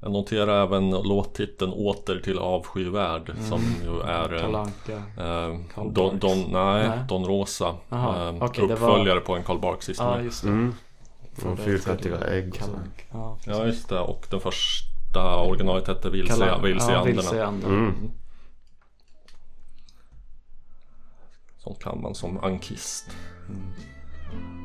Jag 0.00 0.12
noterar 0.12 0.62
även 0.64 0.90
låttiteln 0.90 1.72
Åter 1.72 2.20
till 2.24 2.38
avskyvärd 2.38 3.32
som 3.48 3.60
ju 3.84 4.00
är 4.00 4.34
eh, 4.34 4.40
Kalanka. 4.40 4.96
eh, 5.18 5.60
Don. 5.92 6.18
Don, 6.18 6.38
nej, 6.52 6.88
Nej. 6.88 6.98
Don 7.08 7.24
Rosa. 7.24 7.76
Aha, 7.88 8.28
eh, 8.28 8.34
okej, 8.44 8.66
det 8.68 8.74
var- 8.74 8.88
uppföljare 8.90 9.20
på 9.20 9.36
en 9.36 9.42
Karl 9.42 9.58
Barks 9.60 9.88
Ja, 9.88 9.90
historia. 9.92 10.22
just 10.22 10.42
det. 10.42 10.48
Mm. 10.48 10.74
Det 11.42 11.56
fyrkantiga 11.56 12.18
ägg. 12.20 12.60
Ja, 13.12 13.38
Ja 13.46 13.64
just 13.66 13.88
det 13.88 14.00
och 14.00 14.26
den 14.30 14.40
första 14.40 15.40
originalet 15.40 15.88
hette 15.88 16.10
Vilse, 16.10 16.46
ja, 16.46 17.08
i 17.08 17.40
anderna. 17.40 17.74
Mm. 17.74 18.10
Sånt 21.58 21.78
kan 21.82 22.00
man 22.02 22.14
som 22.14 22.38
ankist. 22.44 23.10
Får 23.46 24.55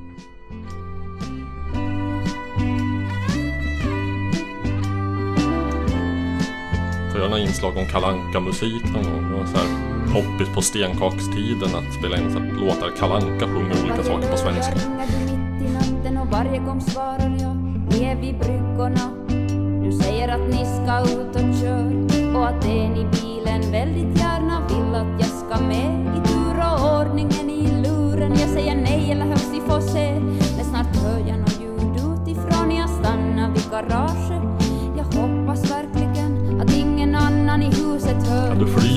Göra 7.22 7.30
några 7.30 7.44
inslag 7.44 7.78
om 7.78 7.86
kalanka 7.86 8.40
musik 8.40 8.84
någon 8.84 9.04
gång. 9.04 9.32
Det 9.32 9.38
var 9.38 9.46
så 9.46 9.58
här 9.58 9.68
poppis 10.14 10.56
på 10.56 10.62
stenkakstiden 10.62 11.76
att 11.76 11.94
spela 11.94 12.18
in 12.18 12.32
så 12.34 12.40
här, 12.40 12.52
låtar 12.52 12.92
kalanka 13.00 13.46
sjunger 13.46 13.84
olika 13.84 14.04
saker 14.04 14.32
på 14.32 14.38
svenska. 14.38 14.74
Varje 16.32 16.60
gång 16.60 16.82
svarar 16.82 17.38
jag, 17.42 17.56
ni 17.90 18.04
är 18.04 18.16
vid 18.16 18.40
bryggorna 18.40 19.12
Du 19.84 19.92
säger 19.92 20.28
att 20.28 20.50
ni 20.50 20.66
ska 20.66 21.14
ut 21.14 21.36
och 21.36 21.60
kör 21.62 22.36
och 22.36 22.48
att 22.48 22.66
en 22.66 22.98
i 22.98 23.06
bilen. 23.06 23.72
Väldigt 23.72 24.20
gärna 24.20 24.68
vill 24.68 24.96
att 24.96 25.20
jag 25.20 25.30
ska 25.30 25.64
med 25.64 26.18
i 26.18 26.28
tur 26.28 26.56
och 26.58 27.00
ordningen 27.00 27.50
i 27.50 27.82
luren. 27.84 28.32
Jag 28.32 28.50
säger 28.50 28.76
nej 28.76 29.12
eller 29.12 29.26
högst 29.26 29.54
vi 29.54 29.60
får 29.60 29.82
se 29.82 30.20
Men 30.58 30.66
snart 30.66 30.96
hör 30.96 31.20
jag 31.28 31.40
något 31.40 31.62
ljud 31.62 31.96
utifrån, 31.96 32.72
jag 32.72 32.90
stannar 32.90 33.50
vid 33.54 33.72
garaget. 33.72 34.31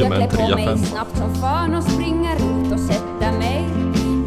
Med 0.09 0.23
en 0.23 0.29
klär 0.29 0.49
på 0.49 0.57
mig 0.57 0.67
3-5? 0.67 0.77
snabbt 0.77 1.19
som 1.19 1.35
fan 1.35 1.75
och 1.75 1.85
springer 1.85 2.37
ut 2.37 2.73
och 2.73 2.81
sätter 2.81 3.33
mig. 3.39 3.69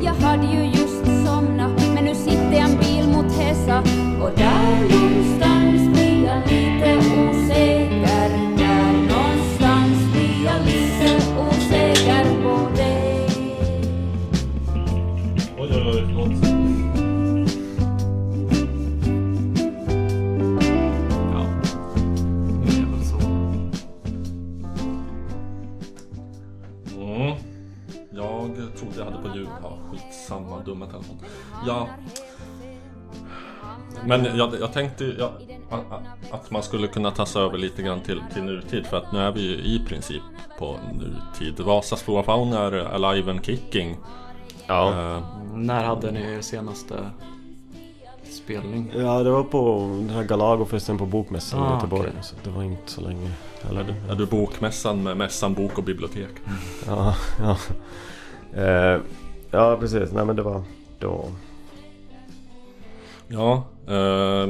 Jag 0.02 0.14
hade 0.14 0.48
ju 0.48 0.66
just 0.66 1.06
somnat, 1.26 1.72
men 1.94 2.06
nu 2.06 2.16
sitter 2.16 2.52
jag 2.52 2.70
en 2.70 2.78
bil 2.78 3.08
mot 3.08 3.32
Hesa 3.32 3.84
och 4.22 4.32
där 4.36 4.84
dumma 30.68 30.86
telefon. 30.86 31.18
Ja. 31.68 31.88
Men 34.06 34.26
jag, 34.38 34.54
jag 34.62 34.74
tänkte 34.74 35.16
ja, 35.20 35.32
a- 35.72 36.00
att 36.32 36.52
man 36.52 36.64
skulle 36.64 36.88
kunna 36.88 37.12
ta 37.12 37.26
sig 37.26 37.42
över 37.42 37.58
lite 37.58 37.82
grann 37.82 38.02
till, 38.02 38.22
till 38.34 38.44
nutid 38.44 38.86
för 38.86 38.98
att 38.98 39.12
nu 39.12 39.20
är 39.20 39.32
vi 39.32 39.42
ju 39.42 39.56
i 39.56 39.86
princip 39.88 40.22
på 40.60 40.76
nutid. 40.94 41.60
Vasas 41.60 42.02
Flora 42.04 42.24
Fauna 42.24 42.60
är 42.60 42.72
alive 42.74 43.32
and 43.32 43.46
kicking. 43.46 43.98
Ja. 44.68 44.90
Eh, 44.90 45.24
När 45.54 45.84
hade 45.84 46.12
ni 46.12 46.22
er 46.22 46.42
senaste 46.42 46.96
spelning? 48.32 48.92
Ja, 48.96 49.24
det 49.24 49.30
var 49.32 49.44
på 49.44 49.80
den 49.98 50.10
här 50.10 50.24
Galagofesten 50.24 50.98
på 50.98 51.06
Bokmässan 51.06 51.60
i 51.60 51.64
Ah, 51.68 51.74
Göteborg. 51.76 52.10
okej. 52.10 52.24
Så 52.24 52.36
det 52.44 52.50
var 52.50 52.64
inte 52.64 52.92
så 52.92 53.02
länge. 53.02 53.32
Eller 53.70 53.84
det, 53.84 53.96
är 54.12 54.16
du 54.16 54.26
bokmässan 54.26 55.04
med 55.04 55.18
mässan 55.18 55.54
bok 55.54 55.78
och 55.78 55.84
bibliotek? 55.84 56.30
Ja, 56.88 57.16
ja. 57.40 57.58
Eh, 58.62 59.00
ja, 59.52 59.78
precis. 59.80 60.12
Nej 60.14 60.26
men 60.26 60.36
det 60.36 60.42
var 60.42 60.64
då. 61.00 61.26
Ja, 63.28 63.64
eh, 63.88 64.50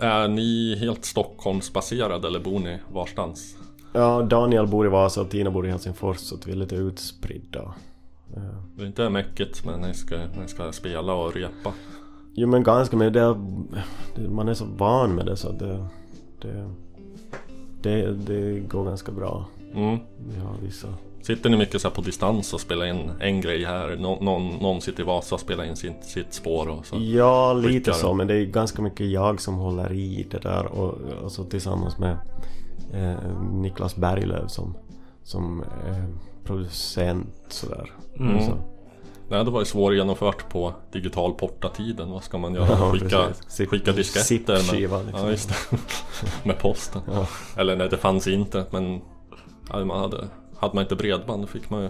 är 0.00 0.28
ni 0.28 0.76
helt 0.80 1.04
Stockholmsbaserade 1.04 2.26
eller 2.28 2.40
bor 2.40 2.58
ni 2.58 2.78
varstans? 2.92 3.56
Ja, 3.92 4.22
Daniel 4.22 4.66
bor 4.66 4.86
i 4.86 4.88
Vasa 4.88 5.20
och 5.20 5.30
Tina 5.30 5.50
bor 5.50 5.66
i 5.66 5.70
Helsingfors 5.70 6.16
så 6.18 6.36
vi 6.46 6.52
är 6.52 6.56
lite 6.56 6.74
utspridda. 6.76 7.74
Eh, 8.36 8.42
Det 8.76 8.82
är 8.82 8.86
inte 8.86 9.08
mäckigt 9.10 9.64
men 9.64 9.80
ni 9.80 9.94
ska, 9.94 10.16
ni 10.16 10.48
ska 10.48 10.72
spela 10.72 11.14
och 11.14 11.34
repa. 11.34 11.72
jo 12.34 12.48
men 12.48 12.62
ganska, 12.62 12.96
men 12.96 13.12
det, 13.12 13.36
det, 14.14 14.28
man 14.30 14.48
är 14.48 14.54
så 14.54 14.64
van 14.64 15.14
med 15.14 15.26
det 15.26 15.36
så 15.36 15.52
det, 15.52 15.86
det, 16.42 16.70
det, 17.82 18.12
det 18.12 18.60
går 18.60 18.84
ganska 18.84 19.12
bra. 19.12 19.46
Mm. 19.74 19.98
Vi 20.28 20.40
har 20.40 20.54
vissa. 20.62 20.88
Sitter 21.28 21.50
ni 21.50 21.56
mycket 21.56 21.80
så 21.80 21.88
här 21.88 21.94
på 21.94 22.02
distans 22.02 22.54
och 22.54 22.60
spelar 22.60 22.86
in 22.86 23.10
en 23.20 23.40
grej 23.40 23.64
här? 23.64 23.96
Nå, 24.00 24.18
någon, 24.20 24.48
någon 24.48 24.80
sitter 24.80 25.02
i 25.02 25.06
Vasa 25.06 25.34
och 25.34 25.40
spelar 25.40 25.64
in 25.64 25.76
sitt, 25.76 26.04
sitt 26.04 26.34
spår 26.34 26.68
och 26.68 26.86
så? 26.86 26.96
Ja, 27.00 27.52
lite 27.52 27.68
skickar 27.72 27.92
så, 27.92 28.14
men 28.14 28.26
det 28.26 28.34
är 28.34 28.44
ganska 28.44 28.82
mycket 28.82 29.06
jag 29.06 29.40
som 29.40 29.54
håller 29.54 29.92
i 29.92 30.26
det 30.30 30.38
där 30.38 30.66
och 30.66 30.98
alltså, 31.22 31.44
tillsammans 31.44 31.98
med 31.98 32.18
eh, 32.94 33.40
Niklas 33.52 33.96
Berglöf 33.96 34.50
som, 34.50 34.76
som 35.22 35.62
eh, 35.62 36.04
producent 36.44 37.34
sådär. 37.48 37.92
Mm. 38.18 38.40
Så. 38.46 38.52
Nej, 39.28 39.44
det 39.44 39.50
var 39.50 39.60
ju 39.60 39.66
svårgenomfört 39.66 40.50
på 40.50 40.74
digital 40.92 41.34
portatiden. 41.34 42.10
Vad 42.10 42.22
ska 42.22 42.38
man 42.38 42.54
göra? 42.54 42.66
Ja, 42.68 42.92
skicka. 42.92 43.28
Zip- 43.48 43.68
skicka 43.68 43.92
disketter 43.92 44.72
med, 44.72 45.06
liksom. 45.06 45.56
ja, 45.70 45.78
med 46.44 46.58
posten. 46.58 47.02
Ja. 47.06 47.26
Eller 47.56 47.76
nej, 47.76 47.88
det 47.88 47.96
fanns 47.96 48.26
inte 48.26 48.64
men 48.70 49.00
ja, 49.70 49.84
man 49.84 50.00
hade, 50.00 50.28
hade 50.58 50.74
man 50.74 50.82
inte 50.82 50.96
bredband 50.96 51.48
fick 51.48 51.70
man 51.70 51.82
ju 51.82 51.88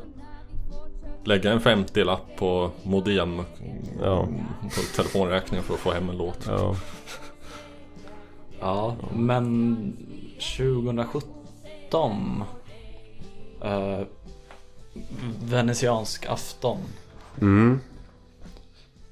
lägga 1.24 1.52
en 1.52 1.60
50-lapp 1.60 2.36
på 2.36 2.70
modem 2.82 3.42
Ja. 4.02 4.28
på 4.62 4.96
telefonräkningen 4.96 5.64
för 5.64 5.74
att 5.74 5.80
få 5.80 5.92
hem 5.92 6.08
en 6.08 6.16
låt. 6.16 6.46
Ja. 6.46 6.76
Ja, 8.60 8.96
men 9.14 9.76
2017 10.56 12.44
eh, 13.62 14.00
Venetiansk 15.44 16.26
afton 16.26 16.78
Mm. 17.40 17.80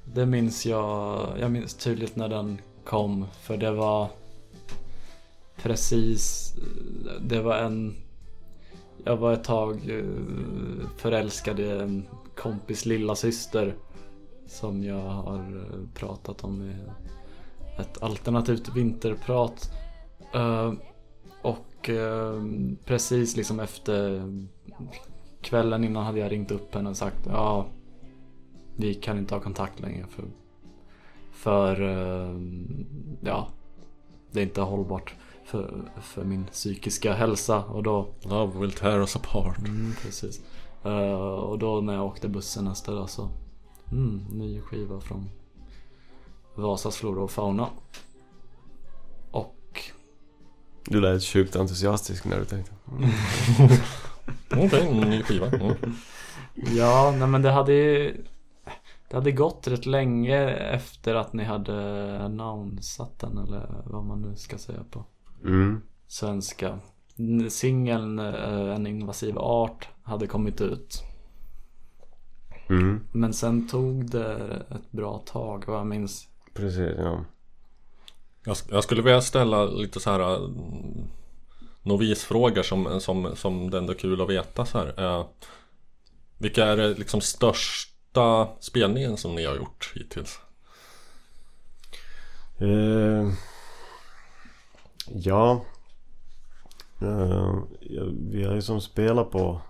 Det 0.05 0.27
minns 0.27 0.67
jag, 0.67 1.29
jag 1.41 1.51
minns 1.51 1.75
tydligt 1.75 2.17
när 2.17 2.29
den 2.29 2.61
kom 2.85 3.27
för 3.43 3.57
det 3.57 3.71
var 3.71 4.09
precis, 5.57 6.53
det 7.21 7.41
var 7.41 7.57
en 7.57 7.97
jag 9.07 9.17
var 9.17 9.33
ett 9.33 9.45
tag 9.45 9.91
eh, 9.91 10.89
förälskad 10.97 11.61
i 11.61 11.71
en 11.71 12.09
kompis 12.37 12.87
lilla 12.87 13.15
syster 13.15 13.75
Som 14.47 14.85
jag 14.85 15.01
har 15.01 15.39
eh, 15.39 15.89
pratat 15.95 16.45
om 16.45 16.63
i 16.63 16.75
ett 17.81 18.03
alternativt 18.03 18.77
vinterprat. 18.77 19.71
Eh, 20.35 20.73
och 21.43 21.91
precis 22.85 23.37
liksom 23.37 23.61
efter 23.61 24.23
kvällen 25.41 25.85
innan 25.85 26.05
hade 26.05 26.19
jag 26.19 26.33
ringt 26.33 26.51
upp 26.51 26.75
henne 26.75 26.91
och 26.91 26.97
sagt 26.97 27.27
ja 27.27 27.67
vi 28.77 28.95
kan 28.95 29.19
inte 29.19 29.35
ha 29.35 29.41
kontakt 29.41 29.81
längre 29.81 30.07
för, 30.07 30.25
för 31.33 31.81
ja, 33.21 33.49
det 34.31 34.41
är 34.41 34.45
inte 34.45 34.61
hållbart 34.61 35.15
för, 35.47 35.93
för 36.01 36.25
min 36.25 36.47
psykiska 36.47 37.15
hälsa 37.15 37.65
och 37.65 37.83
då 37.83 38.09
Love 38.23 38.61
will 38.61 38.73
tear 38.73 38.99
us 38.99 39.17
apart. 39.17 39.59
Mm, 39.59 39.95
precis. 40.03 40.41
Eh, 40.85 41.21
och 41.21 41.59
då 41.59 41.81
när 41.81 41.95
jag 41.95 42.05
åkte 42.05 42.29
bussen 42.29 42.65
nästa 42.65 42.95
dag 42.95 43.11
så 43.11 43.29
mm, 43.93 44.25
ny 44.31 44.61
skiva 44.61 45.01
från 45.01 45.31
Vasas 46.55 46.97
flora 46.97 47.23
och 47.23 47.31
fauna. 47.31 47.69
Och 49.31 49.83
Du 50.85 51.01
lät 51.01 51.25
sjukt 51.25 51.57
entusiastisk 51.57 52.25
när 52.25 52.39
du 52.39 52.45
tänkte. 52.45 52.73
Okej, 54.65 54.89
en 54.89 55.11
ny 55.11 55.23
skiva. 55.23 55.47
Mm. 55.47 55.75
ja, 56.55 57.15
nej 57.19 57.29
men 57.29 57.43
det 57.43 57.51
hade 57.51 57.73
ju 57.73 58.25
Det 59.09 59.17
hade 59.17 59.33
gått 59.33 59.67
rätt 59.67 59.87
länge 59.87 60.51
efter 60.51 61.15
att 61.15 61.33
ni 61.33 61.45
hade 61.45 62.19
annonsat 62.21 63.19
den 63.19 63.39
eller 63.39 63.83
vad 63.85 64.05
man 64.05 64.23
nu 64.23 64.37
ska 64.37 64.59
säga 64.59 64.85
på 64.91 65.05
Mm. 65.47 65.83
svenska. 66.07 66.79
Singeln 67.49 68.19
eh, 68.19 68.75
En 68.75 68.87
invasiv 68.87 69.39
art 69.39 69.89
hade 70.03 70.27
kommit 70.27 70.61
ut. 70.61 71.03
Mm. 72.69 73.01
Men 73.13 73.35
sen 73.35 73.69
tog 73.69 74.11
det 74.11 74.35
ett 74.71 74.93
bra 74.93 75.23
tag 75.27 75.65
vad 75.67 75.79
jag 75.79 75.87
minns. 75.87 76.29
Precis, 76.55 76.93
ja. 76.99 77.25
Jag, 78.45 78.57
jag 78.71 78.85
skulle 78.85 79.03
vilja 79.03 79.21
ställa 79.21 79.65
lite 79.65 80.01
så 80.01 80.11
här 80.11 80.37
mm, 80.37 81.09
novisfrågor 81.83 82.63
som, 82.63 83.01
som, 83.01 83.37
som 83.37 83.71
det 83.71 83.79
ändå 83.79 83.93
är 83.93 83.97
kul 83.99 84.21
att 84.21 84.31
veta 84.31 84.67
så 84.67 84.79
här. 84.79 85.05
Eh, 85.05 85.27
vilka 86.39 86.65
är 86.65 86.77
det 86.77 86.95
liksom 86.95 87.21
största 87.21 88.49
spelningen 88.61 89.17
som 89.17 89.35
ni 89.35 89.45
har 89.45 89.57
gjort 89.57 89.93
hittills? 89.95 90.41
Eh, 92.59 93.33
ja. 95.19 95.61
Ja, 96.99 97.62
vi 98.31 98.45
har 98.45 98.55
ju 98.55 98.62
som 98.62 98.81
spelat 98.81 99.31
på 99.31 99.61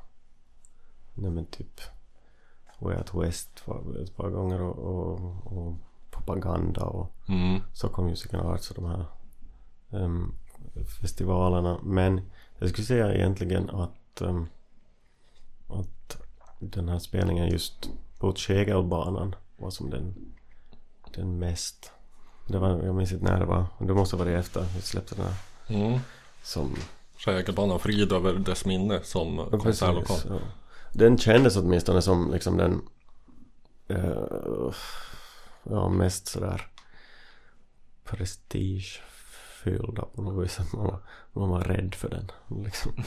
Nej 1.15 1.31
men 1.31 1.47
typ 1.47 1.81
Way 2.79 2.97
Out 2.97 3.15
West 3.15 3.65
ett 4.03 4.17
par 4.17 4.31
gånger 4.31 4.61
och, 4.61 4.79
och, 4.79 5.53
och 5.53 5.75
Propaganda 6.11 6.85
och 6.85 7.17
Mm. 7.29 7.61
Stockholm 7.73 8.09
Music 8.09 8.35
and 8.35 8.47
Arts 8.47 8.71
och 8.71 8.83
de 8.83 8.85
här 8.85 9.05
ehm, 9.91 10.35
festivalerna. 11.01 11.81
Men 11.83 12.21
jag 12.59 12.69
skulle 12.69 12.87
säga 12.87 13.15
egentligen 13.15 13.71
att, 13.71 14.21
ehm, 14.21 14.47
att 15.67 16.23
den 16.59 16.89
här 16.89 16.99
spelningen 16.99 17.49
just 17.49 17.91
på 18.19 18.33
Tegelbanan 18.33 19.35
var 19.57 19.71
som 19.71 19.91
den, 19.91 20.15
den 21.15 21.39
mest 21.39 21.93
det 22.47 22.59
var, 22.59 22.83
jag 22.83 22.95
minns 22.95 23.13
inte 23.13 23.25
när 23.25 23.41
det 23.41 23.47
var. 23.47 23.67
Det 23.79 23.95
måste 23.95 24.17
ha 24.17 24.25
varit 24.25 24.39
efter 24.39 24.61
vi 24.77 24.81
släppte 24.83 25.15
den 25.15 25.25
här. 25.25 25.35
Mm. 25.87 25.99
Som, 26.43 26.77
Schägerbanan 27.17 27.79
frid 27.79 28.13
över 28.13 28.33
dess 28.33 28.65
minne 28.65 29.01
som 29.03 29.37
Ja, 29.53 29.59
konsertlokal. 29.59 30.03
precis, 30.07 30.25
ja. 30.31 30.39
Den 30.93 31.19
kändes 31.19 31.57
åtminstone 31.57 32.03
som 32.03 32.31
liksom 32.33 32.57
den 32.57 32.83
eh, 33.89 34.73
Ja 35.63 35.89
mest 35.89 36.27
sådär 36.27 36.67
Prestigefyllda 38.05 40.03
på 40.15 40.23
något 40.23 40.45
vis 40.45 40.61
att 40.61 40.73
man 40.73 40.85
var, 40.87 40.99
man 41.33 41.49
var 41.49 41.61
rädd 41.61 41.95
för 41.95 42.09
den 42.09 42.31
liksom. 42.65 42.93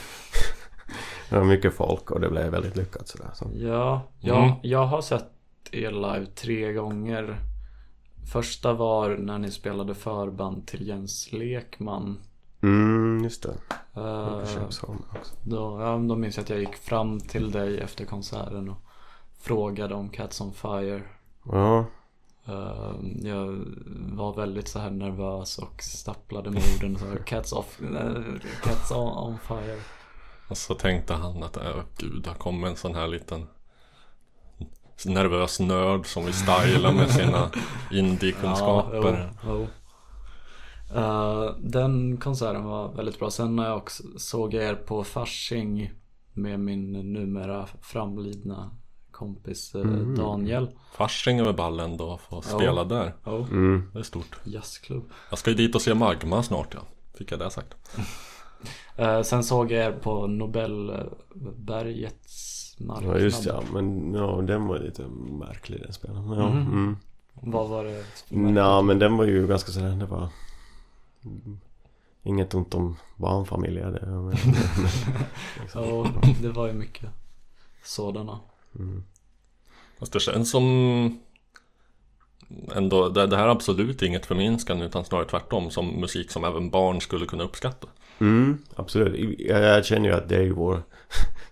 Det 1.30 1.36
var 1.36 1.44
mycket 1.46 1.74
folk 1.74 2.12
och 2.12 2.20
det 2.20 2.30
blev 2.30 2.52
väldigt 2.52 2.76
lyckat 2.76 3.08
sådär 3.08 3.30
så. 3.34 3.50
Ja, 3.54 4.02
jag, 4.20 4.44
Mm. 4.44 4.56
jag 4.64 4.86
har 4.86 5.02
sett 5.02 5.26
er 5.72 5.92
live 5.92 6.26
tre 6.26 6.74
gånger. 6.74 7.38
Första 8.32 8.74
var 8.74 9.18
när 9.18 9.38
ni 9.38 9.52
spelade 9.52 9.96
förband 9.96 10.68
till 10.68 10.88
Jens 10.88 11.32
Lekman. 11.32 12.18
Mm, 12.62 13.24
just 13.24 13.44
det 13.44 13.56
också. 14.66 14.98
då, 15.44 15.82
ja, 15.82 15.98
då 15.98 16.16
minns 16.16 16.38
jag 16.38 16.44
att 16.44 16.50
jag 16.50 16.60
gick 16.60 16.76
fram 16.76 17.20
till 17.20 17.52
dig 17.52 17.80
efter 17.80 18.06
konserten 18.06 18.70
och 18.70 18.78
frågade 19.40 19.96
om 19.96 20.10
Cats 20.10 20.42
on 20.42 20.54
Fire. 20.54 21.02
Ja, 21.44 21.86
Eh, 22.50 22.96
jag 23.22 23.66
var 24.14 24.34
väldigt 24.34 24.68
så 24.68 24.80
här 24.80 24.90
nervös 24.90 25.58
och 25.58 25.84
stapplade 25.84 26.52
med 26.52 26.64
orden 26.76 26.94
och 26.94 27.00
sa 27.00 27.16
Cats, 27.26 27.54
off, 27.54 27.82
eh, 27.82 28.24
cats 28.64 28.92
on, 28.92 29.18
on 29.18 29.38
Fire. 29.48 29.80
Och 30.50 30.58
så 30.58 30.74
tänkte 30.74 31.14
han 31.14 31.44
att, 31.44 31.58
äh, 31.58 31.82
gud, 31.98 32.24
där 32.24 32.34
kommer 32.34 32.68
en 32.68 32.76
sån 32.76 32.96
här 32.96 33.08
liten 33.08 33.48
nervös 35.06 35.60
nörd 35.60 36.06
som 36.06 36.26
vill 36.26 36.34
styla 36.34 36.91
med 36.91 37.12
sina 37.12 37.50
indie-kunskaper. 37.91 39.14
Ja, 39.14 39.30
jo, 39.45 39.50
jo. 39.50 39.68
Eh, 40.95 41.56
den 41.60 42.18
konserten 42.18 42.64
var 42.64 42.93
väldigt 42.93 43.20
bra. 43.20 43.32
Sen 43.32 43.56
när 43.56 43.66
jag 43.68 43.78
också 43.78 44.04
såg 44.18 44.54
er 44.54 44.76
på 44.76 45.04
Fasching 45.04 45.91
med 46.34 46.60
min 46.60 46.91
numera 47.14 47.68
framlidna 47.82 48.72
kompis 49.12 49.76
eh, 49.76 49.82
Mm. 49.82 50.16
Daniel. 50.16 50.70
Fasching 50.93 51.39
över 51.39 51.54
ballen 51.54 51.97
då, 51.97 52.20
få 52.30 52.41
spela 52.41 52.84
där. 52.84 53.14
Oh, 53.26 53.50
mm. 53.52 53.89
Det 53.93 54.00
är 54.00 54.04
stort. 54.04 54.39
jazzklubb. 54.43 55.04
Jag 55.30 55.39
ska 55.39 55.50
ju 55.50 55.56
dit 55.58 55.76
och 55.76 55.82
se 55.82 55.93
Magma 55.93 56.43
snart 56.43 56.74
ja. 56.74 56.80
Fick 57.18 57.32
jag 57.32 57.39
det 57.39 57.52
sagt. 57.52 57.76
Eh, 58.95 59.22
sen 59.22 59.43
såg 59.43 59.72
jag 59.72 59.86
er 59.86 59.91
på 59.91 60.28
Nobelbergets 60.28 62.59
marknad. 62.80 63.16
ja 63.16 63.20
just 63.24 63.46
ja, 63.46 63.64
men 63.74 64.14
ja, 64.14 64.42
den 64.42 64.68
var 64.68 64.80
lite 64.80 65.04
märklig 65.40 65.82
den 65.82 65.94
spelaren. 65.94 66.30
Ja, 66.40 66.50
Mhm. 66.50 66.68
mm. 66.72 66.98
Vad 67.42 67.70
var 67.70 67.84
det? 67.86 68.04
Nja, 68.30 68.82
men 68.82 69.00
den 69.00 69.18
var 69.18 69.26
ju 69.26 69.48
ganska 69.48 69.72
sådär, 69.72 69.96
det 69.96 70.06
var 70.06 70.28
Inget 72.24 72.54
ont 72.54 72.74
om 72.74 72.96
barnfamiljer 73.16 73.92
det, 73.92 74.06
men, 74.06 74.30
liksom. 75.62 75.84
Ja, 75.84 76.08
det 76.42 76.50
var 76.50 76.68
ju 76.68 76.74
mycket 76.74 77.10
sådana. 77.84 78.40
mm. 78.76 79.04
Fast 80.00 80.14
det 80.14 80.20
känns 80.20 80.52
som 80.52 81.20
ändå, 82.76 83.10
det, 83.10 83.28
det 83.28 83.38
här 83.38 83.44
är 83.46 83.50
absolut 83.50 84.02
inget 84.02 84.26
förminskande 84.26 84.86
utan 84.86 85.06
snarare 85.06 85.26
tvärtom 85.28 85.72
som 85.72 85.88
musik 85.88 86.32
som 86.32 86.44
även 86.44 86.70
barn 86.70 87.02
skulle 87.02 87.26
kunna 87.26 87.44
uppskatta. 87.44 87.88
Mm, 88.20 88.58
absolut. 88.76 89.40
Jag, 89.40 89.62
jag 89.64 89.86
känner 89.86 90.10
ju 90.10 90.16
att 90.16 90.30
det 90.30 90.36
är 90.36 90.42
ju 90.44 90.54
vår 90.54 90.84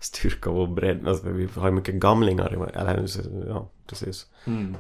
styrka 0.08 0.50
och 0.50 0.70
bredd. 0.70 1.08
Alltså, 1.08 1.30
vi 1.30 1.48
har 1.56 1.68
ju 1.68 1.74
mycket 1.74 1.96
gamlingar, 1.96 2.54
i- 2.54 2.78
eller 2.78 3.08
ja, 3.48 3.70
precis. 3.88 4.28
Mm. 4.46 4.76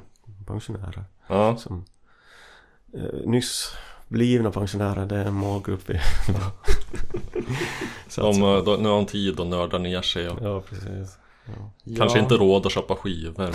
Pensionärer. 0.48 1.04
Ja, 1.28 1.58
Som 1.58 1.86
eh, 2.94 3.26
nyss 3.30 3.72
blivna 4.08 4.52
pensionärer, 4.52 5.06
det 5.06 5.16
är 5.18 5.26
en 5.26 5.34
målgrupp 5.34 5.90
vi 5.90 6.00
Så 8.08 8.22
de, 8.32 8.44
att- 8.44 8.60
eh, 8.60 8.64
då, 8.66 8.78
nu 8.82 8.90
har 8.90 8.96
de 8.96 9.06
tid 9.06 9.40
att 9.40 9.48
nörda 9.48 9.78
ner 9.78 10.02
sig 10.02 10.30
och 10.30 10.38
Ja, 10.42 10.62
precis. 10.62 11.18
Ja. 11.46 11.72
kanske 11.98 12.18
Ja. 12.18 12.24
inte 12.24 12.36
råd 12.36 12.66
att 12.66 12.72
köpa 12.72 12.96
skivor. 12.96 13.34
Men... 13.38 13.54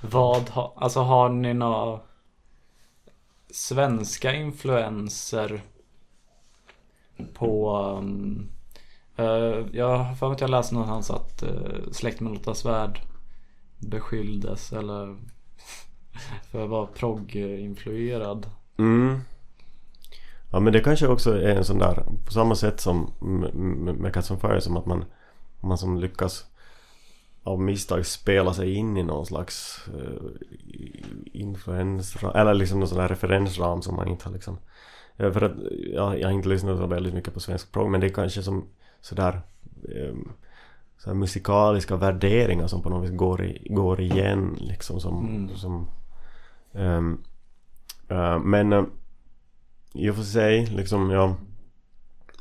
Vad 0.10 0.48
har, 0.50 0.72
alltså 0.76 1.00
har 1.00 1.28
ni 1.28 1.54
några 1.54 2.00
svenska 3.50 4.34
influenser 4.34 5.62
på 7.34 7.78
um, 7.98 8.48
Eh, 9.22 9.66
jag 9.72 9.98
har 9.98 10.14
för 10.14 10.26
mig 10.26 10.34
att 10.34 10.40
jag 10.40 10.50
läste 10.50 10.74
någonstans 10.74 11.10
att 11.10 11.42
eh, 11.42 11.48
uh, 11.48 11.90
släkt 11.92 12.20
med 12.20 12.32
Lotta 12.32 12.54
Svärd 12.54 13.00
beskylldes 13.78 14.72
eller 14.72 15.16
för 16.50 16.64
att 16.64 16.70
vara 16.70 16.86
progg-influerad. 16.86 18.46
Mm. 18.78 19.20
Ja 20.50 20.60
men 20.60 20.72
det 20.72 20.80
kanske 20.80 21.06
också 21.06 21.38
är 21.38 21.56
en 21.56 21.64
sån 21.64 21.78
där, 21.78 22.04
på 22.26 22.32
samma 22.32 22.54
sätt 22.54 22.80
som 22.80 23.12
med, 24.00 24.14
Cats 24.14 24.30
on 24.30 24.40
Fire 24.40 24.60
som 24.60 24.76
att 24.76 24.86
man, 24.86 25.04
man 25.60 25.78
som 25.78 25.98
lyckas 25.98 26.44
av 27.42 27.60
misstag 27.60 28.06
spela 28.06 28.54
sig 28.54 28.74
in 28.74 28.96
i 28.96 29.02
någon 29.02 29.26
slags 29.26 29.84
eh, 29.88 30.00
uh, 30.00 30.30
influensram, 31.32 32.32
eller 32.34 32.54
liksom 32.54 32.80
någon 32.80 32.88
sån 32.88 32.98
där 32.98 33.08
referensram 33.08 33.82
som 33.82 33.96
man 33.96 34.08
inte 34.08 34.24
har 34.24 34.32
liksom 34.32 34.58
För 35.16 35.42
att 35.42 35.52
ja, 35.94 36.16
jag 36.16 36.28
har 36.28 36.32
inte 36.32 36.48
lyssnat 36.48 36.78
så 36.78 36.86
väldigt 36.86 37.14
mycket 37.14 37.34
på 37.34 37.40
svensk 37.40 37.72
prog 37.72 37.90
men 37.90 38.00
det 38.00 38.06
är 38.06 38.14
kanske 38.14 38.42
som 38.42 38.66
sådär 39.02 39.40
um, 39.82 40.32
så 40.98 41.10
här 41.10 41.14
musikaliska 41.14 41.96
värderingar 41.96 42.66
som 42.66 42.82
på 42.82 42.88
något 42.90 43.04
vis 43.10 43.16
går, 43.16 43.44
i, 43.44 43.66
går 43.70 44.00
igen 44.00 44.56
liksom 44.60 45.00
som, 45.00 45.26
Mm. 45.26 45.56
som 45.56 45.86
ehm, 46.74 47.18
eh, 48.08 48.38
men 48.38 48.72
uh, 48.72 48.84
i 49.94 50.10
och 50.10 50.14
för 50.16 50.22
sig 50.22 50.66
liksom 50.66 51.10
jag 51.10 51.34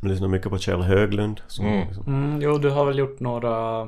lyssnar 0.01 0.27
mycket 0.27 0.49
på 0.51 0.57
Kjell 0.57 0.81
Höglund 0.81 1.41
som, 1.47 1.65
Mm. 1.65 1.87
liksom, 1.87 2.03
Mm, 2.07 2.41
jo, 2.41 2.57
du 2.57 2.69
har 2.69 2.85
väl 2.85 2.97
gjort 2.97 3.19
några 3.19 3.87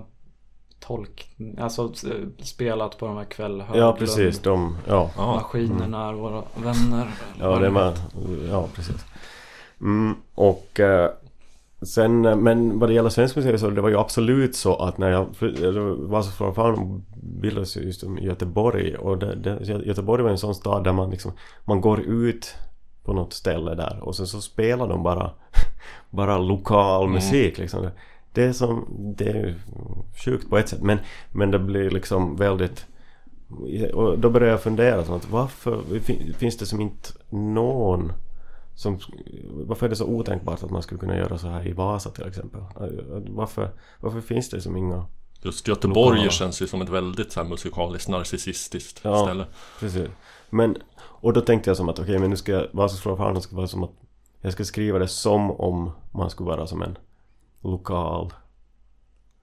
tolk... 0.80 1.36
Alltså 1.60 1.84
eh, 1.84 2.28
spelat 2.44 2.98
på 2.98 3.06
de 3.06 3.18
här 3.18 3.26
kväll 3.26 3.64
Ja 3.74 3.96
precis, 4.00 4.40
de, 4.40 4.78
ja 4.88 5.12
Maskinerna 5.18 6.10
är 6.10 6.14
våra 6.14 6.44
vänner. 6.56 7.08
Ja, 7.40 7.60
det 7.60 7.70
var, 7.70 7.94
ja 8.50 8.68
precis. 8.76 9.06
Mm, 9.82 10.16
och 10.36 10.80
eh, 10.80 11.12
sen, 11.86 12.26
eh, 12.26 12.36
men 12.36 12.80
vad 12.80 12.90
det 12.90 12.94
gäller 12.94 13.10
svensk 13.10 13.36
musik 13.36 13.60
så 13.60 13.70
det 13.70 13.82
var 13.82 13.90
ju 13.90 13.98
absolut 14.00 14.56
så 14.56 14.76
att 14.76 14.98
när 14.98 15.10
jag 15.10 15.26
var 15.98 16.22
så 16.22 16.32
från 16.32 16.56
fan 16.56 17.04
bildades 17.42 17.78
ju 17.78 17.82
just 17.82 18.04
i 18.04 18.08
Göteborg 18.22 18.96
och 18.96 19.18
det, 19.18 19.36
det, 19.36 19.60
Göteborg 19.86 20.24
var 20.24 20.30
en 20.30 20.38
sån 20.38 20.56
stad 20.56 20.84
där 20.84 20.94
man 20.94 21.10
liksom, 21.10 21.32
man 21.66 21.82
går 21.82 22.00
ut 22.02 22.56
på 23.04 23.14
något 23.14 23.34
ställe 23.34 23.76
där 23.76 24.00
och 24.02 24.16
sen 24.16 24.28
så 24.28 24.42
spelar 24.42 24.88
de 24.88 25.04
bara, 25.04 25.32
bara 26.10 26.38
lokal 26.38 27.04
Mm. 27.04 27.14
musik 27.16 27.58
liksom. 27.58 27.88
Det 28.34 28.44
är 28.44 28.52
som, 28.54 28.86
det 29.18 29.30
är 29.30 29.56
sjukt 30.26 30.50
på 30.50 30.58
ett 30.58 30.70
sätt 30.70 30.82
men, 30.82 30.98
men 31.32 31.52
det 31.52 31.60
blir 31.60 31.90
liksom 31.90 32.36
väldigt 32.36 32.86
och 33.94 34.20
då 34.20 34.30
började 34.30 34.52
jag 34.52 34.62
fundera 34.62 35.04
så 35.04 35.16
att 35.16 35.30
varför 35.32 35.82
fin- 36.00 36.34
finns 36.38 36.58
det 36.58 36.66
som 36.66 36.82
inte 36.82 37.10
någon 37.30 38.12
som, 38.76 39.00
varför 39.52 39.86
är 39.86 39.90
det 39.90 39.96
så 39.96 40.06
otänkbart 40.06 40.64
att 40.64 40.72
man 40.72 40.82
skulle 40.82 41.00
kunna 41.00 41.18
göra 41.18 41.38
så 41.38 41.48
här 41.48 41.68
i 41.68 41.74
Vasa 41.74 42.10
till 42.10 42.28
exempel? 42.28 42.62
Varför, 43.28 43.72
varför 44.00 44.22
finns 44.22 44.50
det 44.50 44.62
som 44.62 44.78
inga... 44.78 45.06
Just 45.46 45.68
Göteborg 45.68 46.16
Lokala. 46.18 46.32
känns 46.32 46.62
ju 46.62 46.68
som 46.68 46.82
ett 46.82 46.90
väldigt 46.90 47.32
så 47.32 47.42
här 47.42 47.50
musikaliskt 47.50 48.10
narcissistiskt 48.10 49.00
Ja. 49.04 49.24
ställe. 49.26 49.46
Precis. 49.80 50.08
Men, 50.50 50.78
och 50.96 51.34
då 51.34 51.42
tänkte 51.42 51.70
jag 51.70 51.78
som 51.78 51.90
att 51.90 52.00
okej 52.00 52.20
men 52.20 52.30
nu 52.30 52.38
ska 52.38 52.52
jag, 52.52 52.68
Vasas 52.72 53.00
ska 53.00 53.16
vara 53.56 53.68
som 53.68 53.84
att 53.84 53.92
jag 54.42 54.54
ska 54.54 54.64
skriva 54.64 55.00
det 55.00 55.08
som 55.08 55.52
om 55.52 55.92
man 56.12 56.30
skulle 56.30 56.50
vara 56.50 56.68
som 56.68 56.82
en 56.82 56.98
lokal, 57.62 58.34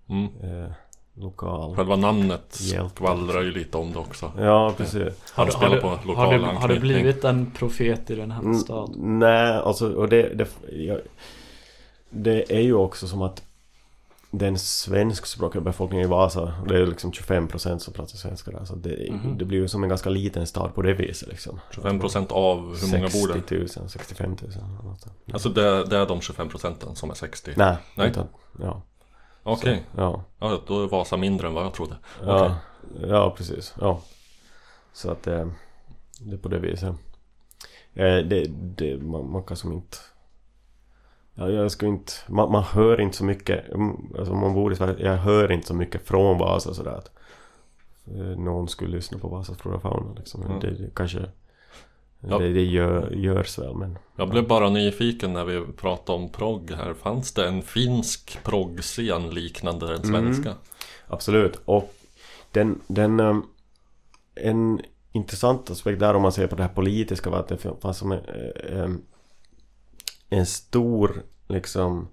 Mm. 0.09 0.25
eh, 0.41 0.71
lokal... 1.21 1.77
Själva 1.77 1.97
namnet 1.97 2.61
Hjälte. 2.61 2.95
skvallrar 2.95 3.43
ju 3.43 3.51
lite 3.53 3.77
om 3.79 3.93
det 3.93 3.99
också. 3.99 4.33
Ja, 4.39 4.75
precis. 4.77 4.95
Har 5.03 5.11
Han 5.35 5.47
du, 5.47 5.53
har, 5.53 5.59
spelar 5.59 5.75
du, 5.77 5.81
på 5.81 5.89
har, 5.89 6.05
lokal 6.07 6.41
du, 6.41 6.47
har 6.47 6.69
du 6.69 6.81
blivit 6.81 7.25
en 7.25 7.51
profet 7.51 8.11
i 8.11 8.15
den 8.15 8.31
här 8.31 8.41
Mm, 8.43 8.55
stad? 8.59 8.95
Nej, 8.97 9.53
alltså 9.57 9.93
och 9.95 10.09
det, 10.09 10.23
det, 10.35 10.49
jag, 10.73 11.01
det 12.11 12.53
är 12.57 12.61
ju 12.61 12.75
också 12.75 13.07
som 13.09 13.23
att 13.23 13.43
den 14.33 14.59
svenskspråkiga 14.59 15.61
befolkningen 15.63 16.07
i 16.07 16.09
Vasa, 16.09 16.55
det 16.69 16.77
är 16.77 16.87
liksom 16.87 17.11
25% 17.13 17.79
som 17.79 17.95
pratar 17.95 18.17
svenska 18.17 18.51
där. 18.51 18.65
Så 18.65 18.75
det, 18.75 19.09
Mhm. 19.13 19.39
det 19.39 19.45
blir 19.45 19.59
ju 19.59 19.69
som 19.69 19.83
en 19.83 19.89
ganska 19.89 20.11
liten 20.11 20.47
stad 20.47 20.75
på 20.75 20.83
det 20.83 20.93
viset 20.95 21.29
liksom. 21.29 21.61
25% 21.71 22.33
av 22.33 22.59
hur 22.59 22.93
många 22.93 23.09
bor 23.09 23.29
det? 23.29 23.35
60 23.35 23.79
000, 23.81 23.89
65 23.89 24.31
000 24.31 24.39
eller 24.53 24.89
något 24.91 25.01
sånt. 25.01 25.15
Alltså 25.33 25.49
det, 25.49 25.85
det 25.85 25.97
är 25.97 26.07
de 26.07 26.21
25 26.21 26.49
procenten 26.49 26.97
som 26.97 27.11
är 27.11 27.15
60? 27.15 27.51
Nej, 27.57 27.77
Nej. 27.95 28.11
utan, 28.11 28.27
ja. 28.61 28.83
Okej, 29.43 29.85
Så, 29.95 30.01
ja. 30.01 30.25
ja, 30.39 30.61
då 30.67 30.83
är 30.83 30.89
Vasa 30.89 31.17
mindre 31.17 31.47
än 31.49 31.55
vad 31.55 31.65
jag 31.65 31.75
trodde. 31.75 31.97
Ja, 32.25 32.55
ja, 33.09 33.35
precis. 33.37 33.75
Ja. 33.81 34.01
Så 34.93 35.11
att 35.11 35.27
eh, 35.27 35.47
det 36.21 36.35
är 36.35 36.39
på 36.39 36.49
det 36.49 36.59
viset. 36.59 36.95
Eh, 37.95 38.17
det, 38.17 38.47
det, 38.51 39.03
man, 39.03 39.31
man 39.31 39.43
kan 39.43 39.57
som 39.57 39.73
inte... 39.73 39.97
Ja, 41.35 41.49
jag 41.51 41.71
ska 41.71 41.87
inte... 41.87 42.13
Man, 42.29 42.53
man 42.53 42.63
hör 42.63 43.01
inte 43.01 43.17
så 43.17 43.25
mycket. 43.25 43.69
mm, 43.69 44.15
Alltså 44.19 44.35
man 44.35 44.55
bor 44.55 44.73
i 44.73 44.77
Sverige, 44.77 45.07
jag 45.07 45.17
hör 45.17 45.53
inte 45.53 45.67
så 45.67 45.75
mycket 45.75 46.07
från 46.07 46.39
Vasa 46.39 46.75
sådär 46.75 46.91
att 46.99 47.11
eh, 48.07 48.39
någon 48.39 48.69
skulle 48.69 48.97
lyssna 48.97 49.19
på 49.19 49.29
Vasas 49.29 49.59
flora 49.59 49.81
fauna 49.81 50.13
liksom. 50.19 50.43
Mm. 50.43 50.61
Det, 50.61 50.71
det 50.71 50.91
kanske... 50.95 51.31
Ja. 52.21 52.39
Det, 52.39 52.53
det 52.53 52.65
gör, 52.65 53.11
görs 53.11 53.59
väl 53.59 53.75
men... 53.75 53.99
Jag 54.17 54.29
blev 54.29 54.49
bara 54.49 54.71
nyfiken 54.71 55.33
när 55.33 55.45
vi 55.45 55.73
pratade 55.73 56.19
om 56.19 56.29
progg 56.29 56.71
här. 56.71 56.95
Fanns 56.95 57.33
det 57.33 57.49
en 57.49 57.63
finsk 57.63 58.39
proggscen 58.45 59.31
liknande 59.31 59.87
den 59.87 60.03
svenska? 60.03 60.55
Absolut. 61.07 61.61
Och 61.65 61.95
den, 62.51 62.81
den 62.87 63.21
um, 63.21 63.47
en 64.35 64.81
intressant 65.13 65.71
aspekt 65.71 66.01
där 66.01 66.15
om 66.15 66.23
man 66.23 66.33
ser 66.33 66.47
på 66.47 66.57
det 66.57 66.63
här 66.63 66.75
politiska 66.75 67.31
var 67.31 67.39
att 67.39 67.49
det 67.49 67.59
fanns 67.81 67.99
som 67.99 68.13
en, 68.13 68.25
eh, 68.25 68.83
em, 68.83 69.03
en 70.29 70.47
stor 70.47 71.23
liksom 71.49 72.09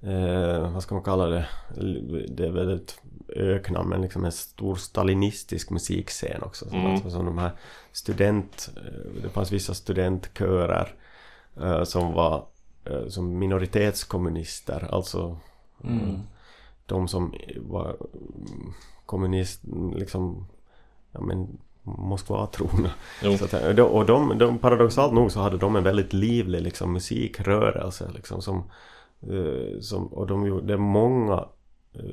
eh, 0.00 0.72
vad 0.72 0.82
ska 0.82 0.94
man 0.94 1.04
kalla 1.04 1.26
det? 1.26 1.48
Det 2.28 2.46
är 2.46 2.50
väl 2.50 2.80
öknamn 3.36 3.88
men 3.88 4.02
liksom 4.02 4.24
en 4.24 4.32
stor 4.32 4.76
stalinistisk 4.76 5.70
musikscen 5.70 6.42
också. 6.42 6.68
Som, 6.68 6.78
Mm. 6.80 6.92
alltså, 6.92 7.10
som 7.10 7.24
de 7.26 7.38
här 7.38 7.50
student... 7.92 8.70
eh, 8.76 9.22
Det 9.22 9.28
fanns 9.28 9.52
vissa 9.52 9.74
studentkörer 9.74 10.94
eh, 11.60 11.82
som 11.84 12.12
var 12.12 12.44
eh, 12.84 13.06
som 13.08 13.38
minoritetskommunister, 13.38 14.88
alltså 14.94 15.36
Mm. 15.84 16.20
de 16.86 17.08
som 17.08 17.34
var 17.56 17.84
mm, 17.84 18.72
kommunist, 19.06 19.60
liksom, 19.94 20.46
ja 21.12 21.20
men 21.20 21.58
Moskva-trogna. 21.82 22.90
Att, 23.44 23.78
och 23.78 24.06
de, 24.06 24.38
de, 24.38 24.58
paradoxalt 24.58 25.12
nog 25.12 25.32
så 25.32 25.40
hade 25.40 25.56
de 25.58 25.76
en 25.76 25.84
väldigt 25.84 26.12
livlig 26.12 26.62
liksom, 26.62 26.92
musikrörelse 26.92 28.10
liksom, 28.14 28.42
som, 28.42 28.62
som, 29.80 30.06
och 30.06 30.26
de 30.26 30.46
gjorde, 30.46 30.76
många 30.76 31.44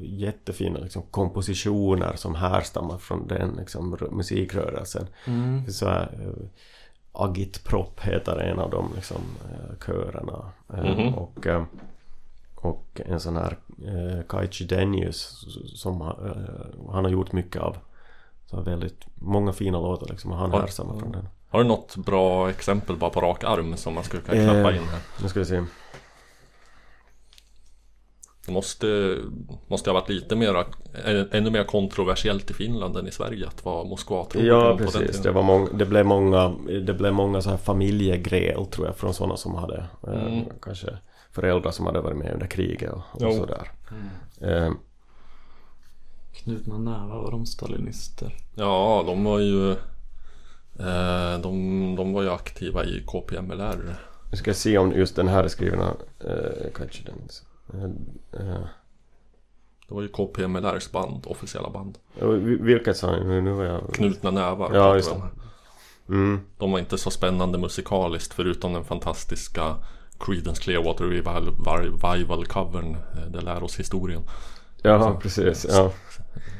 jättefina 0.01 0.79
liksom, 0.79 1.01
kompositioner 1.11 2.15
som 2.15 2.35
härstammar 2.35 2.97
från 2.97 3.27
den 3.27 3.55
liksom, 3.59 3.97
rö- 3.97 4.11
musikrörelsen. 4.11 5.07
Mm. 5.27 5.67
Så 5.71 5.85
här, 5.89 6.19
eh, 6.21 6.45
Agitprop 7.11 7.99
heter 7.99 8.37
en 8.37 8.59
av 8.59 8.69
de 8.69 8.91
liksom, 8.95 9.21
eh, 9.51 9.85
körerna. 9.85 10.51
Eh, 10.73 10.83
Mhm. 10.97 11.13
och, 11.13 11.47
eh, 11.47 11.63
och 12.55 13.01
en 13.05 13.19
sån 13.19 13.35
här 13.35 13.57
eh, 13.85 14.23
Kaichi 14.29 14.65
Denius 14.65 15.45
som 15.75 16.01
har, 16.01 16.27
eh, 16.87 16.91
han 16.93 17.03
har 17.03 17.11
gjort 17.11 17.31
mycket 17.31 17.61
av. 17.61 17.77
Så 18.45 18.61
väldigt 18.61 19.05
många 19.15 19.53
fina 19.53 19.79
låtar 19.79 20.07
liksom 20.07 20.31
och 20.31 20.37
han 20.37 20.51
Ja. 20.51 20.59
härstammar 20.59 20.99
från 20.99 21.11
den. 21.11 21.27
Har 21.49 21.59
du 21.63 21.67
något 21.67 21.95
bra 21.97 22.49
exempel 22.49 22.95
bara 22.97 23.09
på 23.09 23.21
rak 23.21 23.43
arm 23.43 23.77
som 23.77 23.93
man 23.93 24.03
skulle 24.03 24.21
kunna 24.21 24.43
knappa 24.43 24.71
Eh. 24.71 24.77
in 24.77 24.83
här? 24.87 24.99
Nu 25.21 25.27
ska 25.29 25.39
vi 25.39 25.45
se. 25.45 25.63
Det 28.45 28.51
måste, 28.51 29.17
måste 29.67 29.89
ha 29.89 29.99
varit 29.99 30.09
lite 30.09 30.35
mer, 30.35 30.65
ännu 31.31 31.49
mer 31.49 31.63
kontroversiellt 31.63 32.51
i 32.51 32.53
Finland 32.53 32.97
än 32.97 33.07
i 33.07 33.11
Sverige 33.11 33.47
att 33.47 33.65
vara 33.65 33.83
Moskva-trogen 33.83 34.47
Ja 34.47 34.77
på 34.77 34.83
den 34.83 34.91
precis, 34.91 35.21
det, 35.21 35.31
var 35.31 35.43
många, 35.43 35.69
det 35.73 35.85
blev 35.85 36.05
många 36.05 36.55
Det 36.85 36.93
blev 36.93 37.13
många 37.13 37.41
så 37.41 37.49
här 37.49 37.57
familjegräl 37.57 38.65
tror 38.65 38.87
jag 38.87 38.95
från 38.95 39.13
sådana 39.13 39.37
som 39.37 39.55
hade 39.55 39.85
eh, 40.07 40.25
Mm. 40.25 40.45
Kanske 40.61 40.97
föräldrar 41.31 41.71
som 41.71 41.85
hade 41.85 42.01
varit 42.01 42.17
med 42.17 42.33
under 42.33 42.47
kriget 42.47 42.91
och, 42.91 43.23
och 43.23 43.33
sådär 43.33 43.71
eh, 44.41 44.71
Knutna 46.33 46.77
nävar 46.77 47.17
var 47.17 47.31
de 47.31 47.45
stalinister. 47.45 48.35
Ja, 48.55 49.03
de 49.07 49.23
var 49.23 49.39
ju 49.39 49.71
eh, 50.79 51.39
de, 51.41 51.95
de 51.95 52.13
var 52.13 52.21
ju 52.21 52.29
aktiva 52.29 52.85
i 52.85 53.03
KPMLR. 53.07 53.95
Nu 54.31 54.37
ska 54.37 54.49
jag 54.49 54.55
se 54.55 54.77
om 54.77 54.91
just 54.91 55.15
den 55.15 55.27
här 55.27 55.43
är 55.43 55.47
skriven 55.47 55.79
eh, 55.79 55.87
eh, 56.19 56.65
eh, 56.65 56.71
Det 59.87 59.93
var 59.95 60.01
ju 60.01 60.07
KPMLRs 60.07 60.91
band, 60.91 61.23
officiella 61.27 61.69
band. 61.69 61.97
och 62.21 62.35
vi- 62.35 62.55
Vilket 62.61 62.97
sa 62.97 63.11
ni? 63.11 63.23
Nu, 63.25 63.41
nu 63.41 63.51
var 63.51 63.63
jag... 63.63 63.93
Knutna 63.93 64.31
nävar. 64.31 64.73
Ja, 64.75 64.95
just 64.95 65.11
det. 65.11 65.21
Mm. 66.13 66.39
De 66.57 66.71
var 66.71 66.79
inte 66.79 66.97
så 66.97 67.11
spännande 67.11 67.57
musikaliskt 67.57 68.33
förutom 68.33 68.73
den 68.73 68.83
fantastiska 68.83 69.75
Creedence 70.19 70.61
Clearwater 70.61 71.05
Revival, 71.05 71.55
Revival 71.65 72.45
covern. 72.45 72.95
eh, 72.95 73.25
Det 73.29 73.41
lär 73.41 73.63
oss 73.63 73.79
historien. 73.79 74.21
Jaha 74.81 75.15
precis, 75.21 75.65
ja. 75.69 75.91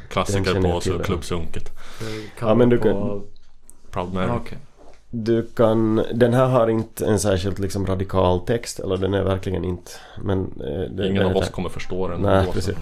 Klassiker 0.09 0.61
på 0.61 0.79
till, 0.81 0.91
så 0.91 0.97
ja. 0.99 1.03
klubbsunket. 1.03 1.71
Ja, 2.39 2.55
men 2.55 2.69
du 2.69 2.77
kan-. 2.77 3.23
Proud 3.91 4.13
Mary. 4.13 4.27
Ja, 4.27 4.35
okej. 4.35 4.57
Du 5.17 5.41
kan... 5.41 6.01
Den 6.13 6.33
här 6.33 6.45
har 6.45 6.67
inte 6.67 7.05
en 7.05 7.19
särskilt 7.19 7.59
liksom 7.59 7.85
radikal 7.85 8.39
text 8.39 8.79
eller 8.79 8.97
den 8.97 9.13
är 9.13 9.23
verkligen 9.23 9.65
inte 9.65 9.91
Men 10.23 10.61
eh, 10.99 11.09
Ingen 11.09 11.25
av 11.25 11.37
oss 11.37 11.49
kommer 11.49 11.69
förstå 11.69 12.07
den. 12.07 12.21
Nej 12.21 12.47
precis 12.53 12.75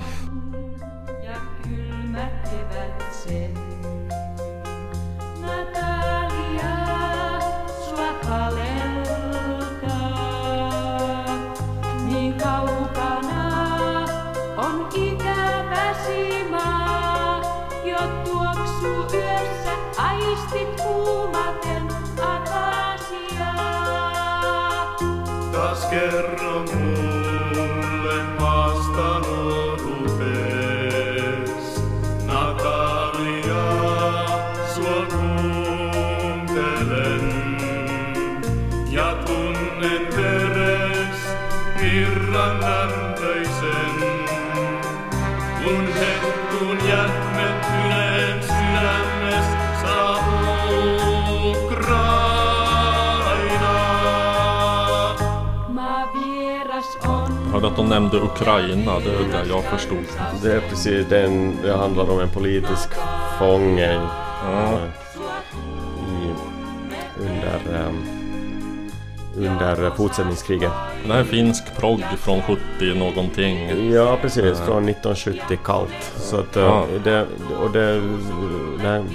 ветер 25.94 26.33
att 57.74 57.78
de 57.78 57.89
nämnde 57.89 58.17
Ukraina, 58.17 58.99
det 58.99 59.09
är 59.09 59.43
det 59.43 59.49
jag 59.49 59.63
förstod. 59.63 60.03
Det 60.43 60.53
är 60.53 60.59
precis 60.69 61.07
den, 61.09 61.57
det 61.63 61.74
handlar 61.78 62.11
om 62.11 62.19
en 62.19 62.30
politisk 62.30 62.89
fånge 63.39 63.99
Ja. 64.45 64.80
i, 66.07 66.32
under, 67.21 67.80
ehm, 67.80 68.05
under 69.38 69.89
fortsättningskriget. 69.89 70.71
Det 71.07 71.13
här 71.13 71.19
är 71.19 71.24
finsk 71.24 71.63
progg 71.78 72.03
från 72.17 72.41
70 72.41 72.59
någonting. 72.99 73.91
Ja 73.91 74.17
precis, 74.21 74.59
från 74.59 74.89
1970 74.89 75.57
kallt. 75.65 76.11
Så 76.15 76.39
att, 76.39 76.55
eh, 76.57 76.63
Ja. 76.63 76.86
det, 77.03 77.26
och 77.63 77.71
det, 77.71 78.01
det, 78.82 79.05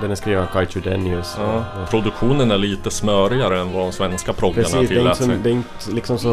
den 0.00 0.10
är 0.10 0.14
skriven 0.14 0.42
av 0.42 0.46
Kaichu 0.46 0.80
Denius. 0.80 1.36
Ja. 1.38 1.64
Produktionen 1.90 2.50
är 2.50 2.58
lite 2.58 2.90
smörigare 2.90 3.60
än 3.60 3.72
vad 3.72 3.82
de 3.82 3.92
svenska 3.92 4.32
proggarna 4.32 4.68
tillät 4.68 5.16
sig. 5.16 5.28
det 5.42 5.50
är 5.50 5.52
inte 5.52 5.90
liksom 5.90 6.18
så 6.18 6.32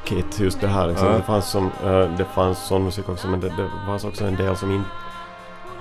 rockigt 0.00 0.40
just 0.40 0.60
det 0.60 0.68
här. 0.68 0.86
Liksom. 0.86 1.06
Ja. 1.08 1.12
Det 1.16 1.22
fanns 1.22 1.50
som, 1.50 1.70
eh, 1.84 2.10
det 2.16 2.24
fanns 2.34 2.66
sån 2.66 2.84
musik 2.84 3.08
också 3.08 3.28
men 3.28 3.40
det, 3.40 3.48
det 3.48 3.68
fanns 3.86 4.04
också 4.04 4.24
en 4.24 4.36
del 4.36 4.56
som 4.56 4.70
inte 4.70 4.88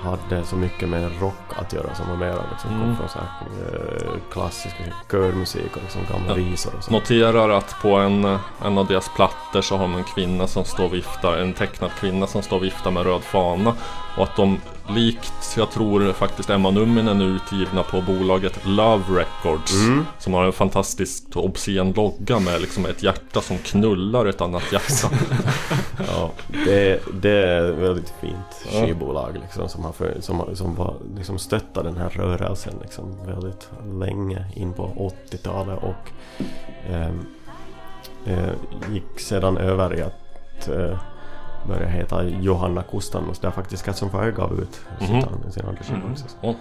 hade 0.02 0.44
så 0.46 0.56
mycket 0.56 0.90
med 0.90 1.22
rock 1.22 1.34
att 1.56 1.74
göra 1.74 1.96
som 1.96 2.10
var 2.10 2.16
mer 2.16 2.36
liksom, 2.52 2.70
kom 2.70 2.82
Mm. 2.84 2.96
från 2.98 3.10
så 3.10 3.20
här, 3.20 3.28
eh, 3.74 4.12
klassisk 4.32 4.76
körmusik 5.12 5.76
och 5.76 5.82
liksom 5.82 6.02
gamla 6.12 6.28
Ja. 6.30 6.34
visor 6.34 6.74
och 6.78 6.84
så. 6.84 6.92
Noterar 6.92 7.50
att 7.50 7.76
på 7.82 7.96
en, 7.96 8.38
en 8.66 8.78
av 8.78 8.88
deras 8.88 9.10
plattor 9.16 9.62
så 9.62 9.78
har 9.78 9.88
man 9.88 9.98
en 9.98 10.04
kvinna 10.04 10.48
som 10.48 10.64
står 10.66 10.86
och 10.86 10.94
viftar, 10.94 11.38
en 11.38 11.54
tecknad 11.54 11.92
kvinna 12.00 12.28
som 12.28 12.42
står 12.42 12.58
och 12.58 12.64
viftar 12.64 12.92
med 12.92 13.04
röd 13.06 13.24
fana. 13.24 13.74
Och 14.18 14.24
att 14.24 14.36
de 14.36 14.58
likt, 14.96 15.58
jag 15.58 15.72
tror 15.72 16.14
faktiskt 16.14 16.50
Emma 16.50 16.72
Numminen 16.72 17.22
är 17.22 17.26
utgivna 17.26 17.84
på 17.84 18.02
bolaget 18.02 18.60
Love 18.66 19.04
Records. 19.10 19.74
Mm. 19.74 20.06
Som 20.18 20.34
har 20.34 20.44
en 20.44 20.54
fantastiskt 20.54 21.36
obscen 21.36 21.92
logga 21.92 22.40
med 22.40 22.62
liksom 22.62 22.86
ett 22.86 23.04
hjärta 23.04 23.42
som 23.42 23.58
knullar 23.58 24.26
ett 24.26 24.42
annat 24.42 24.72
hjärta. 24.72 25.10
Ja, 26.08 26.32
det, 26.66 27.02
det 27.22 27.46
är 27.48 27.72
väldigt 27.72 28.14
fint 28.22 28.66
skivbolag 28.72 29.38
liksom, 29.44 29.70
som, 29.70 29.84
har 29.84 29.92
för, 29.92 30.18
som, 30.22 30.56
som 30.56 30.76
var, 30.76 30.96
liksom 31.18 31.40
stöttar 31.40 31.84
den 31.84 31.98
här 31.98 32.10
rörelsen 32.10 32.74
liksom, 32.82 33.26
väldigt 33.26 33.70
länge 34.00 34.46
in 34.56 34.74
på 34.74 35.12
80-talet 35.32 35.80
och 35.84 36.12
ehm, 36.90 37.26
eh, 38.26 38.54
gick 38.94 39.20
sedan 39.20 39.58
över 39.58 40.00
i 40.00 40.02
att 40.02 40.68
eh, 40.68 41.00
börja 41.68 41.88
heta 41.88 42.24
Johanna 42.24 42.84
Kustanus 42.84 43.40
där 43.40 43.52
faktiskt 43.52 43.86
Cats 43.86 44.04
on 44.04 44.10
Fire 44.12 44.32
gav 44.32 44.60
ut 44.60 44.82
sitt 45.00 45.10
Mhm. 45.10 45.18
an- 45.24 45.52
sin 45.52 45.66
andra 45.66 45.84
skiva 45.84 46.02
också. 46.12 46.26
Och 46.42 46.56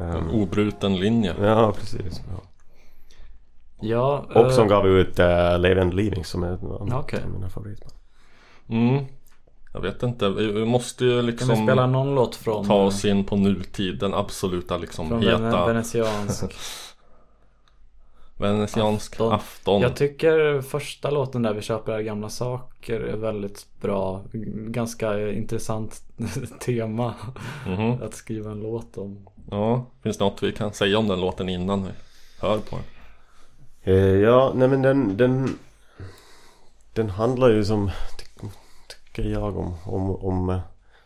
Ehm, 0.00 0.16
en 0.16 0.30
obruten 0.30 0.96
linje. 1.00 1.34
ja, 1.40 1.72
precis. 1.72 2.20
Ja. 2.30 2.42
Ja, 3.80 4.24
Och 4.34 4.52
som 4.52 4.64
eh, 4.64 4.68
gav 4.70 4.86
ut 4.86 5.18
uh, 5.18 5.24
Lave 5.58 5.80
and 5.82 5.94
Leaving 5.94 6.24
som 6.24 6.42
är 6.42 6.48
en 6.48 6.72
av 6.92 7.00
Okej. 7.00 7.20
mina 7.32 7.48
favoritband. 7.48 7.92
Mm. 8.68 9.04
Jag 9.72 9.80
vet 9.80 10.02
inte, 10.02 10.28
vi 10.28 10.52
vi 10.52 10.64
måste 10.64 11.04
ju 11.04 11.16
kan 11.16 11.26
liksom 11.26 11.48
vi 11.48 11.54
spela 11.56 11.86
någon 11.86 12.14
låt 12.14 12.36
från, 12.36 12.66
ta 12.66 12.74
oss 12.74 13.04
in 13.04 13.24
på 13.24 13.36
nutid. 13.36 13.98
Den 13.98 14.14
absoluta 14.14 14.76
liksom 14.76 15.08
från 15.08 15.22
heta 15.22 15.38
Vene- 15.38 15.66
venetiansk? 15.66 16.44
venetiansk 18.38 19.12
afton. 19.12 19.32
Afton. 19.32 19.82
Jag 19.82 19.96
tycker 19.96 20.60
första 20.60 21.10
låten 21.10 21.42
där 21.42 21.54
vi 21.54 21.62
köper 21.62 22.00
gamla 22.00 22.28
saker 22.28 23.00
är 23.00 23.16
väldigt 23.16 23.66
bra. 23.80 24.22
Ganska 24.68 25.30
intressant 25.32 26.02
tema 26.60 27.14
Mhm. 27.66 28.02
att 28.02 28.14
skriva 28.14 28.50
en 28.50 28.60
låt 28.60 28.98
om. 28.98 29.28
Ja, 29.50 29.86
finns 30.02 30.18
det 30.18 30.24
något 30.24 30.42
vi 30.42 30.52
kan 30.52 30.72
säga 30.72 30.98
om 30.98 31.08
den 31.08 31.20
låten 31.20 31.48
innan 31.48 31.82
vi 31.84 31.90
hör 32.40 32.58
på 32.58 32.76
den? 32.76 32.84
Eh, 33.94 34.14
ja, 34.20 34.52
nej 34.54 34.68
men 34.68 34.82
den, 34.82 35.16
den, 35.16 35.58
den 36.92 37.10
handlar 37.10 37.50
ju 37.50 37.64
som, 37.64 37.90
ty, 38.18 38.46
tycker 38.88 39.22
jag, 39.30 39.56
om, 39.56 39.74
om, 39.84 40.10
om 40.16 40.50
eh, 40.50 40.60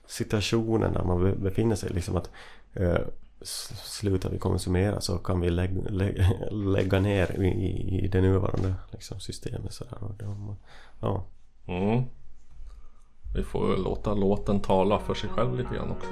situationen 0.06 0.92
där 0.92 1.02
man 1.04 1.22
be- 1.24 1.36
befinner 1.36 1.76
sig. 1.76 1.90
Liksom 1.92 2.16
att, 2.16 2.30
eh, 2.74 2.98
slutar 3.44 4.30
vi 4.30 4.38
konsumera 4.38 5.00
så 5.00 5.18
kan 5.18 5.40
vi 5.40 5.50
lägga, 5.50 5.82
lägga, 5.90 6.28
lägga 6.50 7.00
ner 7.00 7.40
i, 7.40 7.46
i, 8.04 8.08
det 8.08 8.20
nuvarande 8.20 8.74
liksom, 8.90 9.20
systemet. 9.20 9.80
Och 10.00 10.14
det, 10.18 10.36
ja. 11.00 11.24
Mm. 11.66 12.04
Vi 13.34 13.42
får 13.44 13.76
låta 13.76 14.14
låten 14.14 14.60
tala 14.60 14.98
för 14.98 15.14
sig 15.14 15.30
själv 15.30 15.56
lite 15.58 15.74
grann 15.74 15.90
också. 15.90 16.10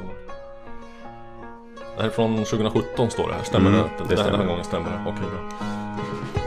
Det 1.96 2.02
här 2.02 2.04
är 2.04 2.10
från 2.10 2.36
2017 2.36 3.10
står 3.10 3.28
det 3.28 3.34
här, 3.34 3.42
stämmer 3.42 3.70
Mm, 3.70 3.80
det? 3.82 3.88
det 3.98 4.08
Den 4.08 4.18
här 4.18 4.24
stämmer. 4.28 4.46
gången 4.46 4.64
stämmer 4.64 4.90
det, 4.90 5.10
okej 5.10 5.26
bra. 5.30 6.39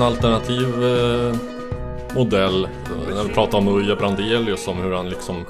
En 0.00 0.06
alternativ 0.06 0.84
eh, 0.84 1.34
modell. 2.14 2.68
När 3.14 3.24
vi 3.24 3.34
pratar 3.34 3.58
om 3.58 3.68
Uje 3.68 3.96
Brandelius 3.96 4.68
om 4.68 4.78
hur 4.78 4.92
han 4.92 5.08
liksom 5.08 5.44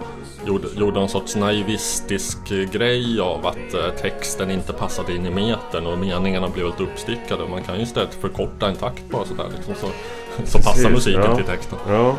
gjorde, 0.47 0.69
gjorde 0.77 1.01
en 1.01 1.09
sorts 1.09 1.37
naivistisk 1.37 2.39
grej 2.73 3.21
av 3.21 3.47
att 3.47 3.75
eh, 3.75 3.91
texten 4.01 4.51
inte 4.51 4.73
passade 4.73 5.15
in 5.17 5.27
i 5.27 5.31
metern 5.31 5.87
och 5.87 5.99
meningarna 5.99 6.49
blev 6.49 6.67
lite 6.67 6.83
uppstickade. 6.83 7.49
Man 7.49 7.63
kan 7.63 7.77
ju 7.77 7.83
istället 7.83 8.15
förkorta 8.15 8.69
en 8.69 8.77
takt 8.77 9.11
bara 9.11 9.25
sådär 9.25 9.47
liksom 9.57 9.75
så, 9.75 9.87
så 10.45 10.59
passar 10.59 10.73
Precis, 10.73 10.91
musiken 10.91 11.31
ja. 11.31 11.37
till 11.37 11.45
texten. 11.47 11.79
ja. 11.89 12.17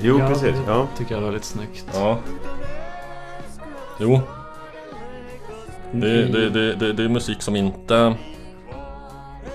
Jo, 0.00 0.18
Ja, 0.18 0.28
precis. 0.28 0.54
Ja. 0.66 0.86
tycker 0.98 1.14
jag 1.14 1.22
var 1.22 1.32
lite 1.32 1.46
snyggt. 1.46 1.84
Ja. 1.94 2.18
Jo. 4.00 4.20
Det, 5.92 6.26
det, 6.26 6.50
det, 6.50 6.74
det, 6.74 6.92
det 6.92 7.04
är 7.04 7.08
musik 7.08 7.42
som 7.42 7.56
inte... 7.56 8.14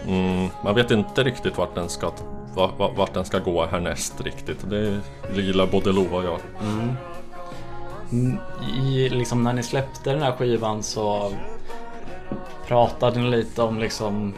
Mm, 0.08 0.50
man 0.64 0.76
vet 0.76 0.92
inte 0.92 1.24
riktigt 1.24 1.58
vart 1.58 1.76
den 1.76 1.90
ska, 1.90 2.12
vart, 2.56 2.98
vart 2.98 3.14
den 3.14 3.26
ska 3.26 3.40
gå 3.40 3.66
härnäst 3.66 4.22
riktigt. 4.22 4.70
Det 4.70 5.02
gillar 5.42 5.68
både 5.68 5.92
Lova 5.92 6.18
och 6.18 6.24
jag. 6.24 6.40
Mm. 6.62 6.96
mm, 8.12 8.38
I, 8.86 9.10
liksom 9.10 9.44
när 9.44 9.54
ni 9.54 9.64
släppte 9.64 10.12
den 10.14 10.22
här 10.22 10.32
skivan 10.32 10.84
så 10.84 11.32
pratade 12.68 13.20
ni 13.20 13.30
lite 13.30 13.62
om 13.62 13.80
liksom 13.80 14.34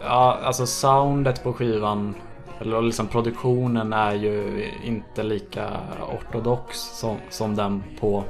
Ja, 0.00 0.38
alltså 0.44 0.66
soundet 0.66 1.42
på 1.42 1.52
skivan 1.52 2.14
eller 2.60 2.82
liksom 2.82 3.06
produktionen 3.06 3.92
är 3.92 4.14
ju 4.14 4.66
inte 4.84 5.22
lika 5.22 5.70
ortodox 6.12 6.78
som, 6.78 7.16
som 7.30 7.56
den 7.56 7.82
på 8.00 8.24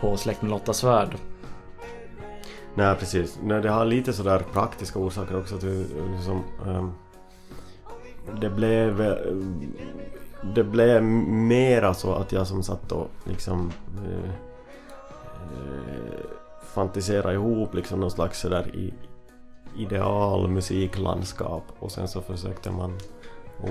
på 0.00 0.16
Släkt 0.16 0.42
med 0.42 0.50
Lotta 0.50 0.72
Svärd. 0.72 1.16
Nej, 2.74 2.96
precis. 2.96 3.38
Nej, 3.42 3.62
det 3.62 3.68
har 3.68 3.84
lite 3.84 4.12
sådär 4.12 4.42
praktiska 4.52 4.98
orsaker 4.98 5.38
också. 5.38 5.54
Att 5.54 5.62
vi, 5.62 5.86
liksom, 6.16 6.42
um, 6.66 6.92
det 8.40 8.50
blev... 8.50 9.16
Det 10.54 10.64
blev 10.64 11.02
mera 11.02 11.94
så 11.94 12.14
att 12.14 12.32
jag 12.32 12.46
som 12.46 12.62
satt 12.62 12.92
och 12.92 13.10
liksom... 13.24 13.72
Uh, 14.04 14.30
uh, 15.52 16.20
fantiserade 16.74 17.34
ihop 17.34 17.74
liksom 17.74 18.00
någon 18.00 18.10
slags 18.10 18.40
sådär 18.40 18.76
i, 18.76 18.94
ideal 19.76 20.48
musiklandskap 20.48 21.64
och 21.78 21.92
sen 21.92 22.08
så 22.08 22.20
försökte 22.20 22.70
man 22.70 22.98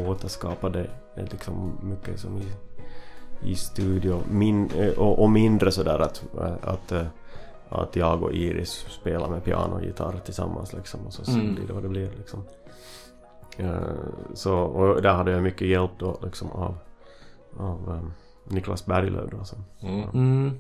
återskapa 0.08 0.70
det 0.70 0.90
eh, 1.16 1.24
liksom 1.32 1.78
mycket 1.82 2.20
som 2.20 2.38
i, 2.38 2.48
i 3.52 3.56
studio 3.56 4.22
Min, 4.32 4.72
och, 4.98 5.20
och 5.20 5.30
mindre 5.30 5.72
sådär 5.72 6.00
att, 6.00 6.24
att, 6.62 6.92
att 7.70 7.96
jag 7.96 8.24
och 8.24 8.34
Iris 8.34 8.70
spelar 8.90 9.30
med 9.30 9.44
piano 9.44 9.76
och 9.76 9.84
gitarr 9.84 10.20
tillsammans 10.26 10.74
liksom 10.74 11.06
och 11.06 11.14
så, 11.14 11.32
Mm. 11.32 11.56
blir 11.56 11.68
det 11.68 11.74
vad 11.74 11.84
det 11.84 11.90
blir 11.90 12.12
liksom. 12.18 12.44
Eh, 13.58 13.82
Så, 14.34 14.56
och 14.60 15.02
där 15.02 15.14
hade 15.14 15.32
jag 15.32 15.44
mycket 15.44 15.68
hjälp 15.68 15.92
då 16.00 16.20
liksom 16.24 16.52
av, 16.52 16.78
av 17.58 17.90
eh, 17.96 18.10
Niklas 18.54 18.86
Berglöf 18.86 19.32
då 19.32 19.44
som, 19.44 19.64
Mm. 19.82 20.10
Mm. 20.14 20.54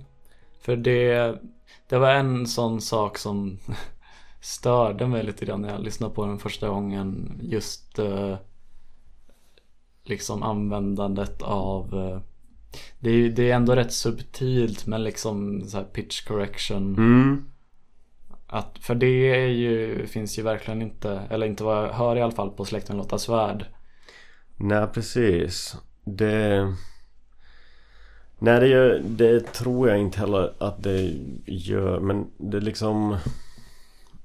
För 0.61 0.75
det, 0.75 1.35
det 1.87 1.97
var 1.97 2.11
en 2.11 2.47
sån 2.47 2.81
sak 2.81 3.17
som 3.17 3.57
störde 4.41 5.07
mig 5.07 5.23
lite 5.23 5.45
grann 5.45 5.61
när 5.61 5.69
jag 5.71 5.81
lyssnade 5.81 6.13
på 6.13 6.25
den 6.25 6.39
första 6.39 6.69
gången. 6.69 7.39
Just 7.41 7.99
eh, 7.99 8.35
liksom 10.03 10.43
användandet 10.43 11.41
av 11.41 11.93
eh, 11.93 12.19
det, 12.99 13.09
är, 13.09 13.29
det 13.29 13.51
är 13.51 13.55
ändå 13.55 13.75
rätt 13.75 13.93
subtilt 13.93 14.85
men 14.85 15.03
liksom 15.03 15.61
så 15.61 15.77
här 15.77 15.83
pitch 15.83 16.21
correction. 16.21 16.95
mm. 16.97 17.45
Att, 18.51 18.77
för 18.81 18.95
det 18.95 19.35
är 19.35 19.47
ju, 19.47 20.05
finns 20.07 20.39
ju 20.39 20.43
verkligen 20.43 20.81
inte, 20.81 21.21
eller 21.29 21.47
inte 21.47 21.63
vad 21.63 21.77
jag 21.83 21.93
hör 21.93 22.15
i 22.15 22.21
alla 22.21 22.31
fall 22.31 22.49
på 22.49 22.65
Släkten 22.65 22.97
Lotta 22.97 23.17
Svärd. 23.17 23.65
Nej 24.57 24.87
precis. 24.87 25.75
Det... 26.03 26.73
Nej 28.39 28.59
det, 28.59 28.67
gör, 28.67 29.01
det 29.05 29.53
tror 29.53 29.89
jag 29.89 29.99
inte 29.99 30.19
heller 30.19 30.53
att 30.57 30.83
det 30.83 31.13
gör 31.45 31.99
men 31.99 32.27
det 32.37 32.59
liksom... 32.59 33.17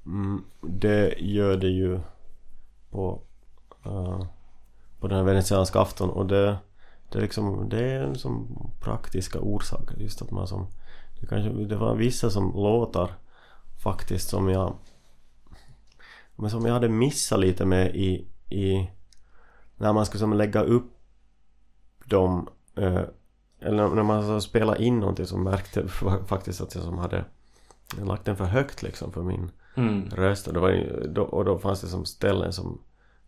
Mm, 0.06 0.44
det 0.60 1.14
gör 1.18 1.56
det 1.56 1.68
ju 1.68 2.00
på, 2.90 3.20
eh, 3.84 4.26
på 5.00 5.08
den 5.08 5.18
här 5.18 5.24
venetianska 5.24 5.80
afton 5.80 6.10
och 6.10 6.26
det, 6.26 6.56
det, 7.14 7.18
är 7.18 7.22
liksom, 7.22 7.68
det 7.68 7.84
är 7.84 8.00
en 8.02 8.18
som 8.18 8.46
praktiska 8.80 9.40
orsaker 9.40 9.96
just 9.96 10.22
att 10.22 10.30
man 10.30 10.46
som... 10.48 10.66
Det, 11.20 11.26
kanske, 11.26 11.50
det 11.64 11.76
var 11.76 11.94
vissa 11.94 12.30
som 12.30 12.52
låtar 12.52 13.10
faktiskt 13.82 14.28
som 14.28 14.48
jag... 14.48 14.74
Men 16.36 16.50
som 16.50 16.64
jag 16.66 16.72
hade 16.72 16.88
missat 16.88 17.40
lite 17.40 17.64
med 17.64 17.96
i, 17.96 18.26
i 18.50 18.90
när 19.76 19.92
man 19.92 20.06
skulle 20.06 20.18
som 20.20 20.32
lägga 20.32 20.62
upp 20.62 20.92
dem 22.04 22.48
eh, 22.76 23.02
eller 23.60 23.88
när 23.88 24.02
man 24.02 24.42
spelade 24.42 24.84
in 24.84 25.00
någonting 25.00 25.26
så 25.26 25.38
märkte 25.38 25.80
jag 25.80 25.88
fa- 25.88 26.24
faktiskt 26.26 26.60
att 26.60 26.74
jag 26.74 26.84
som 26.84 26.98
hade 26.98 27.24
lagt 28.02 28.24
den 28.24 28.36
för 28.36 28.44
högt 28.44 28.82
liksom 28.82 29.12
för 29.12 29.22
min 29.22 29.50
Mm. 29.76 30.08
röst 30.10 30.46
och, 30.46 30.54
det 30.54 30.60
var, 30.60 31.18
och 31.34 31.44
då 31.44 31.58
fanns 31.58 31.80
det 31.80 31.86
som 31.86 32.04
ställen 32.04 32.52
som 32.52 32.78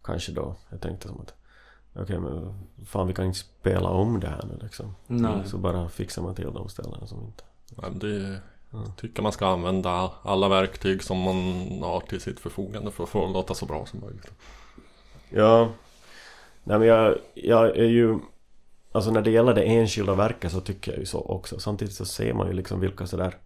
kanske 0.04 0.32
då 0.32 0.54
jag 0.70 0.80
tänkte 0.80 1.08
som 1.08 1.20
att 1.20 1.34
okej 2.02 2.18
men 2.18 2.54
fan 2.86 3.06
vi 3.06 3.14
kan 3.14 3.24
inte 3.24 3.38
spela 3.38 3.88
om 3.88 4.20
det 4.20 4.28
här 4.28 4.44
nu 4.50 4.58
liksom 4.62 4.94
Nej. 5.06 5.32
så 5.46 5.58
bara 5.58 5.88
fixar 5.88 6.22
man 6.22 6.34
till 6.34 6.52
de 6.52 6.68
ställena 6.68 7.06
som 7.06 7.20
inte 7.20 7.42
Ja, 7.82 7.88
Det 7.90 8.40
tycker 8.96 9.22
man 9.22 9.32
ska 9.32 9.46
använda 9.46 10.10
alla 10.22 10.48
verktyg 10.48 11.02
som 11.02 11.18
man 11.18 11.34
har 11.82 12.00
till 12.00 12.20
sitt 12.20 12.40
förfogande 12.40 12.90
för 12.90 13.02
att 13.04 13.08
få 13.10 13.26
det 13.26 13.32
låta 13.32 13.54
så 13.54 13.66
bra 13.66 13.86
som 13.86 14.00
möjligt. 14.00 14.30
Ja 15.30 15.68
Nej 16.64 16.78
men 16.78 16.88
jag, 16.88 17.18
jag 17.34 17.76
är 17.76 17.84
ju 17.84 18.18
Alltså 18.92 19.10
när 19.10 19.22
det 19.22 19.30
gäller 19.30 19.54
det 19.54 19.62
enskilda 19.62 20.14
verket 20.14 20.52
så 20.52 20.60
tycker 20.60 20.92
jag 20.92 20.98
ju 21.00 21.06
så 21.06 21.20
också 21.20 21.58
Samtidigt 21.60 21.94
så 21.94 22.04
ser 22.04 22.32
man 22.34 22.46
ju 22.46 22.52
liksom 22.52 22.80
vilka 22.80 23.06
sådär 23.06 23.36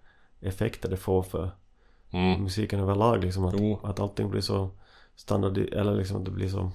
effekter 0.40 0.88
det 0.90 0.96
får 0.96 1.22
för 1.22 1.51
Mm. 2.12 2.42
musiken 2.42 2.80
överlag 2.80 3.24
liksom 3.24 3.44
att, 3.44 3.55
Jo. 3.59 3.80
att 3.82 4.01
allting 4.01 4.30
blir 4.30 4.40
så 4.40 4.70
standard 5.16 5.59
eller 5.59 5.94
liksom 5.94 6.16
att 6.16 6.24
det 6.24 6.30
blir 6.30 6.48
så 6.48 6.70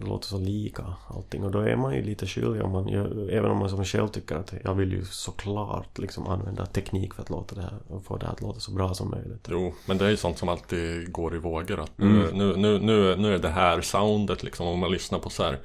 det 0.00 0.06
låter 0.06 0.26
så 0.26 0.38
lika 0.38 0.84
allting 1.08 1.44
och 1.44 1.50
då 1.50 1.58
är 1.58 1.76
man 1.76 1.94
ju 1.94 2.02
lite 2.02 2.26
skyldig 2.26 2.62
om 2.62 2.72
man 2.72 2.88
gör, 2.88 3.28
även 3.30 3.50
om 3.50 3.58
man 3.58 3.70
som 3.70 3.84
själv 3.84 4.08
tycker 4.08 4.36
att 4.36 4.54
jag 4.64 4.74
vill 4.74 4.92
ju 4.92 5.04
såklart 5.04 5.98
liksom 5.98 6.26
använda 6.26 6.66
teknik 6.66 7.14
för 7.14 7.22
att 7.22 7.30
låta 7.30 7.54
det 7.54 7.62
här 7.62 7.78
och 7.88 8.04
få 8.04 8.16
det 8.16 8.26
här 8.26 8.32
att 8.32 8.40
låta 8.40 8.60
så 8.60 8.70
bra 8.70 8.94
som 8.94 9.10
möjligt. 9.10 9.48
Jo, 9.50 9.74
men 9.86 9.98
det 9.98 10.04
är 10.06 10.10
ju 10.10 10.16
sånt 10.16 10.38
som 10.38 10.48
alltid 10.48 11.12
går 11.12 11.34
i 11.34 11.38
vågor. 11.38 11.80
Att 11.80 11.98
Mm. 11.98 12.38
nu, 12.38 12.56
nu, 12.56 12.78
nu, 12.78 13.16
nu, 13.16 13.34
är 13.34 13.38
det 13.38 13.48
här 13.48 13.80
soundet 13.80 14.42
liksom. 14.42 14.66
Om 14.66 14.78
man 14.78 14.90
lyssnar 14.90 15.18
på 15.18 15.30
så 15.30 15.42
här 15.42 15.58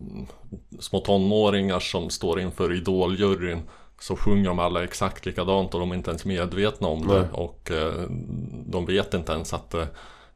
mm, 0.00 0.26
små 0.80 1.00
tonåringar 1.00 1.80
som 1.80 2.10
står 2.10 2.40
inför 2.40 2.72
idoljuryn 2.72 3.62
så 4.00 4.16
sjunger 4.16 4.48
de 4.48 4.58
alla 4.58 4.84
exakt 4.84 5.26
likadant 5.26 5.74
och 5.74 5.80
de 5.80 5.90
är 5.90 5.96
inte 5.96 6.10
ens 6.10 6.24
medvetna 6.24 6.88
om 6.88 7.06
det. 7.06 7.20
Nej. 7.20 7.28
Och 7.32 7.70
eh, 7.70 8.08
de 8.66 8.86
vet 8.86 9.14
inte 9.14 9.32
ens 9.32 9.52
att 9.52 9.74
eh, 9.74 9.86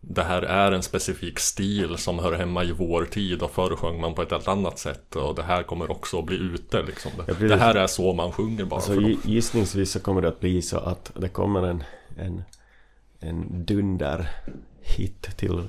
det 0.00 0.22
här 0.22 0.42
är 0.42 0.72
en 0.72 0.82
specifik 0.82 1.38
stil 1.38 1.96
som 1.96 2.18
hör 2.18 2.32
hemma 2.32 2.64
i 2.64 2.72
vår 2.72 3.04
tid 3.04 3.42
och 3.42 3.50
förr 3.50 3.76
sjöng 3.76 4.00
man 4.00 4.14
på 4.14 4.22
ett 4.22 4.30
helt 4.30 4.48
annat 4.48 4.78
sätt 4.78 5.16
och 5.16 5.34
det 5.34 5.42
här 5.42 5.62
kommer 5.62 5.90
också 5.90 6.18
att 6.18 6.26
bli 6.26 6.36
ute 6.36 6.82
liksom. 6.82 7.10
Det, 7.26 7.48
det 7.48 7.56
här 7.56 7.74
är 7.74 7.86
så 7.86 8.12
man 8.12 8.32
sjunger 8.32 8.64
bara. 8.64 8.76
Alltså 8.76 9.00
gissningsvis 9.24 9.90
så 9.90 10.00
kommer 10.00 10.22
det 10.22 10.28
att 10.28 10.40
bli 10.40 10.62
så 10.62 10.78
att 10.78 11.12
det 11.14 11.28
kommer 11.28 11.62
en, 11.62 11.84
en, 12.16 12.42
en 13.20 13.64
dunder 13.64 14.30
hit 14.80 15.36
till 15.36 15.68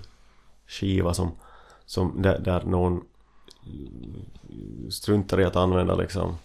skiva 0.67 1.13
som, 1.13 1.31
som 1.85 2.21
där, 2.21 2.39
där 2.39 2.63
någon 2.63 3.01
struntar 4.89 5.41
i 5.41 5.45
att 5.45 5.55
använda 5.55 5.95
liksom 5.95 6.37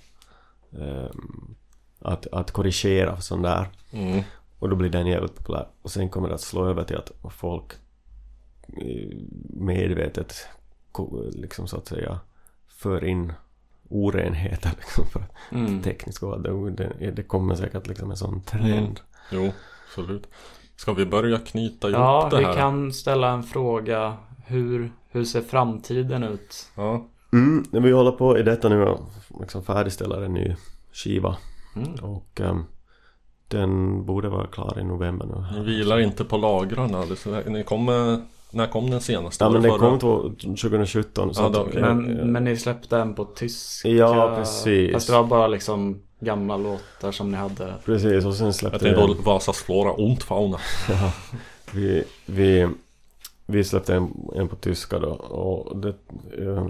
ehm, 0.73 1.55
att, 1.99 2.27
att 2.27 2.51
korrigera 2.51 3.21
sån 3.21 3.43
där 3.43 3.69
Mm. 3.95 4.23
Och 4.59 4.69
då 4.69 4.77
blir 4.77 4.91
den 4.91 5.07
jävligt 5.07 5.35
populär 5.37 5.67
och 5.83 5.91
sen 5.91 6.09
kommer 6.09 6.29
det 6.29 6.35
att 6.35 6.41
slå 6.41 6.67
över 6.67 6.85
till 6.85 6.97
att 6.97 7.13
folk 7.31 7.73
eh, 8.69 9.17
medvetet 9.51 10.35
liksom 11.33 11.67
så 11.69 11.77
att 11.77 11.87
säga 11.87 12.19
för 12.69 13.05
in 13.05 13.33
orenheter 13.89 14.71
liksom 14.79 15.07
för 15.07 15.21
att 15.21 15.31
Mm. 15.53 15.83
tekniskt 15.83 16.19
gå. 16.19 16.37
Det, 16.37 16.71
det, 16.71 17.11
det 17.11 17.23
kommer 17.23 17.55
säkert 17.55 17.87
liksom 17.87 18.11
en 18.11 18.17
sån 18.17 18.41
trend. 18.43 19.01
Jo, 19.33 19.53
absolut. 19.89 20.27
Ska 20.77 20.93
vi 20.93 21.07
börja 21.07 21.39
knyta 21.39 21.89
ihop 21.89 21.99
Ja, 21.99 22.29
det 22.31 22.39
vi 22.39 22.45
här? 22.45 22.55
kan 22.55 22.93
ställa 22.93 23.31
en 23.33 23.43
fråga. 23.43 24.17
Hur, 24.47 24.93
hur 25.11 25.25
ser 25.25 25.41
framtiden 25.41 26.23
ut? 26.23 26.71
Ja. 26.77 27.07
Mm, 27.33 27.65
men 27.71 27.83
vi 27.83 27.91
håller 27.93 28.13
på 28.13 28.39
i 28.39 28.43
detta 28.43 28.69
nu 28.69 28.85
och 28.85 29.01
liksom 29.41 29.65
färdigställer 29.65 30.23
en 30.23 30.35
ny 30.35 30.57
skiva 30.93 31.37
Mm. 31.77 31.95
och 31.95 32.41
ehm, 32.41 32.65
den 33.49 34.05
borde 34.07 34.29
vara 34.29 34.47
klar 34.47 34.79
i 34.81 34.85
november 34.85 35.27
nu. 35.27 35.59
Ni 35.59 35.65
vilar 35.65 35.99
inte 36.01 36.25
på 36.25 36.37
lagrarna. 36.37 37.05
Ni 37.47 37.63
kommer, 37.65 38.23
när 38.51 38.67
kom 38.67 38.91
den 38.91 39.01
senaste? 39.01 39.45
Ja 39.45 39.51
men 39.51 39.63
den 39.63 39.79
kom 39.79 39.99
två- 39.99 40.31
2017 40.41 41.35
så 41.35 41.43
Ja, 41.43 41.49
då- 41.49 41.79
eh, 41.79 41.81
Men, 41.95 42.19
eh, 42.19 42.25
men 42.25 42.45
ni 42.45 42.57
släppte 42.57 42.97
den 42.97 43.15
på 43.15 43.25
tyska? 43.25 43.89
Ja, 43.89 44.35
precis. 44.37 44.93
Fast 44.93 45.07
det 45.07 45.13
var 45.13 45.25
bara 45.25 45.47
liksom 45.47 46.01
gamla 46.21 46.57
låtar 46.57 47.13
som 47.13 47.31
ni 47.31 47.37
hade? 47.37 47.75
Precis 47.85 48.25
och 48.25 48.35
sen 48.35 48.47
Jag 48.47 48.55
släppte 48.55 48.79
tänkte 48.79 49.01
vi 49.01 49.07
då 49.15 49.23
Vasas 49.23 49.59
Flora 49.63 49.93
und 49.93 50.23
Fauna. 50.23 50.59
Ja, 50.89 51.13
vi, 51.73 52.05
vi, 52.27 52.69
vi 53.47 53.65
släppte 53.65 53.95
en, 53.95 54.15
en 54.35 54.49
på 54.49 54.57
tyska 54.57 54.99
då 54.99 55.09
och 55.11 55.79
det, 55.79 55.89
eh, 56.39 56.67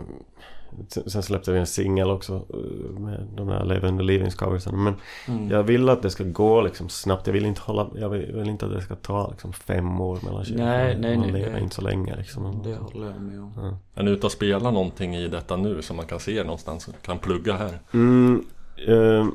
sen 1.07 1.23
släppte 1.23 1.53
vi 1.53 1.59
en 1.59 1.67
singel 1.67 2.11
också 2.11 2.35
eh, 2.35 3.01
med 3.01 3.27
de 3.37 3.47
där 3.49 3.65
levande 3.65 4.03
livingcoversen 4.03 4.83
men 4.85 4.95
Mm. 5.29 5.51
jag 5.51 5.63
vill 5.63 5.89
att 5.89 6.03
det 6.03 6.11
ska 6.11 6.25
gå 6.25 6.61
liksom 6.63 6.89
snabbt. 6.89 7.27
Jag 7.27 7.33
vill 7.35 7.47
inte 7.47 7.61
hålla, 7.61 7.91
jag 7.95 8.09
vill, 8.09 8.33
vill 8.33 8.49
inte 8.49 8.67
att 8.67 8.73
det 8.73 8.81
ska 8.83 8.95
ta 8.95 9.31
liksom 9.31 9.53
fem 9.53 10.01
år 10.01 10.19
mellan 10.25 10.45
skivorna. 10.45 10.65
Nej, 10.65 10.97
nej, 11.01 11.17
Man 11.19 11.27
nej, 11.27 11.41
lever 11.41 11.53
nej. 11.53 11.63
inte 11.63 11.75
så 11.75 11.83
länge 11.83 12.17
liksom. 12.17 12.63
Det 12.65 12.77
håller 12.77 13.07
jag 13.11 13.21
med 13.21 13.41
om. 13.41 13.53
Ja. 13.57 13.79
Är 13.95 14.03
ni 14.05 14.11
ute 14.11 14.27
och 14.27 14.33
spelar 14.33 14.73
någonting 14.73 15.15
i 15.17 15.29
detta 15.29 15.57
nu 15.57 15.83
som 15.83 15.97
man 15.97 16.07
kan 16.07 16.21
se 16.21 16.43
någonstans? 16.45 16.89
Kan 17.03 17.19
plugga 17.19 17.53
här? 17.57 17.79
Mm, 17.93 18.45
eh, 18.89 19.27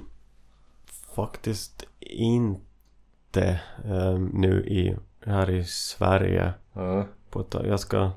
faktiskt 1.15 1.85
inte 1.99 3.59
eh, 3.85 4.19
nu 4.33 4.63
i, 4.67 4.95
här 5.25 5.49
i 5.49 5.63
Sverige. 5.63 6.53
Ja. 6.73 7.05
På 7.29 7.39
ett, 7.39 7.55
jag 7.67 7.79
ska 7.79 8.11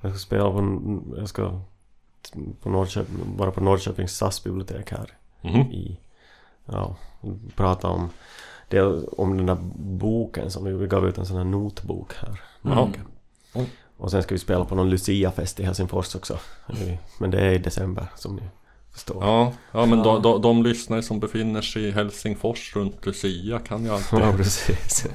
Jag 0.00 0.10
ska 0.12 0.18
spela 0.18 0.50
på, 0.50 0.58
en- 0.58 1.14
jag 1.16 1.28
ska 1.28 1.60
på 2.62 2.68
Norrköping, 2.68 3.36
vara 3.36 3.50
på 3.50 3.60
Norrköpings 3.60 4.16
stadsbibliotek 4.16 4.90
här 4.90 5.10
Mhm. 5.42 5.60
i, 5.60 6.00
ja, 6.64 6.96
prata 7.56 7.88
om 7.88 8.10
det, 8.68 8.82
om 9.18 9.36
den 9.36 9.46
där 9.46 9.56
boken 9.76 10.50
som 10.50 10.78
vi, 10.78 10.86
gav 10.86 11.08
ut 11.08 11.18
en 11.18 11.26
sån 11.26 11.36
här 11.36 11.44
notbok 11.44 12.12
här. 12.14 12.40
Jaha. 12.62 12.88
Mm. 13.54 13.66
Och 13.96 14.10
sen 14.10 14.22
ska 14.22 14.34
vi 14.34 14.38
spela 14.38 14.64
på 14.64 14.74
någon 14.74 14.90
Lucia-fest 14.90 15.60
i 15.60 15.64
Helsingfors 15.64 16.14
också. 16.14 16.38
Men 17.18 17.30
det 17.30 17.40
är 17.40 17.52
i 17.52 17.58
december 17.58 18.06
som 18.16 18.36
ni 18.36 18.42
förstår. 18.94 19.24
Ja, 19.24 19.52
ja 19.72 19.86
men 19.86 20.02
de, 20.02 20.22
de, 20.22 20.42
de 20.42 20.62
lyssnare 20.62 21.02
som 21.02 21.20
befinner 21.20 21.60
sig 21.62 21.82
i 21.84 21.90
Helsingfors 21.90 22.76
runt 22.76 23.06
Lucia 23.06 23.58
kan 23.58 23.84
ju 23.84 23.90
alltid 23.90 24.18
Ja, 24.20 24.32
precis. 24.36 25.06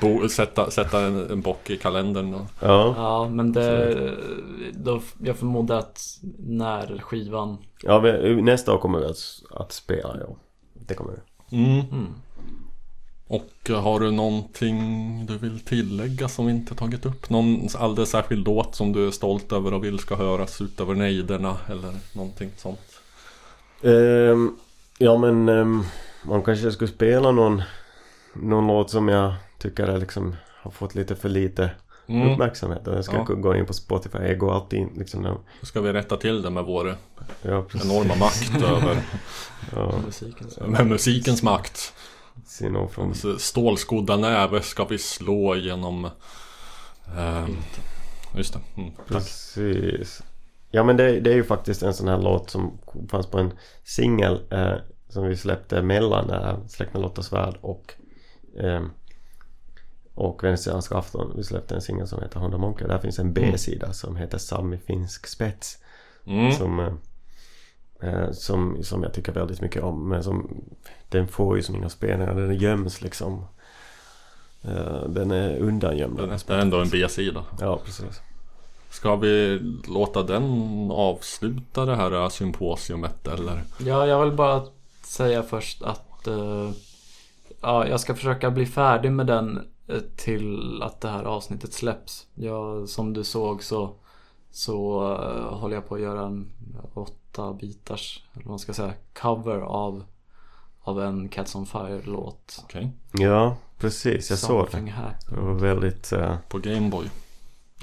bo, 0.00 0.28
sätta, 0.28 0.70
sätta 0.70 1.00
en, 1.00 1.30
en 1.30 1.40
bock 1.40 1.70
i 1.70 1.76
kalendern. 1.76 2.34
Och, 2.34 2.46
Ja, 2.60 2.94
Ja, 2.96 3.28
men 3.28 3.52
det... 3.52 4.14
Då, 4.72 5.00
jag 5.22 5.36
förmodar 5.36 5.78
att 5.78 6.18
när 6.38 6.98
skivan... 6.98 7.58
ja 7.82 7.98
vi, 7.98 8.42
nästa 8.42 8.74
år 8.74 8.78
kommer 8.78 8.98
vi 8.98 9.04
att, 9.06 9.42
att 9.50 9.72
spela, 9.72 10.16
ja. 10.20 10.36
Det 10.86 10.94
kommer 10.94 11.12
vi. 11.12 11.56
mm. 11.56 11.80
Mm. 11.92 12.06
Och 13.30 13.70
eh, 13.70 13.82
har 13.82 14.00
du 14.00 14.10
någonting 14.10 14.78
du 15.26 15.38
vill 15.38 15.60
tillägga 15.60 16.28
som 16.28 16.46
vi 16.46 16.52
inte 16.52 16.74
tagit 16.74 17.06
upp? 17.06 17.30
Någon 17.30 17.68
alldeles 17.78 18.10
särskild 18.10 18.46
låt 18.46 18.74
som 18.74 18.92
du 18.92 19.06
är 19.06 19.10
stolt 19.10 19.52
över 19.52 19.74
och 19.74 19.84
vill 19.84 19.98
ska 19.98 20.14
höras 20.16 20.60
utöver 20.60 20.94
nejderna 20.94 21.56
eller 21.68 21.92
någonting 22.12 22.50
sånt? 22.56 22.80
Ehm, 23.82 24.56
ja 24.98 25.18
men 25.18 25.48
ehm, 25.48 25.82
man 26.22 26.42
kanske 26.42 26.72
skulle 26.72 26.90
spela 26.90 27.30
någon, 27.32 27.62
någon 28.34 28.66
låt 28.66 28.90
som 28.90 29.08
jag 29.08 29.34
tycker 29.58 29.86
är 29.86 29.98
liksom 29.98 30.36
har 30.62 30.70
fått 30.70 30.94
lite 30.94 31.16
för 31.16 31.28
lite 31.28 31.70
Mm. 32.06 32.32
uppmärksamhet. 32.32 32.88
Och 32.88 32.94
jag 32.96 33.04
ska 33.04 33.16
Ja. 33.16 33.34
gå 33.34 33.56
in 33.56 33.66
på 33.66 33.72
Spotify. 33.72 34.18
Jag 34.18 34.38
går 34.38 34.54
alltid 34.54 34.78
in 34.78 34.90
liksom 34.96 35.22
Då 35.60 35.66
ska 35.66 35.80
vi 35.80 35.92
rätta 35.92 36.16
till 36.16 36.42
det 36.42 36.50
med 36.50 36.64
vår 36.64 36.96
ja, 37.42 37.64
enorma 37.84 38.14
makt 38.14 38.62
över 38.62 39.02
Ja, 39.76 40.66
med 40.66 40.86
musikens 40.86 41.42
makt. 41.42 41.92
Någon 42.60 42.88
från 42.88 43.14
Så 43.14 43.38
Stålskodda 43.38 44.16
näve 44.16 44.62
ska 44.62 44.84
vi 44.84 44.98
slå 44.98 45.56
genom 45.56 46.04
ehm, 47.18 47.56
Just 48.36 48.54
det. 48.54 48.80
Mm. 48.80 48.92
Precis. 49.08 50.22
Ja 50.70 50.84
men 50.84 50.96
det, 50.96 51.20
det 51.20 51.30
är 51.30 51.34
ju 51.34 51.44
faktiskt 51.44 51.82
en 51.82 51.94
sån 51.94 52.08
här 52.08 52.18
låt 52.18 52.50
som 52.50 52.78
fanns 53.10 53.26
på 53.26 53.38
en 53.38 53.52
singel 53.84 54.40
eh, 54.50 54.74
som 55.08 55.24
vi 55.24 55.36
släppte 55.36 55.82
mellan 55.82 56.30
eh, 56.30 56.66
Släkt 56.66 56.92
med 56.92 57.02
Lotta 57.02 57.22
Svärd 57.22 57.56
och 57.60 57.94
eh, 58.58 58.82
och 60.14 60.44
Venezianska 60.44 60.96
afton. 60.96 61.32
Vi 61.36 61.44
släppte 61.44 61.74
en 61.74 61.80
singel 61.80 62.06
som 62.06 62.22
heter 62.22 62.40
Honda 62.40 62.58
Monkey. 62.58 62.86
Där 62.86 62.98
finns 62.98 63.18
en 63.18 63.32
B-sida 63.32 63.92
som 63.92 64.16
heter 64.16 64.38
Sami 64.38 64.78
Finsk 64.78 65.26
Spets. 65.26 65.78
Mm. 66.26 66.52
Som, 66.52 66.80
eh, 66.80 66.86
eh, 66.86 66.92
som, 68.32 68.82
som 68.82 69.02
jag 69.02 69.14
tycker 69.14 69.32
väldigt 69.32 69.60
mycket 69.60 69.82
om. 69.82 70.08
Men 70.08 70.24
som 70.24 70.64
den 71.08 71.28
får 71.28 71.56
ju 71.56 71.62
som 71.62 71.76
inga 71.76 71.88
spelningar. 71.88 72.34
Den 72.34 72.56
göms 72.56 73.02
liksom. 73.02 73.44
Eh, 74.62 75.02
den 75.08 75.30
är 75.30 75.58
undangömd. 75.58 76.18
Det 76.46 76.54
är 76.54 76.58
ändå 76.58 76.80
en 76.80 76.88
B-sida. 76.88 77.44
Ja 77.60 77.80
precis. 77.84 78.20
Ska 78.90 79.16
vi 79.16 79.60
låta 79.88 80.22
den 80.22 80.44
avsluta 80.90 81.84
det 81.84 81.96
här 81.96 82.28
symposiumet 82.28 83.28
eller? 83.28 83.62
Ja, 83.78 84.06
jag 84.06 84.24
vill 84.24 84.34
bara 84.34 84.62
säga 85.02 85.42
först 85.42 85.82
att 85.82 86.26
eh, 86.26 86.70
ja, 87.60 87.86
jag 87.86 88.00
ska 88.00 88.14
försöka 88.14 88.50
bli 88.50 88.66
färdig 88.66 89.12
med 89.12 89.26
den 89.26 89.68
eh, 89.88 90.00
till 90.16 90.82
att 90.82 91.00
det 91.00 91.08
här 91.08 91.24
avsnittet 91.24 91.72
släpps. 91.72 92.26
Jag, 92.34 92.88
som 92.88 93.12
du 93.12 93.24
såg 93.24 93.62
så, 93.62 93.94
så 94.50 95.02
eh, 95.12 95.58
håller 95.58 95.74
jag 95.74 95.88
på 95.88 95.94
att 95.94 96.00
göra 96.00 96.26
en 96.26 96.52
åtta 97.30 97.52
bitars, 97.52 98.24
eller 98.32 98.44
vad 98.44 98.50
man 98.50 98.58
ska 98.58 98.72
säga, 98.72 98.92
cover 99.14 99.60
av, 99.60 100.04
av 100.80 101.02
en 101.02 101.28
Cats 101.28 101.54
on 101.54 101.66
Fire-låt. 101.66 102.60
Okej. 102.64 102.92
Ja 103.12 103.56
precis. 103.78 104.30
Jag 104.30 104.38
såg 104.38 104.66
det. 104.66 104.70
Something 104.70 104.92
Happy. 104.92 105.34
Det 105.34 105.40
var 105.40 105.54
väldigt, 105.54 106.12
eh, 106.12 106.36
På 106.48 106.58
Gameboy. 106.58 107.10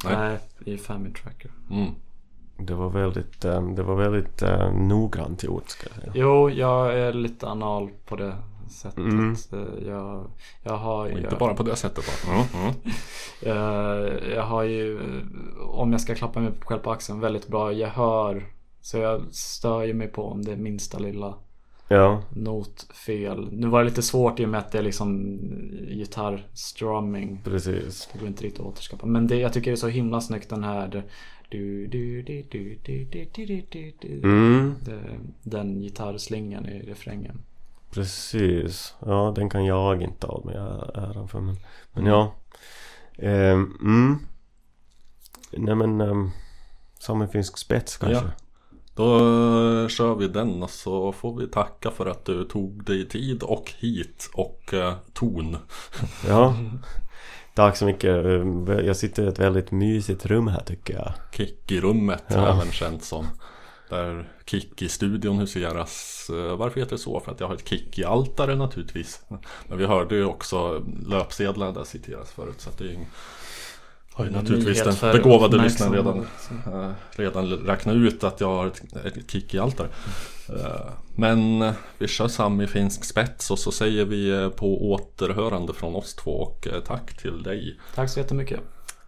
Nej. 0.03 0.15
Nej, 0.17 0.39
i 0.75 0.77
Family 0.77 1.13
Tracker. 1.13 1.51
Mm. 1.71 1.91
det 2.57 2.73
var 2.73 2.89
väldigt, 2.89 3.45
eh, 3.45 3.61
det 3.61 3.83
var 3.83 3.95
väldigt 3.95 4.41
eh, 4.41 4.73
noggrant 4.73 5.43
gjort 5.43 5.69
ska 5.69 5.87
jag 5.87 6.01
säga. 6.01 6.11
Jo, 6.15 6.49
jag 6.49 6.99
är 6.99 7.13
lite 7.13 7.47
anal 7.47 7.89
på 8.05 8.15
det 8.15 8.35
sättet. 8.69 8.97
Mm. 8.97 9.35
Jag, 9.85 10.31
jag 10.63 10.77
har 10.77 11.09
inte 11.09 11.21
jag, 11.21 11.39
bara 11.39 11.53
på 11.53 11.63
det 11.63 11.75
sättet 11.75 12.05
bara. 12.25 12.35
Mm. 12.35 12.47
Mm. 12.53 12.73
Jag 14.35 14.43
har 14.43 14.63
ju, 14.63 14.99
om 15.69 15.91
jag 15.91 16.01
ska 16.01 16.15
klappa 16.15 16.39
mig 16.39 16.51
själv 16.61 16.79
på 16.79 16.91
axeln, 16.91 17.19
väldigt 17.19 17.47
bra 17.47 17.71
gehör. 17.71 18.56
Så 18.87 18.97
jag 18.97 19.33
stör 19.33 19.83
ju 19.83 19.93
mig 19.93 20.07
på 20.07 20.23
om 20.25 20.41
det 20.45 20.51
är 20.51 20.55
minsta 20.55 20.99
lilla 20.99 21.35
Ja, 21.87 22.21
notfel. 22.29 23.51
Nu 23.51 23.67
var 23.67 23.79
det 23.83 23.89
lite 23.89 24.01
svårt 24.01 24.39
i 24.39 24.45
och 24.45 24.49
med 24.49 24.59
att 24.59 24.71
det 24.71 24.77
är 24.77 24.81
liksom 24.83 25.37
gitarrstrumming. 25.87 27.41
precis. 27.43 28.09
Det 28.13 28.19
går 28.19 28.27
inte 28.27 28.43
riktigt 28.43 28.59
att 28.59 28.65
återskapa. 28.65 29.05
Men 29.05 29.27
det, 29.27 29.35
jag 29.35 29.53
tycker 29.53 29.71
det 29.71 29.75
är 29.75 29.79
så 29.79 29.87
himla 29.87 30.21
snyggt 30.21 30.49
den 30.49 30.63
här. 30.63 30.87
Det, 30.87 31.03
du, 31.49 31.87
du, 31.87 32.21
du, 32.21 32.41
du, 32.51 32.77
du, 32.83 33.03
du, 33.05 33.25
du, 33.33 33.45
du, 33.45 33.61
du, 33.71 34.19
du. 34.19 34.23
Mm, 34.23 34.75
Det- 34.85 35.19
Den 35.43 35.81
gitarrslingan 35.81 36.65
i 36.65 36.79
refrängen. 36.81 37.41
precis. 37.91 38.95
Ja, 39.05 39.33
den 39.35 39.49
kan 39.49 39.65
jag 39.65 40.01
inte 40.01 40.27
åt 40.27 40.43
mig 40.45 40.55
äran 40.55 41.27
för. 41.27 41.39
Men, 41.39 41.55
men 41.93 42.05
ja. 42.05 42.33
Ehm, 43.17 43.77
mm. 43.81 44.17
Nej 45.51 45.75
men... 45.75 46.01
Um, 46.01 46.31
samifinsk 46.99 47.57
spets 47.57 47.97
kanske? 47.97 48.25
Ja. 48.25 48.31
Då 48.97 49.19
kör 49.89 50.15
vi 50.15 50.27
den 50.27 50.63
och 50.63 50.69
så 50.69 51.11
får 51.11 51.35
vi 51.39 51.47
tacka 51.47 51.91
för 51.91 52.05
att 52.05 52.25
du 52.25 52.43
tog 52.45 52.83
dig 52.83 53.07
tid 53.07 53.43
och 53.43 53.73
hit 53.77 54.29
och 54.33 54.73
eh, 54.73 54.93
ton. 55.13 55.57
Ja. 56.27 56.55
Tack 57.55 57.77
så 57.77 57.85
mycket. 57.85 58.25
Jag 58.85 58.95
sitter 58.97 59.23
i 59.23 59.27
ett 59.27 59.39
väldigt 59.39 59.71
mysigt 59.71 60.25
rum 60.25 60.47
här 60.47 60.63
tycker 60.63 60.93
jag. 60.93 61.13
Kick-i-rummet 61.31 62.23
Ja. 62.27 62.53
även 62.53 62.71
känt 62.71 63.03
som. 63.03 63.25
Där 63.89 64.31
Kick-i-studion 64.45 65.37
huseras. 65.39 66.25
Varför 66.57 66.79
heter 66.79 66.91
det 66.95 67.01
så? 67.01 67.19
För 67.19 67.31
att 67.31 67.39
jag 67.39 67.47
har 67.47 67.55
ett 67.55 67.67
Kick-i-altare 67.69 68.55
naturligtvis. 68.55 69.21
Men 69.67 69.77
vi 69.77 69.85
hörde 69.85 70.15
ju 70.15 70.25
också 70.25 70.83
löpsedlar 71.07 71.71
där 71.71 71.83
citeras 71.83 72.31
förut. 72.31 72.61
Så 72.61 72.69
det 72.77 72.83
är 72.83 72.97
har 74.17 74.25
ju 74.25 74.31
naturligtvis 74.31 74.99
den 74.99 75.11
begåvade 75.11 75.57
lyssnaren 75.57 75.93
redan, 75.93 76.19
eh, 76.65 76.91
redan 77.11 77.49
räknat 77.49 77.95
ut 77.95 78.23
att 78.23 78.41
jag 78.41 78.47
har 78.47 78.67
ett, 78.67 78.81
ett 79.05 79.31
Kick-i-altare. 79.31 79.87
Eh, 80.49 80.91
Men 81.15 81.61
eh, 81.61 81.73
vi 81.97 82.07
kör 82.07 82.27
Sami 82.27 82.67
finsk 82.67 83.05
spets 83.05 83.51
och 83.51 83.59
så 83.59 83.71
säger 83.71 84.05
vi 84.05 84.29
eh, 84.29 84.49
på 84.49 84.91
återhörande 84.91 85.73
från 85.73 85.95
oss 85.95 86.15
två 86.15 86.31
och 86.31 86.67
eh, 86.67 86.79
tack 86.79 87.17
till 87.17 87.43
dig. 87.43 87.79
Tack 87.95 88.09
så 88.09 88.19
jättemycket. 88.19 88.59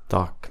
Tack. 0.07 0.45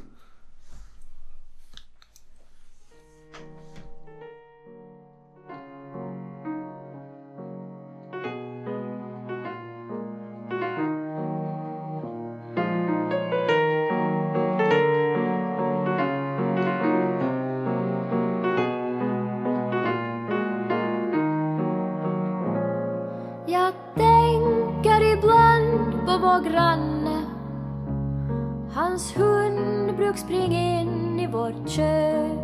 Hund 30.08 30.26
bruk 30.26 30.52
in 30.52 31.20
i 31.20 31.26
vårt 31.26 31.68
kök. 31.68 32.38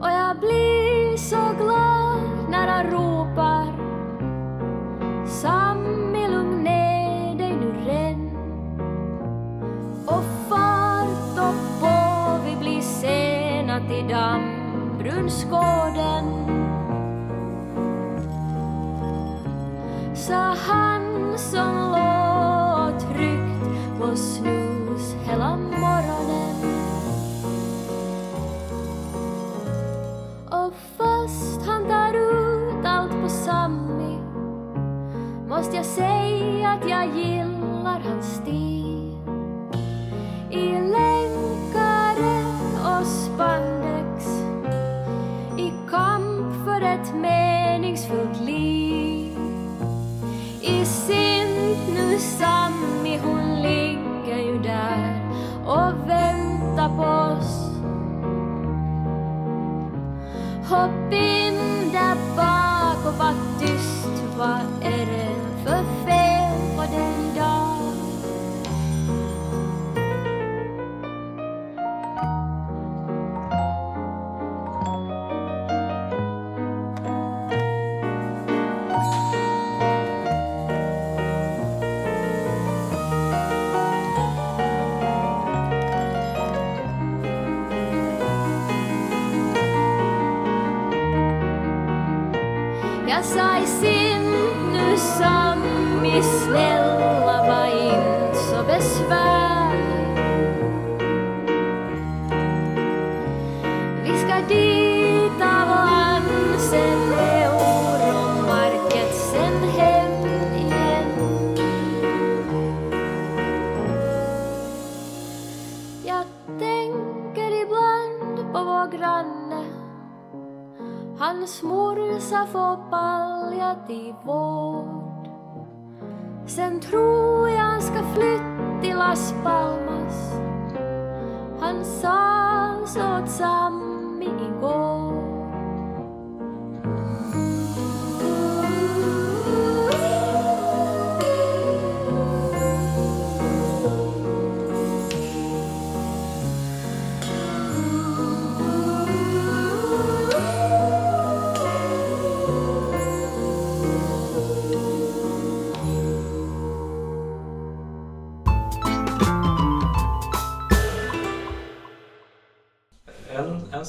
Och 0.00 0.10
jag 0.10 0.40
blir 0.40 1.16
så 1.16 1.36
glad 1.58 1.79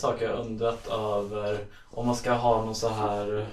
sak 0.01 0.21
jag 0.21 0.39
undrat 0.39 0.87
över. 0.87 1.65
Om 1.91 2.05
man 2.05 2.15
ska 2.15 2.31
ha 2.31 2.65
någon 2.65 2.75
så 2.75 2.89
här 2.89 3.47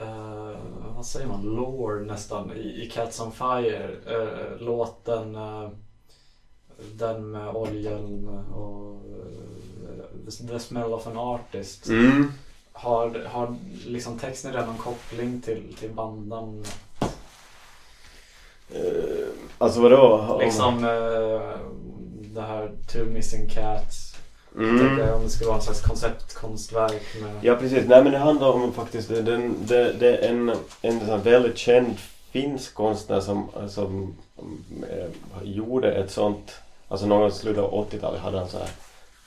eh, 0.00 0.56
vad 0.96 1.06
säger 1.06 1.26
man, 1.26 1.42
lore 1.42 2.04
nästan 2.04 2.52
i, 2.52 2.82
i 2.82 2.90
Cats 2.90 3.20
on 3.20 3.32
Fire. 3.32 3.90
Eh, 4.06 4.60
låten 4.60 5.34
eh, 5.34 5.68
den 6.92 7.30
med 7.30 7.48
oljan 7.48 8.28
och 8.54 8.94
eh, 10.38 10.48
The 10.48 10.58
Smell 10.58 10.92
of 10.92 11.06
an 11.06 11.18
Artist. 11.18 11.88
Mm. 11.88 12.32
har, 12.72 13.24
har 13.24 13.56
liksom 13.86 14.18
texten 14.18 14.52
redan 14.52 14.76
koppling 14.76 15.40
till, 15.40 15.76
till 15.80 15.90
bandnamn 15.90 16.64
Eh, 18.74 19.28
alltså 19.58 19.80
vadå? 19.80 20.38
liksom 20.40 20.84
eh, 20.84 21.58
det 22.34 22.40
här 22.40 22.72
Two 22.92 23.04
Missing 23.04 23.48
Cats 23.48 24.09
Mm. 24.56 24.98
Jag 24.98 25.16
om 25.16 25.22
det 25.24 25.30
skulle 25.30 25.48
vara 25.48 25.58
en 25.58 25.64
slags 25.64 25.80
konceptkonstverk 25.80 27.02
med 27.22 27.34
Ja 27.42 27.54
precis, 27.54 27.88
nej 27.88 28.02
men 28.02 28.12
det 28.12 28.18
handlar 28.18 28.48
om 28.48 28.72
faktiskt, 28.72 29.08
det, 29.08 29.22
det, 29.22 29.50
det, 29.66 29.92
det 29.92 30.16
är 30.16 30.28
en, 30.28 30.52
en 30.82 31.06
sån 31.06 31.22
väldigt 31.22 31.58
känd 31.58 31.98
finsk 32.30 32.74
konstnär 32.74 33.20
som, 33.20 33.48
som 33.68 34.14
eh, 34.90 35.08
gjorde 35.42 35.92
ett 35.92 36.10
sånt, 36.10 36.52
alltså 36.88 37.06
någon 37.06 37.20
gång 37.20 37.28
i 37.28 37.32
slutet 37.32 37.64
av 37.64 37.90
80-talet 37.90 38.20
hade 38.20 38.38
han 38.38 38.48
så 38.48 38.58
här 38.58 38.70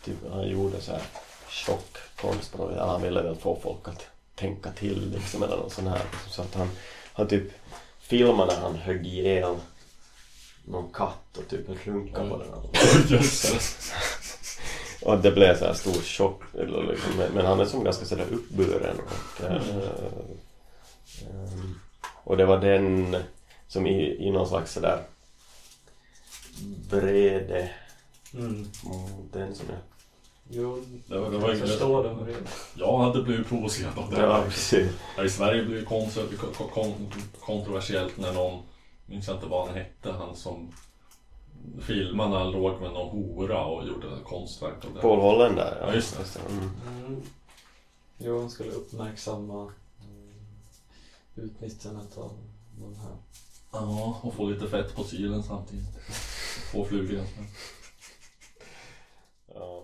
typ, 0.06 0.16
han 0.32 0.48
gjorde 0.48 0.82
så 0.82 0.92
här 0.92 1.02
chockkonst 1.50 2.52
på 2.52 2.58
något. 2.58 2.78
Han 2.78 3.02
ville 3.02 3.22
väl 3.22 3.36
få 3.36 3.60
folk 3.64 3.88
att 3.88 4.08
tänka 4.36 4.72
till 4.72 5.12
liksom 5.16 5.44
eller 5.44 5.58
något 5.58 5.74
sånt 5.74 5.90
här. 5.90 6.02
Så 6.30 6.42
att 6.42 6.56
han, 6.56 6.70
han 7.14 7.28
typ 7.28 7.52
filmade 8.00 8.54
när 8.54 8.62
han 8.62 8.76
högg 8.76 9.08
ihjäl 9.08 9.56
någon 10.66 10.92
katt 10.94 11.38
och 11.38 11.48
typ 11.48 11.86
runkade 11.86 12.30
på 12.30 12.38
den. 12.38 12.48
Och 15.06 15.18
det 15.20 15.32
blev 15.32 15.58
så 15.60 15.66
här 15.66 15.74
stor 15.74 15.94
chock. 16.02 16.42
eller 16.54 16.84
Liksom. 16.84 17.12
Men, 17.18 17.32
men 17.32 17.46
han 17.46 17.60
är 17.60 17.66
som 17.66 17.84
ganska 17.84 18.06
sådär 18.06 18.26
uppburen. 18.32 18.98
Och, 19.00 19.44
eh, 19.46 19.56
ehm, 21.22 21.80
och 22.24 22.38
det 22.38 22.46
var 22.46 22.58
den 22.58 23.16
som 23.68 23.88
i, 23.88 24.28
i 24.28 24.32
någon 24.32 24.48
slags 24.48 24.74
sådär 24.74 25.04
vrede 26.90 27.70
Mm. 28.34 28.68
mot 28.84 29.34
den 29.34 29.56
som 29.56 29.66
jag... 29.70 29.78
Jo, 30.50 30.84
Det 31.08 31.18
var, 31.20 31.30
det 31.30 31.34
jag 31.36 31.40
var 31.42 31.48
kan 31.50 31.58
inget- 31.58 31.70
förstå 31.70 32.04
det. 32.04 32.36
Jag 32.76 32.98
hade 32.98 33.22
blivit 33.24 33.48
provocerad 33.48 33.98
av 34.00 34.12
det. 34.12 34.22
Ja, 34.22 34.44
precis. 34.48 34.90
I 35.26 35.30
Sverige 35.30 35.64
blev 35.66 35.80
det 35.80 35.86
kon- 35.86 36.10
kon- 36.38 36.70
kon- 36.74 37.12
kontroversiellt 37.40 38.18
när 38.18 38.34
någon, 38.34 38.62
minns 39.06 39.28
jag 39.28 39.38
inte 39.38 39.48
vad 39.48 39.68
han 39.68 39.76
hette, 39.78 40.12
han 40.12 40.36
som 40.36 40.72
Filma 41.82 42.30
när 42.30 42.38
han 42.38 42.52
låg 42.52 42.82
med 42.82 42.94
någon 42.94 43.10
hora 43.10 43.66
och 43.66 43.88
gjorde 43.88 44.08
ett 44.18 44.24
konstverk 44.24 44.86
av 44.86 44.94
det. 44.94 45.02
Paul 45.02 45.20
Holland 45.20 45.56
där, 45.56 45.78
ja. 45.82 45.94
just 45.94 46.34
det. 46.34 46.40
Mm. 46.52 46.70
mm. 46.98 47.22
Jo, 48.18 48.40
han 48.40 48.50
skulle 48.50 48.72
uppmärksamma 48.72 49.62
mm, 49.62 50.34
utnyttjandet 51.36 52.18
av 52.18 52.32
de 52.80 52.96
här. 52.96 53.16
Ja, 53.72 54.20
och 54.24 54.34
få 54.34 54.50
lite 54.50 54.68
fett 54.68 54.96
på 54.96 55.04
sylen 55.04 55.44
samtidigt. 55.44 55.98
Få 56.72 56.86
flugor. 56.86 57.24
ja. 59.54 59.84